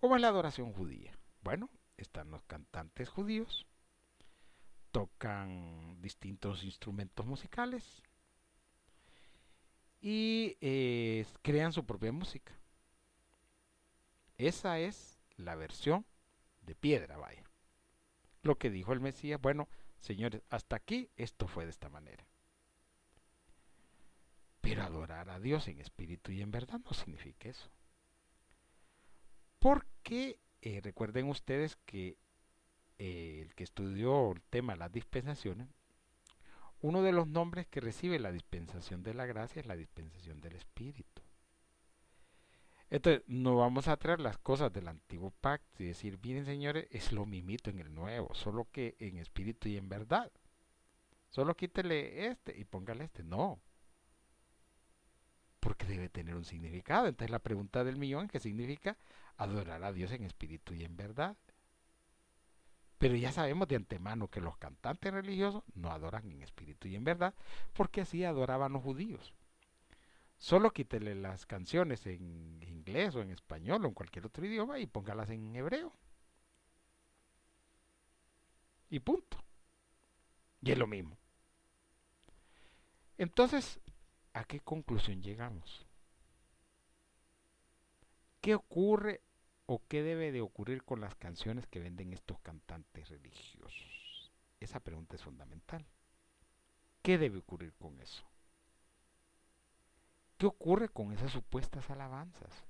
¿Cómo 0.00 0.14
es 0.14 0.22
la 0.22 0.28
adoración 0.28 0.72
judía? 0.72 1.12
Bueno, 1.42 1.68
están 1.96 2.30
los 2.30 2.42
cantantes 2.44 3.08
judíos, 3.08 3.66
tocan 4.92 6.00
distintos 6.00 6.62
instrumentos 6.62 7.26
musicales 7.26 8.02
y 10.00 10.56
eh, 10.60 11.26
crean 11.42 11.72
su 11.72 11.84
propia 11.84 12.12
música. 12.12 12.54
Esa 14.36 14.78
es 14.78 15.18
la 15.36 15.56
versión 15.56 16.06
de 16.62 16.76
piedra, 16.76 17.16
vaya. 17.16 17.42
Lo 18.42 18.56
que 18.56 18.70
dijo 18.70 18.92
el 18.92 19.00
Mesías, 19.00 19.40
bueno, 19.40 19.68
señores, 19.98 20.42
hasta 20.48 20.76
aquí 20.76 21.10
esto 21.16 21.48
fue 21.48 21.64
de 21.64 21.70
esta 21.70 21.88
manera. 21.88 22.24
Pero 24.60 24.84
adorar 24.84 25.28
a 25.28 25.40
Dios 25.40 25.66
en 25.66 25.80
espíritu 25.80 26.30
y 26.30 26.40
en 26.40 26.52
verdad 26.52 26.80
no 26.84 26.92
significa 26.92 27.48
eso. 27.48 27.68
Porque 29.98 30.38
eh, 30.62 30.80
recuerden 30.80 31.28
ustedes 31.28 31.76
que 31.84 32.16
eh, 32.98 33.40
el 33.42 33.54
que 33.56 33.64
estudió 33.64 34.30
el 34.30 34.40
tema 34.42 34.74
de 34.74 34.78
las 34.78 34.92
dispensaciones, 34.92 35.66
uno 36.80 37.02
de 37.02 37.10
los 37.10 37.26
nombres 37.26 37.66
que 37.66 37.80
recibe 37.80 38.20
la 38.20 38.30
dispensación 38.30 39.02
de 39.02 39.12
la 39.12 39.26
gracia 39.26 39.58
es 39.58 39.66
la 39.66 39.76
dispensación 39.76 40.40
del 40.40 40.54
Espíritu. 40.54 41.22
Entonces, 42.90 43.24
no 43.26 43.56
vamos 43.56 43.88
a 43.88 43.96
traer 43.96 44.20
las 44.20 44.38
cosas 44.38 44.72
del 44.72 44.86
antiguo 44.86 45.32
pacto 45.40 45.82
y 45.82 45.86
decir, 45.86 46.18
miren 46.22 46.46
señores, 46.46 46.86
es 46.90 47.12
lo 47.12 47.26
mismito 47.26 47.68
en 47.68 47.80
el 47.80 47.92
nuevo, 47.92 48.32
solo 48.34 48.68
que 48.70 48.96
en 49.00 49.18
espíritu 49.18 49.68
y 49.68 49.76
en 49.76 49.88
verdad. 49.88 50.30
Solo 51.28 51.56
quítele 51.56 52.28
este 52.28 52.56
y 52.56 52.64
póngale 52.64 53.04
este. 53.04 53.24
No. 53.24 53.60
Porque 55.68 55.84
debe 55.84 56.08
tener 56.08 56.34
un 56.34 56.46
significado. 56.46 57.08
Entonces 57.08 57.30
la 57.30 57.40
pregunta 57.40 57.84
del 57.84 57.98
millón, 57.98 58.26
¿qué 58.26 58.40
significa? 58.40 58.96
Adorar 59.36 59.84
a 59.84 59.92
Dios 59.92 60.10
en 60.12 60.24
espíritu 60.24 60.72
y 60.72 60.82
en 60.82 60.96
verdad. 60.96 61.36
Pero 62.96 63.16
ya 63.16 63.32
sabemos 63.32 63.68
de 63.68 63.76
antemano 63.76 64.28
que 64.28 64.40
los 64.40 64.56
cantantes 64.56 65.12
religiosos 65.12 65.62
no 65.74 65.90
adoran 65.90 66.30
en 66.30 66.40
espíritu 66.40 66.88
y 66.88 66.96
en 66.96 67.04
verdad, 67.04 67.34
porque 67.74 68.00
así 68.00 68.24
adoraban 68.24 68.72
los 68.72 68.82
judíos. 68.82 69.34
Solo 70.38 70.70
quítele 70.70 71.14
las 71.14 71.44
canciones 71.44 72.06
en 72.06 72.62
inglés 72.62 73.14
o 73.14 73.20
en 73.20 73.30
español 73.30 73.84
o 73.84 73.88
en 73.88 73.94
cualquier 73.94 74.24
otro 74.24 74.46
idioma 74.46 74.78
y 74.78 74.86
póngalas 74.86 75.28
en 75.28 75.54
hebreo. 75.54 75.92
Y 78.88 79.00
punto. 79.00 79.36
Y 80.62 80.72
es 80.72 80.78
lo 80.78 80.86
mismo. 80.86 81.18
Entonces, 83.18 83.78
¿a 84.38 84.44
qué 84.44 84.60
conclusión 84.60 85.20
llegamos? 85.20 85.84
¿Qué 88.40 88.54
ocurre 88.54 89.20
o 89.66 89.82
qué 89.88 90.04
debe 90.04 90.30
de 90.30 90.40
ocurrir 90.40 90.84
con 90.84 91.00
las 91.00 91.16
canciones 91.16 91.66
que 91.66 91.80
venden 91.80 92.12
estos 92.12 92.38
cantantes 92.38 93.08
religiosos? 93.08 94.32
Esa 94.60 94.78
pregunta 94.78 95.16
es 95.16 95.24
fundamental. 95.24 95.84
¿Qué 97.02 97.18
debe 97.18 97.38
ocurrir 97.38 97.74
con 97.74 98.00
eso? 98.00 98.24
¿Qué 100.36 100.46
ocurre 100.46 100.88
con 100.88 101.12
esas 101.12 101.32
supuestas 101.32 101.90
alabanzas? 101.90 102.64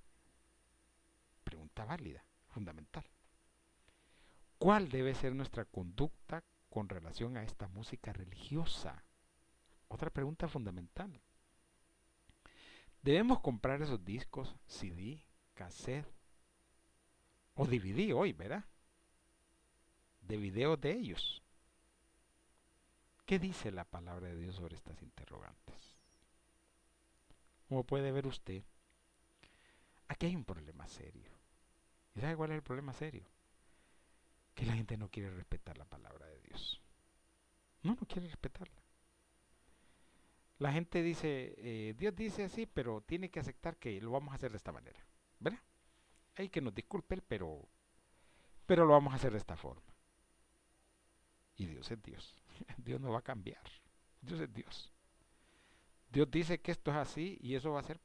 Pregunta 1.45 1.85
válida, 1.85 2.25
fundamental. 2.49 3.05
¿Cuál 4.59 4.89
debe 4.89 5.15
ser 5.15 5.35
nuestra 5.35 5.67
conducta 5.67 6.43
con 6.71 6.89
relación 6.89 7.37
a 7.37 7.43
esta 7.43 7.69
música 7.69 8.15
religiosa? 8.15 9.05
Otra 9.89 10.09
pregunta 10.09 10.49
fundamental. 10.49 11.21
¿Debemos 13.03 13.41
comprar 13.41 13.81
esos 13.83 14.05
discos, 14.05 14.55
CD, 14.67 15.25
cassette 15.55 16.07
o 17.55 17.67
DVD 17.67 18.13
hoy, 18.15 18.33
verdad? 18.33 18.65
De 20.21 20.37
videos 20.37 20.81
de 20.81 20.93
ellos. 20.93 21.43
¿Qué 23.25 23.39
dice 23.39 23.71
la 23.71 23.85
palabra 23.85 24.29
de 24.29 24.37
Dios 24.37 24.57
sobre 24.57 24.77
estas 24.77 25.03
interrogantes? 25.03 25.97
Como 27.69 27.85
puede 27.85 28.13
ver 28.13 28.27
usted, 28.27 28.63
aquí 30.09 30.27
hay 30.27 30.37
un 30.37 30.45
problema 30.45 30.89
serio. 30.89 31.31
¿Y 32.15 32.21
sabe 32.21 32.37
cuál 32.37 32.51
es 32.51 32.57
el 32.57 32.63
problema 32.63 32.93
serio? 32.93 33.29
que 34.59 34.67
la 34.67 34.73
gente 34.73 34.97
no 34.97 35.09
quiere 35.09 35.31
respetar 35.31 35.79
la 35.79 35.85
palabra 35.85 36.27
de 36.27 36.41
Dios. 36.41 36.83
No, 37.85 37.93
no 37.95 38.09
quiere 38.09 38.27
respetarla. 38.27 38.83
La 40.59 40.73
gente 40.73 41.03
dice, 41.03 41.55
eh, 41.59 41.95
Dios 41.97 42.15
dice 42.17 42.45
así, 42.45 42.67
pero 42.67 43.01
tiene 43.01 43.31
que 43.31 43.41
aceptar 43.41 43.77
que 43.77 44.01
lo 44.01 44.11
vamos 44.11 44.33
a 44.33 44.35
hacer 44.35 44.51
de 44.51 44.57
esta 44.57 44.73
manera. 44.73 44.99
¿Verdad? 45.39 45.61
Hay 46.37 46.49
que 46.49 46.61
nos 46.61 46.75
disculpen, 46.75 47.23
pero, 47.27 47.69
pero 48.67 48.85
lo 48.85 48.93
vamos 48.93 49.13
a 49.13 49.17
hacer 49.17 49.33
de 49.33 49.39
esta 49.39 49.57
forma. 49.57 49.95
Y 51.57 51.67
Dios 51.67 51.91
es 51.91 52.03
Dios. 52.03 52.37
Dios 52.77 53.01
no 53.01 53.13
va 53.13 53.21
a 53.21 53.23
cambiar. 53.23 53.63
Dios 54.21 54.41
es 54.41 54.53
Dios. 54.53 54.93
Dios 56.11 56.31
dice 56.31 56.61
que 56.61 56.73
esto 56.73 56.91
es 56.91 56.97
así 56.97 57.39
y 57.41 57.55
eso 57.55 57.73
va 57.73 57.81
a 57.81 57.85
ser 57.85 58.01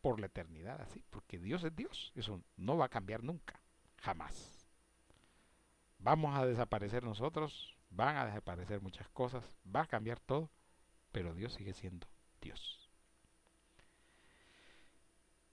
por 0.00 0.20
la 0.20 0.26
eternidad 0.26 0.80
así, 0.82 1.02
porque 1.08 1.38
Dios 1.38 1.64
es 1.64 1.74
Dios. 1.74 2.12
Eso 2.14 2.42
no 2.56 2.76
va 2.76 2.86
a 2.86 2.90
cambiar 2.90 3.22
nunca, 3.22 3.60
jamás. 3.96 4.68
Vamos 5.98 6.36
a 6.36 6.44
desaparecer 6.44 7.02
nosotros, 7.02 7.74
van 7.88 8.16
a 8.18 8.26
desaparecer 8.26 8.82
muchas 8.82 9.08
cosas, 9.08 9.56
va 9.64 9.82
a 9.82 9.86
cambiar 9.86 10.20
todo, 10.20 10.50
pero 11.14 11.32
Dios 11.32 11.52
sigue 11.52 11.72
siendo 11.74 12.08
Dios. 12.40 12.90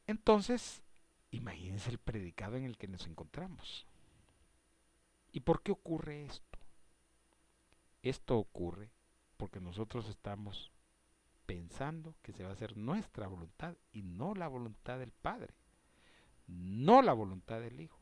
Entonces, 0.08 0.82
imagínense 1.30 1.92
el 1.92 2.00
predicado 2.00 2.58
en 2.58 2.64
el 2.64 2.80
que 2.80 2.88
nos 2.88 3.06
encontramos. 3.06 3.86
¿Y 5.32 5.42
por 5.42 5.62
qué 5.62 5.72
ocurre 5.72 6.26
esto? 6.26 6.58
Esto 8.02 8.40
ocurre 8.40 8.90
porque 9.38 9.60
nosotros 9.60 10.10
estamos 10.10 10.72
pensando 11.46 12.16
que 12.24 12.34
se 12.34 12.44
va 12.44 12.50
a 12.50 12.54
hacer 12.54 12.76
nuestra 12.76 13.28
voluntad 13.28 13.76
y 13.92 14.02
no 14.02 14.34
la 14.34 14.48
voluntad 14.48 14.98
del 14.98 15.12
Padre, 15.12 15.54
no 16.48 17.04
la 17.04 17.14
voluntad 17.14 17.62
del 17.62 17.80
Hijo, 17.80 18.02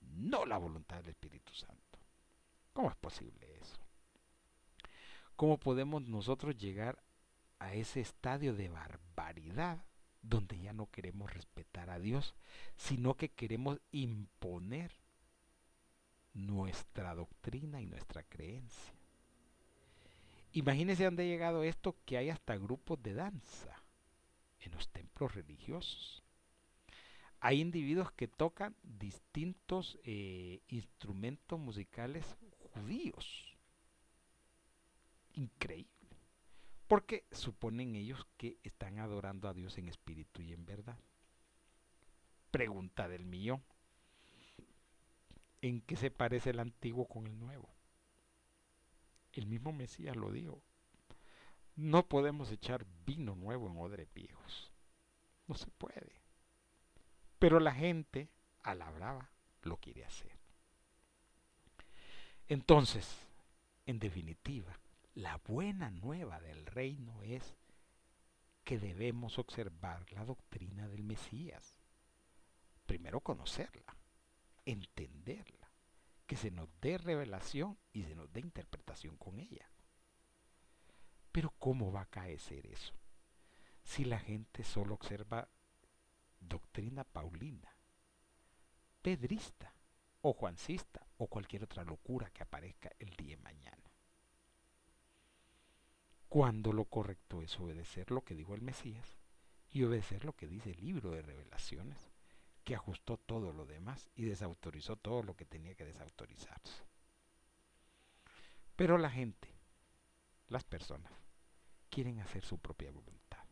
no 0.00 0.46
la 0.46 0.56
voluntad 0.56 0.96
del 0.96 1.10
Espíritu 1.10 1.52
Santo. 1.52 1.98
¿Cómo 2.72 2.88
es 2.88 2.96
posible 2.96 3.58
eso? 3.60 3.89
¿Cómo 5.40 5.56
podemos 5.56 6.02
nosotros 6.02 6.58
llegar 6.58 7.02
a 7.60 7.72
ese 7.72 8.02
estadio 8.02 8.54
de 8.54 8.68
barbaridad 8.68 9.82
donde 10.20 10.60
ya 10.60 10.74
no 10.74 10.90
queremos 10.90 11.32
respetar 11.32 11.88
a 11.88 11.98
Dios, 11.98 12.34
sino 12.76 13.14
que 13.14 13.30
queremos 13.30 13.80
imponer 13.90 14.92
nuestra 16.34 17.14
doctrina 17.14 17.80
y 17.80 17.86
nuestra 17.86 18.22
creencia? 18.22 18.92
Imagínense 20.52 21.04
dónde 21.04 21.22
ha 21.22 21.26
llegado 21.26 21.64
esto 21.64 21.96
que 22.04 22.18
hay 22.18 22.28
hasta 22.28 22.58
grupos 22.58 23.02
de 23.02 23.14
danza 23.14 23.82
en 24.58 24.72
los 24.72 24.90
templos 24.90 25.34
religiosos. 25.34 26.22
Hay 27.40 27.62
individuos 27.62 28.12
que 28.12 28.28
tocan 28.28 28.76
distintos 28.82 29.98
eh, 30.04 30.60
instrumentos 30.68 31.58
musicales 31.58 32.26
judíos. 32.74 33.49
Increíble. 35.34 35.90
Porque 36.86 37.24
suponen 37.30 37.94
ellos 37.94 38.26
que 38.36 38.58
están 38.62 38.98
adorando 38.98 39.48
a 39.48 39.54
Dios 39.54 39.78
en 39.78 39.88
espíritu 39.88 40.42
y 40.42 40.52
en 40.52 40.66
verdad. 40.66 40.98
Pregunta 42.50 43.08
del 43.08 43.26
millón. 43.26 43.62
¿En 45.62 45.82
qué 45.82 45.96
se 45.96 46.10
parece 46.10 46.50
el 46.50 46.58
antiguo 46.58 47.06
con 47.06 47.26
el 47.26 47.38
nuevo? 47.38 47.68
El 49.32 49.46
mismo 49.46 49.72
Mesías 49.72 50.16
lo 50.16 50.32
dijo. 50.32 50.62
No 51.76 52.08
podemos 52.08 52.50
echar 52.50 52.86
vino 53.06 53.36
nuevo 53.36 53.68
en 53.68 53.76
odres 53.76 54.12
viejos. 54.12 54.72
No 55.46 55.54
se 55.54 55.70
puede. 55.70 56.20
Pero 57.38 57.60
la 57.60 57.72
gente, 57.72 58.28
a 58.62 58.74
la 58.74 58.90
brava, 58.90 59.30
lo 59.62 59.76
quiere 59.76 60.04
hacer. 60.04 60.32
Entonces, 62.48 63.16
en 63.86 64.00
definitiva, 64.00 64.79
la 65.14 65.38
buena 65.38 65.90
nueva 65.90 66.40
del 66.40 66.66
reino 66.66 67.22
es 67.22 67.56
que 68.64 68.78
debemos 68.78 69.38
observar 69.38 70.10
la 70.12 70.24
doctrina 70.24 70.88
del 70.88 71.02
Mesías. 71.02 71.78
Primero 72.86 73.20
conocerla, 73.20 73.96
entenderla 74.64 75.72
que 76.26 76.36
se 76.36 76.50
nos 76.50 76.68
dé 76.80 76.98
revelación 76.98 77.78
y 77.92 78.04
se 78.04 78.14
nos 78.14 78.32
dé 78.32 78.40
interpretación 78.40 79.16
con 79.16 79.40
ella. 79.40 79.68
Pero 81.32 81.50
¿cómo 81.58 81.90
va 81.90 82.02
a 82.02 82.06
caecer 82.06 82.66
eso? 82.66 82.94
Si 83.82 84.04
la 84.04 84.20
gente 84.20 84.62
solo 84.62 84.94
observa 84.94 85.48
doctrina 86.38 87.04
paulina, 87.04 87.76
pedrista 89.02 89.74
o 90.20 90.32
juancista 90.32 91.04
o 91.16 91.26
cualquier 91.26 91.64
otra 91.64 91.84
locura 91.84 92.30
que 92.30 92.42
aparezca 92.42 92.90
el 92.98 93.10
día 93.16 93.36
de 93.36 93.42
mañana. 93.42 93.89
Cuando 96.30 96.72
lo 96.72 96.84
correcto 96.84 97.42
es 97.42 97.58
obedecer 97.58 98.12
lo 98.12 98.22
que 98.22 98.36
dijo 98.36 98.54
el 98.54 98.62
Mesías 98.62 99.18
y 99.68 99.82
obedecer 99.82 100.24
lo 100.24 100.32
que 100.32 100.46
dice 100.46 100.70
el 100.70 100.80
libro 100.80 101.10
de 101.10 101.22
revelaciones 101.22 102.12
que 102.62 102.76
ajustó 102.76 103.16
todo 103.16 103.52
lo 103.52 103.66
demás 103.66 104.08
y 104.14 104.26
desautorizó 104.26 104.94
todo 104.94 105.24
lo 105.24 105.34
que 105.34 105.44
tenía 105.44 105.74
que 105.74 105.84
desautorizarse. 105.84 106.84
Pero 108.76 108.96
la 108.96 109.10
gente, 109.10 109.52
las 110.46 110.62
personas, 110.62 111.12
quieren 111.88 112.20
hacer 112.20 112.44
su 112.44 112.58
propia 112.58 112.92
voluntad. 112.92 113.44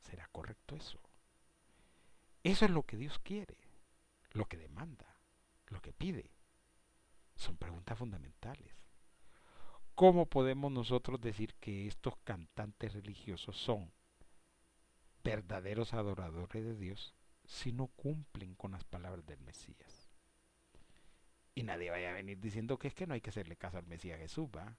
¿Será 0.00 0.26
correcto 0.32 0.74
eso? 0.74 0.98
Eso 2.42 2.64
es 2.64 2.72
lo 2.72 2.82
que 2.82 2.96
Dios 2.96 3.20
quiere, 3.20 3.56
lo 4.32 4.46
que 4.46 4.56
demanda, 4.56 5.20
lo 5.68 5.80
que 5.80 5.92
pide. 5.92 6.32
Son 7.36 7.56
preguntas 7.56 7.96
fundamentales. 7.96 8.83
¿Cómo 9.94 10.26
podemos 10.26 10.72
nosotros 10.72 11.20
decir 11.20 11.54
que 11.54 11.86
estos 11.86 12.16
cantantes 12.24 12.94
religiosos 12.94 13.56
son 13.56 13.92
verdaderos 15.24 15.94
adoradores 15.94 16.64
de 16.64 16.76
Dios 16.76 17.14
si 17.46 17.72
no 17.72 17.88
cumplen 17.88 18.54
con 18.54 18.72
las 18.72 18.84
palabras 18.84 19.26
del 19.26 19.40
Mesías. 19.40 20.10
Y 21.54 21.62
nadie 21.62 21.90
vaya 21.90 22.10
a 22.10 22.14
venir 22.14 22.38
diciendo 22.40 22.78
que 22.78 22.88
es 22.88 22.94
que 22.94 23.06
no 23.06 23.14
hay 23.14 23.20
que 23.20 23.30
hacerle 23.30 23.56
caso 23.56 23.78
al 23.78 23.86
Mesías 23.86 24.18
Jesús, 24.18 24.48
¿va? 24.54 24.76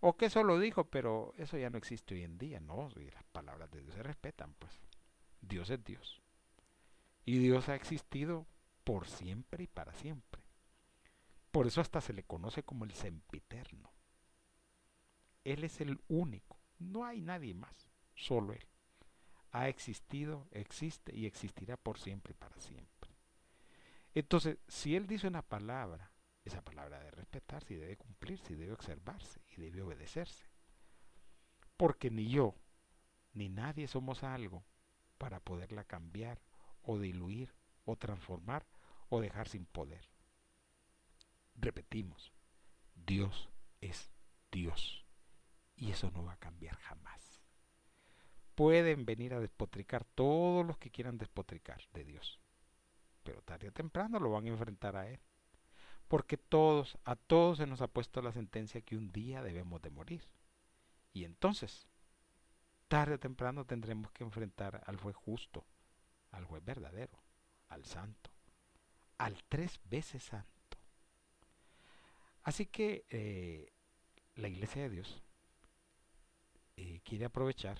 O 0.00 0.16
que 0.16 0.26
eso 0.26 0.42
lo 0.42 0.58
dijo, 0.58 0.84
pero 0.84 1.32
eso 1.38 1.56
ya 1.56 1.70
no 1.70 1.78
existe 1.78 2.14
hoy 2.14 2.24
en 2.24 2.36
día, 2.36 2.60
¿no? 2.60 2.90
Y 2.96 3.10
las 3.10 3.24
palabras 3.24 3.70
de 3.70 3.80
Dios 3.80 3.94
se 3.94 4.02
respetan, 4.02 4.54
pues. 4.54 4.78
Dios 5.40 5.70
es 5.70 5.82
Dios. 5.84 6.22
Y 7.24 7.38
Dios 7.38 7.68
ha 7.68 7.74
existido 7.74 8.46
por 8.82 9.06
siempre 9.06 9.64
y 9.64 9.66
para 9.66 9.94
siempre. 9.94 10.42
Por 11.50 11.66
eso 11.66 11.80
hasta 11.80 12.00
se 12.00 12.12
le 12.12 12.24
conoce 12.24 12.64
como 12.64 12.84
el 12.84 12.92
sempiterno. 12.92 13.93
Él 15.44 15.64
es 15.64 15.80
el 15.80 16.00
único. 16.08 16.58
No 16.78 17.04
hay 17.04 17.20
nadie 17.20 17.54
más, 17.54 17.90
solo 18.14 18.52
Él 18.52 18.66
ha 19.54 19.68
existido, 19.68 20.48
existe 20.50 21.14
y 21.14 21.26
existirá 21.26 21.76
por 21.76 21.96
siempre 21.96 22.32
y 22.32 22.34
para 22.34 22.60
siempre. 22.60 23.10
Entonces, 24.12 24.58
si 24.66 24.96
Él 24.96 25.06
dice 25.06 25.28
una 25.28 25.42
palabra, 25.42 26.10
esa 26.44 26.60
palabra 26.60 26.98
debe 26.98 27.12
respetarse 27.12 27.74
y 27.74 27.76
debe 27.76 27.96
cumplirse 27.96 28.52
y 28.52 28.56
debe 28.56 28.72
observarse 28.72 29.40
y 29.56 29.60
debe 29.60 29.82
obedecerse. 29.82 30.44
Porque 31.76 32.10
ni 32.10 32.28
yo 32.28 32.56
ni 33.32 33.48
nadie 33.48 33.86
somos 33.86 34.24
algo 34.24 34.64
para 35.18 35.38
poderla 35.38 35.84
cambiar 35.84 36.40
o 36.82 36.98
diluir 36.98 37.54
o 37.84 37.94
transformar 37.94 38.66
o 39.08 39.20
dejar 39.20 39.48
sin 39.48 39.66
poder. 39.66 40.10
Repetimos, 41.54 42.32
Dios 42.96 43.48
es 43.80 44.10
Dios 44.50 45.03
y 45.76 45.90
eso 45.90 46.10
no 46.10 46.24
va 46.24 46.32
a 46.32 46.38
cambiar 46.38 46.76
jamás 46.76 47.34
pueden 48.54 49.04
venir 49.04 49.34
a 49.34 49.40
despotricar 49.40 50.04
todos 50.04 50.64
los 50.64 50.78
que 50.78 50.90
quieran 50.90 51.18
despotricar 51.18 51.82
de 51.92 52.04
Dios. 52.04 52.40
Pero 53.22 53.42
tarde 53.42 53.68
o 53.68 53.72
temprano 53.72 54.18
lo 54.20 54.30
van 54.30 54.46
a 54.46 54.50
enfrentar 54.50 54.96
a 54.96 55.08
Él. 55.08 55.20
Porque 56.08 56.36
todos, 56.36 56.98
a 57.04 57.16
todos 57.16 57.58
se 57.58 57.66
nos 57.66 57.80
ha 57.80 57.88
puesto 57.88 58.20
la 58.22 58.32
sentencia 58.32 58.82
que 58.82 58.96
un 58.96 59.10
día 59.10 59.42
debemos 59.42 59.80
de 59.82 59.90
morir. 59.90 60.22
Y 61.12 61.24
entonces, 61.24 61.88
tarde 62.88 63.14
o 63.14 63.18
temprano 63.18 63.64
tendremos 63.64 64.12
que 64.12 64.24
enfrentar 64.24 64.82
al 64.86 64.96
juez 64.98 65.16
justo, 65.16 65.64
al 66.30 66.44
juez 66.44 66.64
verdadero, 66.64 67.18
al 67.68 67.84
santo, 67.86 68.30
al 69.18 69.42
tres 69.48 69.80
veces 69.84 70.22
santo. 70.22 70.50
Así 72.42 72.66
que 72.66 73.06
eh, 73.08 73.72
la 74.34 74.48
iglesia 74.48 74.82
de 74.82 74.90
Dios 74.90 75.23
eh, 76.76 77.00
quiere 77.04 77.26
aprovechar 77.26 77.78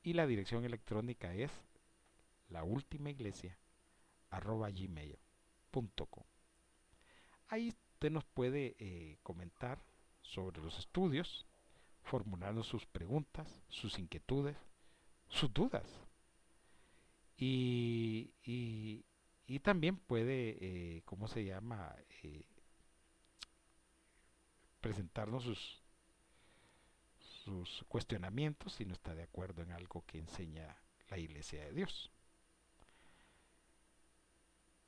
y 0.03 0.13
la 0.13 0.27
dirección 0.27 0.65
electrónica 0.65 1.33
es 1.33 1.51
la 2.49 2.63
última. 2.63 3.09
Ahí 7.49 7.69
usted 7.69 8.11
nos 8.11 8.25
puede 8.25 8.75
eh, 8.79 9.17
comentar 9.23 9.81
sobre 10.21 10.61
los 10.61 10.77
estudios, 10.79 11.45
formulando 12.07 12.63
sus 12.63 12.85
preguntas, 12.85 13.61
sus 13.67 13.99
inquietudes, 13.99 14.57
sus 15.27 15.53
dudas. 15.53 15.85
Y, 17.37 18.31
y, 18.43 19.59
también 19.59 19.97
puede, 19.97 20.57
eh, 20.61 21.01
¿cómo 21.05 21.27
se 21.27 21.43
llama? 21.43 21.95
Eh, 22.23 22.45
presentarnos 24.79 25.43
sus, 25.43 25.83
sus 27.19 27.83
cuestionamientos 27.89 28.73
si 28.73 28.85
no 28.85 28.93
está 28.93 29.13
de 29.13 29.23
acuerdo 29.23 29.61
en 29.61 29.71
algo 29.71 30.03
que 30.05 30.19
enseña 30.19 30.77
la 31.09 31.17
Iglesia 31.17 31.65
de 31.65 31.73
Dios. 31.73 32.11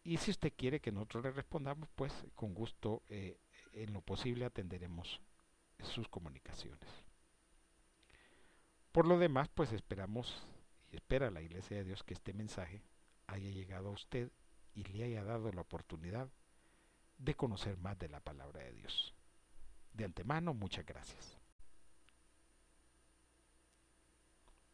Y 0.03 0.17
si 0.17 0.31
usted 0.31 0.53
quiere 0.55 0.79
que 0.79 0.91
nosotros 0.91 1.25
le 1.25 1.31
respondamos, 1.31 1.89
pues 1.95 2.13
con 2.33 2.53
gusto, 2.53 3.03
eh, 3.09 3.37
en 3.73 3.93
lo 3.93 4.01
posible, 4.01 4.45
atenderemos 4.45 5.21
sus 5.83 6.07
comunicaciones. 6.07 7.08
Por 8.99 9.07
lo 9.07 9.17
demás, 9.17 9.47
pues 9.47 9.71
esperamos 9.71 10.43
y 10.91 10.97
espera 10.97 11.31
la 11.31 11.41
Iglesia 11.41 11.77
de 11.77 11.85
Dios 11.85 12.03
que 12.03 12.13
este 12.13 12.33
mensaje 12.33 12.83
haya 13.27 13.49
llegado 13.49 13.87
a 13.87 13.93
usted 13.93 14.29
y 14.75 14.83
le 14.83 15.05
haya 15.05 15.23
dado 15.23 15.53
la 15.53 15.61
oportunidad 15.61 16.27
de 17.17 17.33
conocer 17.33 17.77
más 17.77 17.97
de 17.97 18.09
la 18.09 18.19
palabra 18.19 18.61
de 18.61 18.73
Dios. 18.73 19.13
De 19.93 20.03
antemano, 20.03 20.53
muchas 20.53 20.85
gracias. 20.85 21.37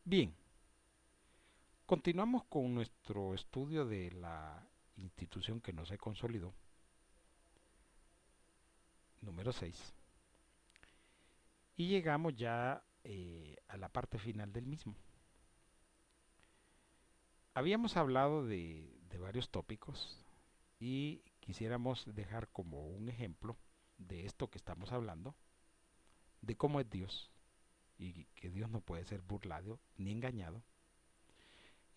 Bien, 0.04 0.36
continuamos 1.86 2.46
con 2.46 2.74
nuestro 2.74 3.36
estudio 3.36 3.86
de 3.86 4.10
la 4.10 4.68
institución 4.98 5.62
que 5.62 5.72
no 5.72 5.86
se 5.86 6.00
consolidó. 6.00 6.52
Número 9.22 9.54
6. 9.54 9.94
Y 11.78 11.90
llegamos 11.90 12.36
ya 12.36 12.84
eh, 13.06 13.56
a 13.68 13.78
la 13.78 13.90
parte 13.90 14.20
final 14.20 14.52
del 14.52 14.66
mismo. 14.66 14.96
Habíamos 17.54 17.96
hablado 17.96 18.46
de, 18.46 18.92
varios 19.20 19.50
tópicos 19.50 20.22
y 20.78 21.24
quisiéramos 21.40 22.14
dejar 22.14 22.50
como 22.50 22.86
un 22.86 23.08
ejemplo 23.08 23.58
de 23.98 24.26
esto 24.26 24.50
que 24.50 24.58
estamos 24.58 24.92
hablando, 24.92 25.36
de 26.42 26.58
cómo 26.58 26.82
es 26.82 26.90
Dios 26.90 27.32
y 27.98 28.26
que 28.36 28.50
Dios 28.50 28.70
no 28.70 28.82
puede 28.82 29.06
ser 29.06 29.22
burlado 29.22 29.80
ni 29.96 30.12
engañado 30.12 30.62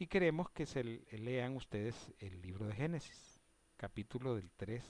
y 0.00 0.06
queremos 0.06 0.48
que 0.50 0.64
se 0.64 0.84
lean 0.84 1.56
ustedes 1.56 2.14
el 2.20 2.40
libro 2.40 2.66
de 2.66 2.74
Génesis, 2.74 3.40
capítulo 3.76 4.36
del 4.36 4.52
3, 4.52 4.84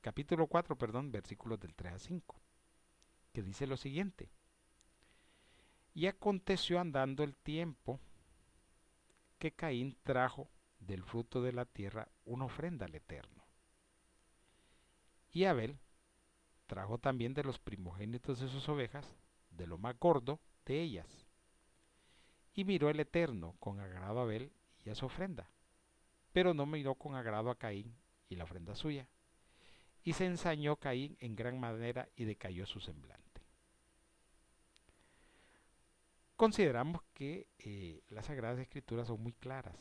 capítulo 0.00 0.48
4, 0.48 0.76
perdón, 0.76 1.12
versículos 1.12 1.60
del 1.60 1.74
3 1.76 1.92
a 1.92 1.98
5, 2.00 2.40
que 3.32 3.42
dice 3.44 3.68
lo 3.68 3.76
siguiente. 3.76 4.32
Y 5.94 6.06
aconteció 6.06 6.80
andando 6.80 7.22
el 7.22 7.34
tiempo 7.36 8.00
que 9.38 9.52
Caín 9.52 9.96
trajo 10.02 10.50
del 10.78 11.02
fruto 11.02 11.40
de 11.40 11.52
la 11.52 11.64
tierra 11.64 12.08
una 12.24 12.44
ofrenda 12.44 12.86
al 12.86 12.94
Eterno. 12.94 13.46
Y 15.30 15.44
Abel 15.44 15.78
trajo 16.66 16.98
también 16.98 17.32
de 17.32 17.44
los 17.44 17.58
primogénitos 17.58 18.40
de 18.40 18.48
sus 18.48 18.68
ovejas, 18.68 19.16
de 19.50 19.66
lo 19.66 19.78
más 19.78 19.98
gordo 19.98 20.40
de 20.66 20.80
ellas 20.80 21.24
y 22.54 22.64
miró 22.64 22.88
el 22.88 23.00
Eterno 23.00 23.56
con 23.58 23.80
agrado 23.80 24.20
a 24.20 24.22
Abel 24.22 24.52
y 24.84 24.90
a 24.90 24.94
su 24.94 25.06
ofrenda, 25.06 25.50
pero 26.32 26.54
no 26.54 26.66
miró 26.66 26.94
con 26.94 27.16
agrado 27.16 27.50
a 27.50 27.58
Caín 27.58 27.96
y 28.28 28.36
la 28.36 28.44
ofrenda 28.44 28.74
suya. 28.74 29.08
Y 30.04 30.12
se 30.12 30.26
ensañó 30.26 30.76
Caín 30.76 31.16
en 31.20 31.34
gran 31.34 31.58
manera 31.58 32.08
y 32.14 32.24
decayó 32.24 32.66
su 32.66 32.80
semblante. 32.80 33.23
Consideramos 36.36 37.00
que 37.14 37.46
eh, 37.58 38.02
las 38.08 38.26
Sagradas 38.26 38.58
Escrituras 38.58 39.06
son 39.06 39.22
muy 39.22 39.32
claras, 39.34 39.76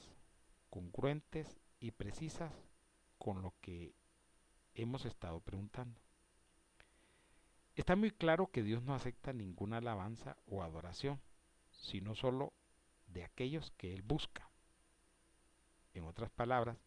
congruentes 0.70 1.60
y 1.80 1.92
precisas 1.92 2.54
con 3.18 3.42
lo 3.42 3.56
que 3.60 3.96
hemos 4.76 5.06
estado 5.06 5.40
preguntando. 5.40 6.00
Está 7.76 7.96
muy 7.96 8.12
claro 8.12 8.52
que 8.52 8.62
Dios 8.62 8.84
no 8.84 8.94
acepta 8.94 9.34
ninguna 9.34 9.78
alabanza 9.78 10.38
o 10.46 10.62
adoración, 10.62 11.20
sino 11.72 12.14
solo 12.14 12.54
de 13.08 13.24
aquellos 13.24 13.72
que 13.72 13.94
él 13.94 14.04
busca. 14.04 14.48
En 15.96 16.04
otras 16.04 16.30
palabras, 16.30 16.78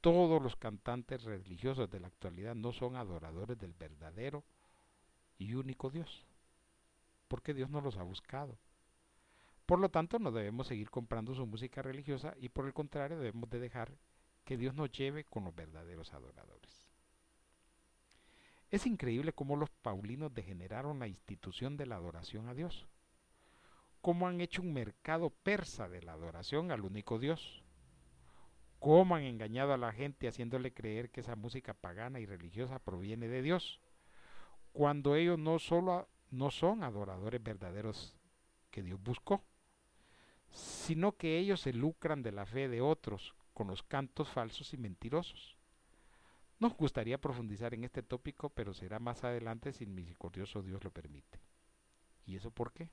todos 0.00 0.42
los 0.42 0.56
cantantes 0.56 1.24
religiosos 1.24 1.90
de 1.90 2.00
la 2.00 2.08
actualidad 2.08 2.54
no 2.54 2.72
son 2.72 2.96
adoradores 2.96 3.58
del 3.58 3.74
verdadero 3.74 4.44
y 5.36 5.54
único 5.54 5.90
Dios, 5.90 6.26
porque 7.28 7.54
Dios 7.54 7.70
no 7.70 7.80
los 7.80 7.96
ha 7.96 8.02
buscado. 8.02 8.58
Por 9.66 9.80
lo 9.80 9.88
tanto, 9.88 10.18
no 10.18 10.30
debemos 10.30 10.68
seguir 10.68 10.90
comprando 10.90 11.34
su 11.34 11.46
música 11.46 11.82
religiosa 11.82 12.34
y 12.38 12.48
por 12.48 12.66
el 12.66 12.74
contrario 12.74 13.18
debemos 13.18 13.50
de 13.50 13.58
dejar 13.58 13.92
que 14.44 14.56
Dios 14.56 14.74
nos 14.74 14.92
lleve 14.92 15.24
con 15.24 15.44
los 15.44 15.54
verdaderos 15.54 16.12
adoradores. 16.12 16.86
Es 18.70 18.86
increíble 18.86 19.32
cómo 19.32 19.56
los 19.56 19.70
paulinos 19.70 20.32
degeneraron 20.34 20.98
la 20.98 21.08
institución 21.08 21.76
de 21.76 21.86
la 21.86 21.96
adoración 21.96 22.48
a 22.48 22.54
Dios 22.54 22.86
cómo 24.06 24.28
han 24.28 24.40
hecho 24.40 24.62
un 24.62 24.72
mercado 24.72 25.30
persa 25.30 25.88
de 25.88 26.00
la 26.00 26.12
adoración 26.12 26.70
al 26.70 26.82
único 26.82 27.18
Dios, 27.18 27.64
cómo 28.78 29.16
han 29.16 29.24
engañado 29.24 29.72
a 29.72 29.78
la 29.78 29.90
gente 29.90 30.28
haciéndole 30.28 30.72
creer 30.72 31.10
que 31.10 31.22
esa 31.22 31.34
música 31.34 31.74
pagana 31.74 32.20
y 32.20 32.24
religiosa 32.24 32.78
proviene 32.78 33.26
de 33.26 33.42
Dios, 33.42 33.80
cuando 34.72 35.16
ellos 35.16 35.40
no 35.40 35.58
solo 35.58 36.08
no 36.30 36.50
son 36.50 36.82
adoradores 36.82 37.42
verdaderos 37.42 38.14
que 38.70 38.82
Dios 38.82 39.02
buscó, 39.02 39.44
sino 40.50 41.12
que 41.12 41.38
ellos 41.38 41.60
se 41.60 41.72
lucran 41.72 42.22
de 42.22 42.32
la 42.32 42.46
fe 42.46 42.68
de 42.68 42.80
otros 42.80 43.34
con 43.52 43.68
los 43.68 43.82
cantos 43.82 44.28
falsos 44.28 44.72
y 44.74 44.76
mentirosos. 44.76 45.56
Nos 46.58 46.74
gustaría 46.74 47.20
profundizar 47.20 47.74
en 47.74 47.84
este 47.84 48.02
tópico, 48.02 48.50
pero 48.50 48.72
será 48.72 48.98
más 48.98 49.24
adelante 49.24 49.72
si 49.72 49.86
misericordioso 49.86 50.62
Dios 50.62 50.82
lo 50.84 50.90
permite. 50.90 51.40
¿Y 52.24 52.36
eso 52.36 52.50
por 52.50 52.72
qué? 52.72 52.88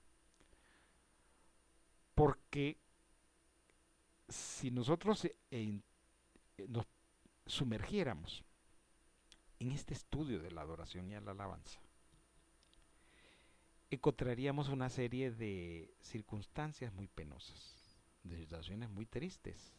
Porque 2.13 2.77
si 4.27 4.69
nosotros 4.71 5.25
eh, 5.25 5.35
eh, 5.51 5.81
nos 6.67 6.85
sumergiéramos 7.45 8.43
en 9.59 9.71
este 9.71 9.93
estudio 9.93 10.39
de 10.39 10.51
la 10.51 10.61
adoración 10.61 11.09
y 11.09 11.19
la 11.19 11.31
alabanza, 11.31 11.82
encontraríamos 13.93 14.69
una 14.69 14.89
serie 14.89 15.31
de 15.31 15.93
circunstancias 16.01 16.93
muy 16.93 17.07
penosas, 17.07 17.97
de 18.23 18.37
situaciones 18.37 18.89
muy 18.89 19.05
tristes, 19.05 19.73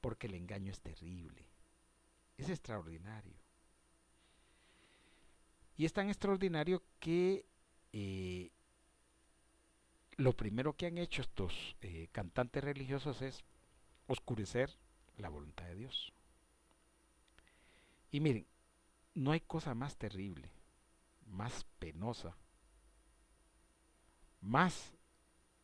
porque 0.00 0.26
el 0.26 0.34
engaño 0.34 0.72
es 0.72 0.80
terrible, 0.80 1.46
es 2.36 2.48
extraordinario. 2.48 3.36
Y 5.76 5.84
es 5.84 5.92
tan 5.92 6.08
extraordinario 6.08 6.82
que 6.98 7.46
eh, 7.92 8.50
lo 10.16 10.36
primero 10.36 10.74
que 10.74 10.86
han 10.86 10.98
hecho 10.98 11.22
estos 11.22 11.76
eh, 11.80 12.08
cantantes 12.12 12.62
religiosos 12.62 13.22
es 13.22 13.44
oscurecer 14.06 14.76
la 15.16 15.28
voluntad 15.28 15.64
de 15.66 15.76
Dios. 15.76 16.12
Y 18.10 18.20
miren, 18.20 18.46
no 19.14 19.32
hay 19.32 19.40
cosa 19.40 19.74
más 19.74 19.96
terrible, 19.96 20.50
más 21.26 21.64
penosa, 21.78 22.36
más 24.40 24.92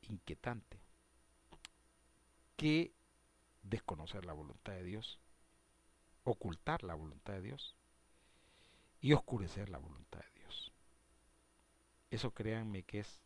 inquietante 0.03 0.79
que 2.57 2.93
desconocer 3.63 4.25
la 4.25 4.33
voluntad 4.33 4.73
de 4.73 4.85
Dios, 4.85 5.19
ocultar 6.25 6.83
la 6.83 6.95
voluntad 6.95 7.35
de 7.35 7.43
Dios 7.43 7.77
y 9.01 9.13
oscurecer 9.13 9.69
la 9.69 9.79
voluntad 9.79 10.21
de 10.21 10.41
Dios. 10.41 10.73
Eso 12.11 12.33
créanme 12.33 12.83
que 12.85 13.01
es 13.01 13.23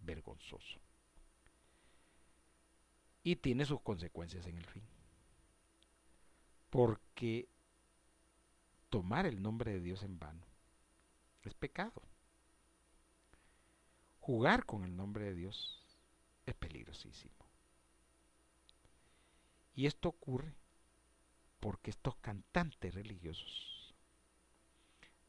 vergonzoso. 0.00 0.80
Y 3.22 3.36
tiene 3.36 3.64
sus 3.64 3.80
consecuencias 3.80 4.46
en 4.46 4.58
el 4.58 4.66
fin. 4.66 4.82
Porque 6.68 7.48
tomar 8.90 9.26
el 9.26 9.40
nombre 9.42 9.72
de 9.72 9.80
Dios 9.80 10.02
en 10.02 10.18
vano 10.18 10.44
es 11.42 11.54
pecado. 11.54 12.02
Jugar 14.24 14.64
con 14.64 14.84
el 14.84 14.96
nombre 14.96 15.26
de 15.26 15.34
Dios 15.34 15.84
es 16.46 16.54
peligrosísimo. 16.54 17.34
Y 19.74 19.84
esto 19.84 20.08
ocurre 20.08 20.54
porque 21.60 21.90
estos 21.90 22.16
cantantes 22.16 22.94
religiosos 22.94 23.94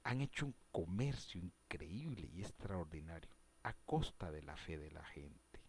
han 0.04 0.22
hecho 0.22 0.46
un 0.46 0.56
comercio 0.72 1.42
increíble 1.42 2.30
y 2.32 2.40
extraordinario 2.40 3.30
a 3.64 3.74
costa 3.74 4.32
de 4.32 4.44
la 4.44 4.56
fe 4.56 4.78
de 4.78 4.92
la 4.92 5.04
gente, 5.04 5.60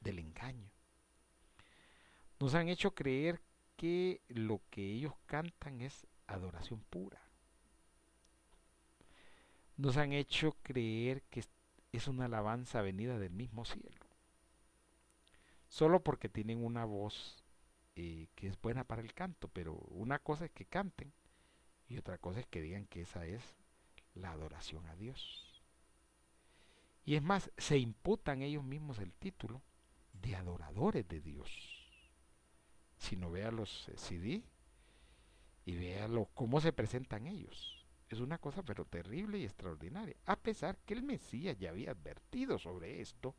del 0.00 0.18
engaño. 0.18 0.70
Nos 2.38 2.54
han 2.54 2.70
hecho 2.70 2.94
creer 2.94 3.42
que 3.76 4.22
lo 4.28 4.62
que 4.70 4.94
ellos 4.94 5.12
cantan 5.26 5.82
es 5.82 6.06
adoración 6.26 6.80
pura. 6.88 7.20
Nos 9.76 9.98
han 9.98 10.14
hecho 10.14 10.56
creer 10.62 11.22
que 11.24 11.44
es 11.92 12.08
una 12.08 12.26
alabanza 12.26 12.82
venida 12.82 13.18
del 13.18 13.32
mismo 13.32 13.64
cielo. 13.64 14.06
Solo 15.68 16.02
porque 16.02 16.28
tienen 16.28 16.64
una 16.64 16.84
voz 16.84 17.44
eh, 17.96 18.28
que 18.34 18.48
es 18.48 18.60
buena 18.60 18.84
para 18.84 19.02
el 19.02 19.14
canto, 19.14 19.48
pero 19.48 19.74
una 19.74 20.18
cosa 20.18 20.46
es 20.46 20.50
que 20.50 20.66
canten 20.66 21.12
y 21.88 21.98
otra 21.98 22.18
cosa 22.18 22.40
es 22.40 22.46
que 22.46 22.62
digan 22.62 22.86
que 22.86 23.02
esa 23.02 23.26
es 23.26 23.42
la 24.14 24.30
adoración 24.32 24.86
a 24.86 24.96
Dios. 24.96 25.62
Y 27.04 27.14
es 27.16 27.22
más, 27.22 27.50
se 27.56 27.78
imputan 27.78 28.42
ellos 28.42 28.62
mismos 28.62 28.98
el 28.98 29.12
título 29.12 29.62
de 30.12 30.36
adoradores 30.36 31.08
de 31.08 31.20
Dios. 31.20 31.50
Si 32.98 33.16
no 33.16 33.30
vea 33.30 33.50
los 33.50 33.88
eh, 33.88 33.96
CD 33.96 34.44
y 35.64 35.76
vea 35.76 36.08
cómo 36.34 36.60
se 36.60 36.72
presentan 36.72 37.26
ellos. 37.26 37.79
Es 38.10 38.18
una 38.18 38.38
cosa 38.38 38.64
pero 38.64 38.84
terrible 38.84 39.38
y 39.38 39.44
extraordinaria. 39.44 40.16
A 40.26 40.34
pesar 40.34 40.76
que 40.78 40.94
el 40.94 41.04
Mesías 41.04 41.56
ya 41.58 41.70
había 41.70 41.92
advertido 41.92 42.58
sobre 42.58 43.00
esto 43.00 43.36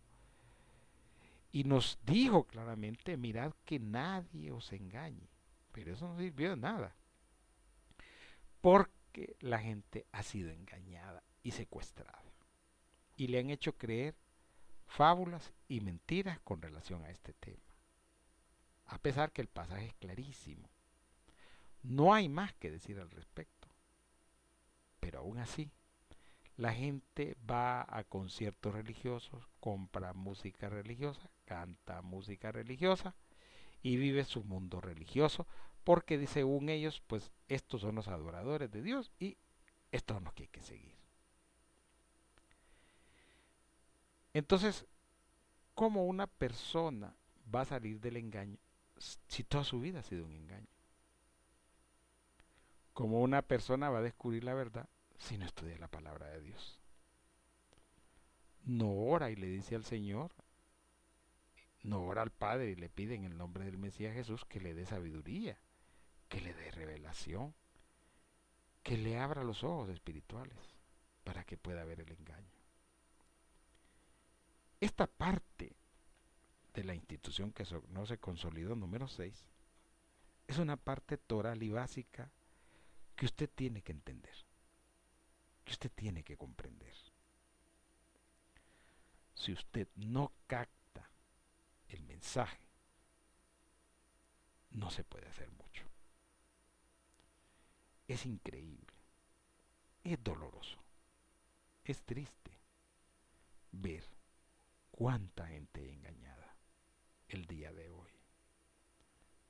y 1.51 1.65
nos 1.65 1.99
dijo 2.05 2.45
claramente, 2.45 3.17
mirad 3.17 3.51
que 3.65 3.79
nadie 3.79 4.49
os 4.51 4.71
engañe. 4.71 5.29
Pero 5.73 5.91
eso 5.91 6.07
no 6.07 6.17
sirvió 6.17 6.51
de 6.51 6.55
nada. 6.55 6.95
Porque 8.61 9.35
la 9.41 9.59
gente 9.59 10.05
ha 10.13 10.23
sido 10.23 10.49
engañada 10.49 11.21
y 11.43 11.51
secuestrada. 11.51 12.23
Y 13.17 13.27
le 13.27 13.39
han 13.39 13.49
hecho 13.49 13.77
creer 13.77 14.15
fábulas 14.87 15.53
y 15.67 15.81
mentiras 15.81 16.39
con 16.39 16.61
relación 16.61 17.03
a 17.03 17.09
este 17.09 17.33
tema. 17.33 17.75
A 18.85 18.97
pesar 18.99 19.33
que 19.33 19.41
el 19.41 19.49
pasaje 19.49 19.87
es 19.87 19.93
clarísimo. 19.95 20.69
No 21.83 22.13
hay 22.13 22.29
más 22.29 22.53
que 22.53 22.71
decir 22.71 22.99
al 22.99 23.11
respecto. 23.11 23.60
Pero 25.01 25.19
aún 25.19 25.39
así, 25.39 25.69
la 26.55 26.73
gente 26.73 27.35
va 27.49 27.85
a 27.89 28.03
conciertos 28.05 28.73
religiosos, 28.73 29.49
compra 29.59 30.13
música 30.13 30.69
religiosa, 30.69 31.29
canta 31.43 32.01
música 32.01 32.51
religiosa 32.51 33.15
y 33.81 33.97
vive 33.97 34.23
su 34.23 34.43
mundo 34.43 34.79
religioso, 34.79 35.47
porque 35.83 36.25
según 36.27 36.69
ellos, 36.69 37.01
pues 37.07 37.31
estos 37.47 37.81
son 37.81 37.95
los 37.95 38.07
adoradores 38.07 38.71
de 38.71 38.83
Dios 38.83 39.11
y 39.19 39.37
esto 39.91 40.15
es 40.15 40.23
lo 40.23 40.31
que 40.33 40.43
hay 40.43 40.49
que 40.49 40.61
seguir. 40.61 40.95
Entonces, 44.33 44.85
¿cómo 45.73 46.05
una 46.05 46.27
persona 46.27 47.17
va 47.53 47.61
a 47.61 47.65
salir 47.65 47.99
del 47.99 48.17
engaño 48.17 48.59
si 48.97 49.43
toda 49.43 49.63
su 49.63 49.79
vida 49.79 49.99
ha 49.99 50.03
sido 50.03 50.25
un 50.25 50.33
engaño? 50.33 50.67
¿Cómo 52.93 53.21
una 53.21 53.41
persona 53.41 53.89
va 53.89 53.99
a 53.99 54.03
descubrir 54.03 54.43
la 54.43 54.53
verdad 54.53 54.89
si 55.17 55.37
no 55.37 55.45
estudia 55.45 55.77
la 55.77 55.87
palabra 55.87 56.27
de 56.27 56.41
Dios? 56.41 56.79
No 58.63 58.91
ora 58.91 59.31
y 59.31 59.35
le 59.35 59.47
dice 59.47 59.75
al 59.75 59.85
Señor, 59.85 60.31
no 61.83 62.03
ora 62.03 62.21
al 62.21 62.31
Padre 62.31 62.71
y 62.71 62.75
le 62.75 62.89
pide 62.89 63.15
en 63.15 63.23
el 63.23 63.37
nombre 63.37 63.65
del 63.65 63.77
Mesías 63.77 64.13
Jesús 64.13 64.45
que 64.45 64.59
le 64.59 64.73
dé 64.73 64.85
sabiduría, 64.85 65.57
que 66.27 66.41
le 66.41 66.53
dé 66.53 66.71
revelación, 66.71 67.55
que 68.83 68.97
le 68.97 69.17
abra 69.17 69.43
los 69.43 69.63
ojos 69.63 69.89
espirituales 69.89 70.57
para 71.23 71.43
que 71.43 71.57
pueda 71.57 71.85
ver 71.85 72.01
el 72.01 72.11
engaño. 72.11 72.51
Esta 74.79 75.07
parte 75.07 75.75
de 76.73 76.83
la 76.83 76.95
institución 76.95 77.51
que 77.51 77.65
no 77.89 78.05
se 78.05 78.17
consolidó, 78.17 78.75
número 78.75 79.07
6, 79.07 79.45
es 80.47 80.57
una 80.57 80.77
parte 80.77 81.17
toral 81.17 81.63
y 81.63 81.69
básica 81.69 82.31
que 83.21 83.27
usted 83.27 83.51
tiene 83.53 83.83
que 83.83 83.91
entender 83.91 84.33
que 85.63 85.73
usted 85.73 85.91
tiene 85.91 86.23
que 86.23 86.35
comprender. 86.37 86.95
Si 89.35 89.53
usted 89.53 89.87
no 89.93 90.33
capta 90.47 91.07
el 91.89 92.01
mensaje, 92.01 92.67
no 94.71 94.89
se 94.89 95.03
puede 95.03 95.27
hacer 95.27 95.51
mucho. 95.51 95.85
Es 98.07 98.25
increíble, 98.25 98.97
es 100.03 100.23
doloroso, 100.23 100.83
es 101.83 102.01
triste 102.01 102.59
ver 103.71 104.03
cuánta 104.89 105.45
gente 105.45 105.93
engañada 105.93 106.57
el 107.27 107.45
día 107.45 107.71
de 107.71 107.87
hoy. 107.91 108.09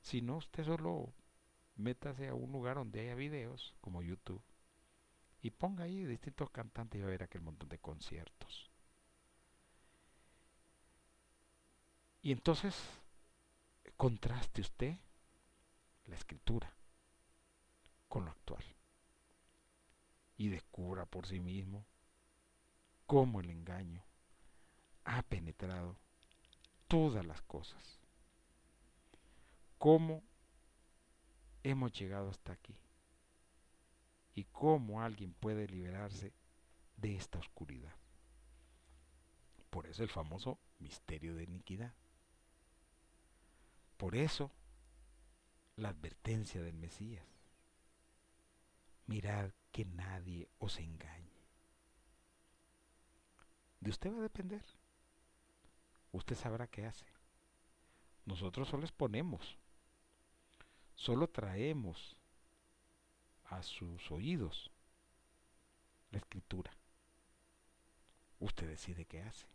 Si 0.02 0.20
no, 0.20 0.36
usted 0.36 0.62
solo 0.62 1.14
métase 1.82 2.28
a 2.28 2.34
un 2.34 2.52
lugar 2.52 2.76
donde 2.76 3.00
haya 3.00 3.14
videos 3.14 3.74
como 3.80 4.02
YouTube 4.02 4.42
y 5.42 5.50
ponga 5.50 5.84
ahí 5.84 6.04
distintos 6.04 6.50
cantantes 6.50 6.98
y 6.98 7.02
va 7.02 7.08
a 7.08 7.10
ver 7.10 7.22
aquel 7.22 7.42
montón 7.42 7.68
de 7.68 7.78
conciertos. 7.78 8.70
Y 12.22 12.30
entonces 12.30 12.74
contraste 13.96 14.60
usted 14.60 14.96
la 16.04 16.16
escritura 16.16 16.72
con 18.08 18.24
lo 18.24 18.30
actual 18.30 18.64
y 20.36 20.48
descubra 20.48 21.06
por 21.06 21.26
sí 21.26 21.40
mismo 21.40 21.86
cómo 23.06 23.40
el 23.40 23.50
engaño 23.50 24.04
ha 25.04 25.22
penetrado 25.22 25.98
todas 26.86 27.26
las 27.26 27.42
cosas. 27.42 28.00
Cómo 29.78 30.22
hemos 31.62 31.92
llegado 31.92 32.30
hasta 32.30 32.52
aquí 32.52 32.76
y 34.34 34.44
cómo 34.44 35.02
alguien 35.02 35.32
puede 35.34 35.66
liberarse 35.66 36.32
de 36.96 37.16
esta 37.16 37.38
oscuridad. 37.38 37.94
Por 39.70 39.86
eso 39.86 40.02
el 40.02 40.10
famoso 40.10 40.58
misterio 40.78 41.34
de 41.34 41.44
iniquidad. 41.44 41.94
Por 43.96 44.16
eso 44.16 44.50
la 45.76 45.90
advertencia 45.90 46.62
del 46.62 46.74
Mesías. 46.74 47.26
Mirad 49.06 49.50
que 49.70 49.84
nadie 49.84 50.48
os 50.58 50.78
engañe. 50.78 51.32
De 53.80 53.90
usted 53.90 54.12
va 54.12 54.18
a 54.18 54.22
depender. 54.22 54.64
Usted 56.12 56.36
sabrá 56.36 56.66
qué 56.66 56.86
hace. 56.86 57.06
Nosotros 58.26 58.68
solo 58.68 58.84
exponemos. 58.84 59.58
Solo 61.02 61.26
traemos 61.26 62.16
a 63.46 63.60
sus 63.64 64.08
oídos 64.12 64.70
la 66.12 66.18
escritura. 66.18 66.70
Usted 68.38 68.68
decide 68.68 69.04
qué 69.04 69.20
hace. 69.20 69.48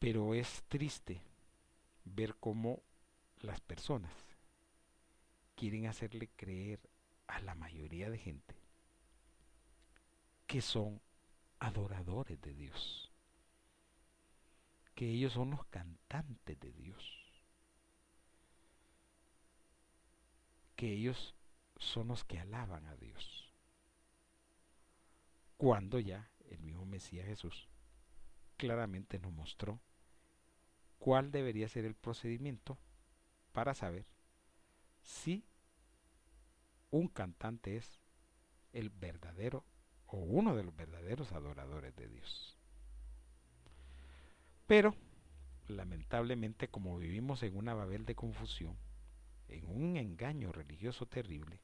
Pero 0.00 0.34
es 0.34 0.64
triste 0.64 1.22
ver 2.04 2.34
cómo 2.40 2.82
las 3.36 3.60
personas 3.60 4.12
quieren 5.54 5.86
hacerle 5.86 6.28
creer 6.34 6.80
a 7.28 7.38
la 7.38 7.54
mayoría 7.54 8.10
de 8.10 8.18
gente 8.18 8.56
que 10.48 10.60
son 10.60 11.00
adoradores 11.60 12.40
de 12.40 12.52
Dios, 12.52 13.12
que 14.96 15.08
ellos 15.08 15.34
son 15.34 15.50
los 15.50 15.64
cantantes 15.66 16.58
de 16.58 16.72
Dios, 16.72 17.19
que 20.80 20.94
ellos 20.94 21.36
son 21.76 22.08
los 22.08 22.24
que 22.24 22.38
alaban 22.38 22.86
a 22.86 22.96
Dios. 22.96 23.52
Cuando 25.58 25.98
ya 26.00 26.30
el 26.48 26.58
mismo 26.62 26.86
Mesías 26.86 27.26
Jesús 27.26 27.68
claramente 28.56 29.18
nos 29.18 29.30
mostró 29.30 29.78
cuál 30.98 31.32
debería 31.32 31.68
ser 31.68 31.84
el 31.84 31.94
procedimiento 31.94 32.78
para 33.52 33.74
saber 33.74 34.06
si 35.02 35.44
un 36.90 37.08
cantante 37.08 37.76
es 37.76 38.00
el 38.72 38.88
verdadero 38.88 39.66
o 40.06 40.16
uno 40.16 40.56
de 40.56 40.64
los 40.64 40.74
verdaderos 40.74 41.30
adoradores 41.32 41.94
de 41.94 42.08
Dios. 42.08 42.56
Pero, 44.66 44.94
lamentablemente, 45.68 46.68
como 46.68 46.96
vivimos 46.96 47.42
en 47.42 47.54
una 47.54 47.74
Babel 47.74 48.06
de 48.06 48.14
confusión, 48.14 48.78
en 49.50 49.68
un 49.68 49.96
engaño 49.96 50.52
religioso 50.52 51.06
terrible, 51.06 51.60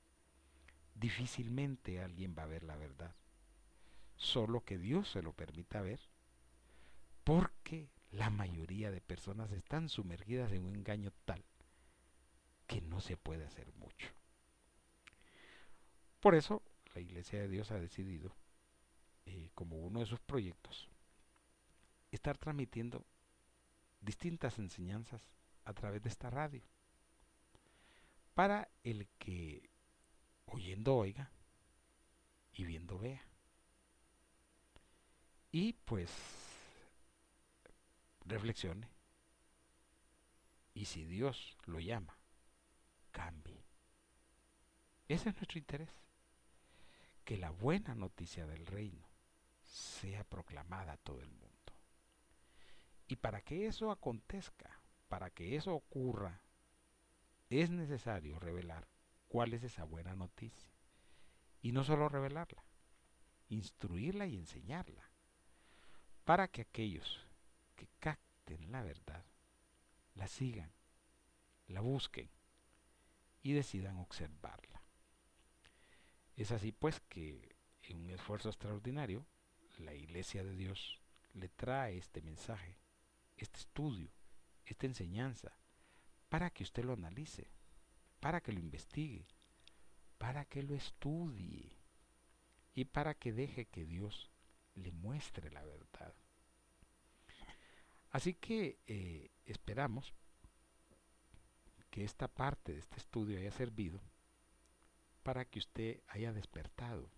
difícilmente 0.95 2.03
alguien 2.03 2.34
va 2.37 2.45
a 2.45 2.47
ver 2.47 2.62
la 2.64 2.76
verdad. 2.76 3.14
solo 4.16 4.64
que 4.64 4.78
Dios 4.78 5.11
se 5.11 5.22
lo 5.22 5.32
permita 5.34 5.82
ver, 5.82 6.01
porque 7.24 7.91
la 8.11 8.30
mayoría 8.30 8.91
de 8.91 9.01
personas 9.01 9.51
están 9.53 9.89
sumergidas 9.91 10.53
en 10.53 10.64
un 10.64 10.76
engaño 10.76 11.12
tal 11.24 11.45
que 12.66 12.80
no 12.80 13.01
se 13.01 13.16
puede 13.16 13.45
hacer 13.45 13.72
mucho. 13.74 14.09
Por 16.20 16.34
eso 16.34 16.62
la 16.95 17.01
Iglesia 17.01 17.41
de 17.41 17.49
Dios 17.49 17.70
ha 17.70 17.78
decidido, 17.78 18.34
eh, 19.26 19.51
como 19.55 19.76
uno 19.78 20.01
de 20.01 20.07
sus 20.07 20.20
proyectos, 20.20 20.89
estar 22.11 22.39
transmitiendo 22.39 23.05
distintas 24.01 24.59
enseñanzas 24.59 25.22
a 25.64 25.74
través 25.74 26.03
de 26.03 26.09
esta 26.09 26.30
radio. 26.30 26.64
Para 28.37 28.68
el 28.84 29.09
que 29.18 29.70
oyendo 30.45 30.95
oiga 30.95 31.32
y 32.53 32.64
viendo 32.64 32.99
vea. 32.99 33.26
Y 35.51 35.72
pues 35.72 36.11
reflexione. 38.26 38.91
Y 40.74 40.84
si 40.84 41.07
Dios 41.07 41.57
lo 41.64 41.80
llama, 41.80 42.18
cambie. 43.11 43.64
Ese 45.09 45.30
es 45.30 45.37
nuestro 45.37 45.59
interés. 45.59 46.05
Que 47.24 47.39
la 47.39 47.49
buena 47.49 47.95
noticia 47.95 48.47
del 48.47 48.66
reino 48.66 49.09
sea 49.62 50.24
proclamada 50.24 50.93
a 50.93 50.99
todo 50.99 51.22
el 51.22 51.30
mundo. 51.30 51.72
Y 53.07 53.16
para 53.16 53.41
que 53.41 53.66
eso 53.66 53.91
acontezca, 53.91 54.82
para 55.09 55.30
que 55.30 55.57
eso 55.57 55.72
ocurra, 55.72 56.43
es 57.51 57.70
necesario 57.70 58.38
revelar 58.38 58.88
cuál 59.28 59.55
es 59.55 59.62
esa 59.62 59.84
buena 59.84 60.14
noticia. 60.14 60.70
Y 61.62 61.72
no 61.72 61.84
solo 61.84 62.09
revelarla, 62.09 62.64
instruirla 63.49 64.26
y 64.26 64.36
enseñarla, 64.36 65.11
para 66.24 66.49
que 66.49 66.62
aquellos 66.62 67.26
que 67.74 67.88
capten 67.99 68.70
la 68.70 68.82
verdad, 68.82 69.24
la 70.14 70.26
sigan, 70.28 70.72
la 71.66 71.80
busquen 71.80 72.30
y 73.42 73.53
decidan 73.53 73.99
observarla. 73.99 74.82
Es 76.34 76.53
así 76.53 76.72
pues 76.72 77.01
que 77.09 77.57
en 77.82 77.99
un 77.99 78.11
esfuerzo 78.11 78.49
extraordinario, 78.49 79.26
la 79.78 79.94
Iglesia 79.94 80.44
de 80.44 80.55
Dios 80.55 81.01
le 81.32 81.49
trae 81.49 81.97
este 81.97 82.22
mensaje, 82.22 82.78
este 83.36 83.59
estudio, 83.59 84.11
esta 84.64 84.86
enseñanza, 84.86 85.57
para 86.29 86.51
que 86.51 86.64
usted 86.64 86.85
lo 86.85 86.93
analice, 86.93 87.49
para 88.20 88.41
que 88.41 88.53
lo 88.53 88.61
investigue, 88.61 89.27
para 90.18 90.45
que 90.45 90.62
lo 90.62 90.74
estudie 90.74 91.77
y 92.74 92.85
para 92.85 93.14
que 93.14 93.33
deje 93.33 93.66
que 93.66 93.85
Dios 93.85 94.31
le 94.74 94.93
muestre 94.93 95.51
la 95.51 95.64
verdad. 95.64 96.14
Así 98.11 98.35
que 98.35 98.79
eh, 98.87 99.31
esperamos 99.45 100.14
que 101.91 102.05
esta 102.05 102.29
parte 102.29 102.72
de 102.72 102.79
este 102.79 102.97
estudio 102.97 103.39
haya 103.39 103.51
servido 103.51 104.01
para 105.22 105.45
que 105.45 105.59
usted 105.59 106.03
haya 106.09 106.33
despertado 106.33 107.11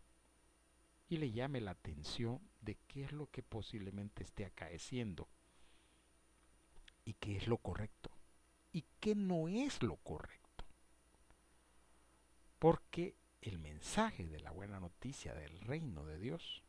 y 1.08 1.16
le 1.16 1.30
llame 1.30 1.60
la 1.60 1.72
atención 1.72 2.40
de 2.60 2.76
qué 2.86 3.04
es 3.04 3.12
lo 3.12 3.30
que 3.30 3.42
posiblemente 3.42 4.22
esté 4.22 4.44
acaeciendo 4.44 5.28
y 7.04 7.14
qué 7.14 7.36
es 7.36 7.48
lo 7.48 7.58
correcto 7.58 8.17
y 8.78 8.86
qué 9.00 9.16
no 9.16 9.48
es 9.48 9.82
lo 9.82 9.96
correcto. 9.96 10.64
Porque 12.60 13.16
el 13.40 13.58
mensaje 13.58 14.28
de 14.28 14.38
la 14.38 14.52
buena 14.52 14.78
noticia 14.78 15.34
del 15.34 15.60
reino 15.62 16.04
de 16.04 16.16
Dios 16.16 16.62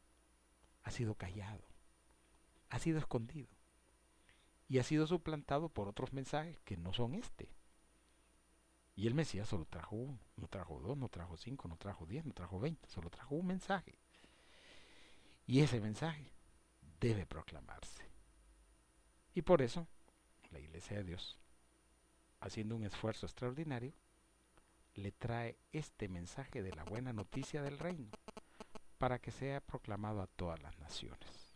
ha 0.81 0.89
sido 0.89 1.13
callado, 1.13 1.63
ha 2.69 2.79
sido 2.79 2.97
escondido 2.97 3.49
y 4.67 4.79
ha 4.79 4.83
sido 4.83 5.05
suplantado 5.05 5.69
por 5.69 5.87
otros 5.87 6.11
mensajes 6.11 6.59
que 6.61 6.77
no 6.77 6.93
son 6.93 7.13
este. 7.13 7.53
Y 8.95 9.05
el 9.05 9.13
Mesías 9.13 9.47
solo 9.47 9.65
trajo 9.65 9.95
uno, 9.95 10.19
no 10.35 10.47
trajo 10.47 10.79
dos, 10.79 10.97
no 10.97 11.09
trajo 11.09 11.37
cinco, 11.37 11.67
no 11.67 11.77
trajo 11.77 12.07
diez, 12.07 12.25
no 12.25 12.33
trajo 12.33 12.59
veinte, 12.59 12.89
solo 12.89 13.11
trajo 13.11 13.35
un 13.35 13.45
mensaje. 13.45 13.99
Y 15.45 15.59
ese 15.59 15.79
mensaje 15.79 16.31
debe 16.99 17.27
proclamarse. 17.27 18.09
Y 19.35 19.43
por 19.43 19.61
eso 19.61 19.87
la 20.49 20.59
Iglesia 20.59 20.97
de 20.97 21.03
Dios 21.03 21.39
haciendo 22.39 22.75
un 22.75 22.83
esfuerzo 22.83 23.25
extraordinario, 23.25 23.93
le 24.95 25.11
trae 25.11 25.57
este 25.71 26.07
mensaje 26.07 26.61
de 26.61 26.73
la 26.73 26.83
buena 26.83 27.13
noticia 27.13 27.61
del 27.61 27.79
reino 27.79 28.09
para 28.97 29.19
que 29.19 29.31
sea 29.31 29.61
proclamado 29.61 30.21
a 30.21 30.27
todas 30.27 30.61
las 30.61 30.77
naciones. 30.77 31.55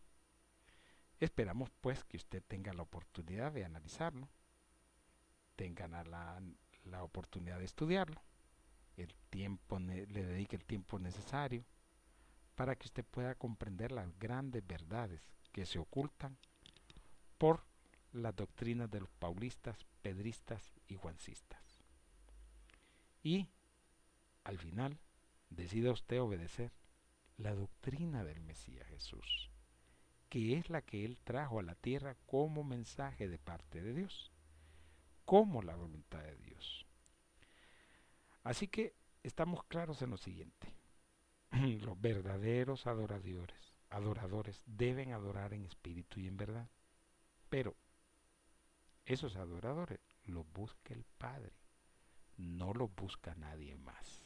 Esperamos 1.19 1.69
pues 1.81 2.03
que 2.03 2.17
usted 2.17 2.43
tenga 2.47 2.73
la 2.73 2.83
oportunidad 2.83 3.51
de 3.51 3.65
analizarlo, 3.65 4.29
tenga 5.55 5.87
la, 5.87 6.41
la 6.83 7.03
oportunidad 7.03 7.59
de 7.59 7.65
estudiarlo, 7.65 8.21
el 8.97 9.13
tiempo 9.29 9.79
le 9.79 10.05
dedique 10.05 10.55
el 10.55 10.65
tiempo 10.65 10.99
necesario 10.99 11.65
para 12.55 12.75
que 12.75 12.87
usted 12.87 13.05
pueda 13.05 13.35
comprender 13.35 13.91
las 13.91 14.17
grandes 14.19 14.65
verdades 14.65 15.21
que 15.51 15.65
se 15.65 15.79
ocultan 15.79 16.37
por 17.37 17.65
las 18.13 18.35
doctrinas 18.35 18.89
de 18.89 19.01
los 19.01 19.09
paulistas, 19.11 19.85
pedristas 20.01 20.73
y 20.87 20.95
juancistas. 20.95 21.83
Y, 23.23 23.49
al 24.43 24.57
final, 24.57 24.99
decida 25.49 25.91
usted 25.91 26.21
obedecer 26.21 26.71
la 27.37 27.53
doctrina 27.55 28.23
del 28.23 28.41
Mesías 28.41 28.87
Jesús, 28.87 29.49
que 30.29 30.57
es 30.57 30.69
la 30.69 30.81
que 30.81 31.05
Él 31.05 31.17
trajo 31.23 31.59
a 31.59 31.63
la 31.63 31.75
tierra 31.75 32.15
como 32.25 32.63
mensaje 32.63 33.27
de 33.27 33.39
parte 33.39 33.81
de 33.81 33.93
Dios, 33.93 34.31
como 35.25 35.61
la 35.61 35.75
voluntad 35.75 36.21
de 36.21 36.35
Dios. 36.37 36.85
Así 38.43 38.67
que 38.67 38.93
estamos 39.23 39.63
claros 39.65 40.01
en 40.01 40.11
lo 40.11 40.17
siguiente. 40.17 40.75
Los 41.51 41.99
verdaderos 41.99 42.87
adoradores, 42.87 43.73
adoradores 43.89 44.61
deben 44.65 45.13
adorar 45.13 45.53
en 45.53 45.65
espíritu 45.65 46.19
y 46.19 46.27
en 46.27 46.37
verdad. 46.37 46.69
Pero 47.49 47.75
esos 49.05 49.35
adoradores 49.35 49.99
los 50.25 50.49
busca 50.53 50.93
el 50.93 51.03
Padre, 51.17 51.53
no 52.37 52.73
los 52.73 52.93
busca 52.95 53.35
nadie 53.35 53.75
más. 53.75 54.23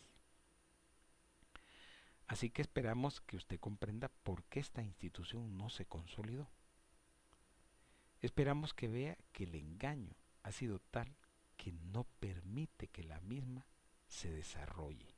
Así 2.27 2.49
que 2.49 2.61
esperamos 2.61 3.21
que 3.21 3.37
usted 3.37 3.59
comprenda 3.59 4.09
por 4.23 4.43
qué 4.45 4.59
esta 4.59 4.83
institución 4.83 5.57
no 5.57 5.69
se 5.69 5.85
consolidó. 5.85 6.49
Esperamos 8.21 8.73
que 8.73 8.87
vea 8.87 9.17
que 9.31 9.45
el 9.45 9.55
engaño 9.55 10.15
ha 10.43 10.51
sido 10.51 10.79
tal 10.79 11.15
que 11.55 11.71
no 11.71 12.03
permite 12.19 12.87
que 12.87 13.03
la 13.03 13.19
misma 13.21 13.65
se 14.07 14.31
desarrolle. 14.31 15.15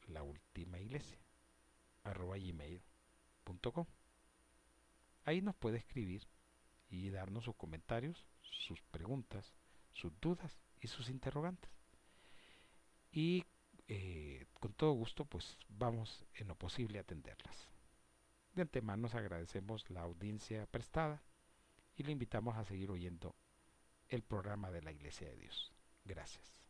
la 0.06 0.22
última 0.22 0.78
iglesia 0.78 1.18
gmail.com 2.04 3.86
ahí 5.24 5.42
nos 5.42 5.54
puede 5.56 5.76
escribir 5.78 6.26
y 6.88 7.10
darnos 7.10 7.44
sus 7.44 7.56
comentarios, 7.56 8.24
sus 8.40 8.80
preguntas, 8.82 9.54
sus 9.92 10.12
dudas 10.20 10.56
y 10.80 10.86
sus 10.86 11.10
interrogantes. 11.10 11.70
Y 13.10 13.44
eh, 13.88 14.46
con 14.60 14.72
todo 14.72 14.92
gusto 14.92 15.24
pues 15.24 15.58
vamos 15.68 16.24
en 16.34 16.48
lo 16.48 16.54
posible 16.54 16.98
a 16.98 17.02
atenderlas. 17.02 17.68
De 18.54 18.62
antemano 18.62 19.02
nos 19.02 19.14
agradecemos 19.14 19.90
la 19.90 20.02
audiencia 20.02 20.64
prestada 20.66 21.22
y 21.96 22.04
le 22.04 22.12
invitamos 22.12 22.56
a 22.56 22.64
seguir 22.64 22.90
oyendo 22.90 23.34
el 24.08 24.22
programa 24.22 24.70
de 24.70 24.82
la 24.82 24.92
Iglesia 24.92 25.28
de 25.28 25.36
Dios. 25.36 25.72
Gracias. 26.04 26.62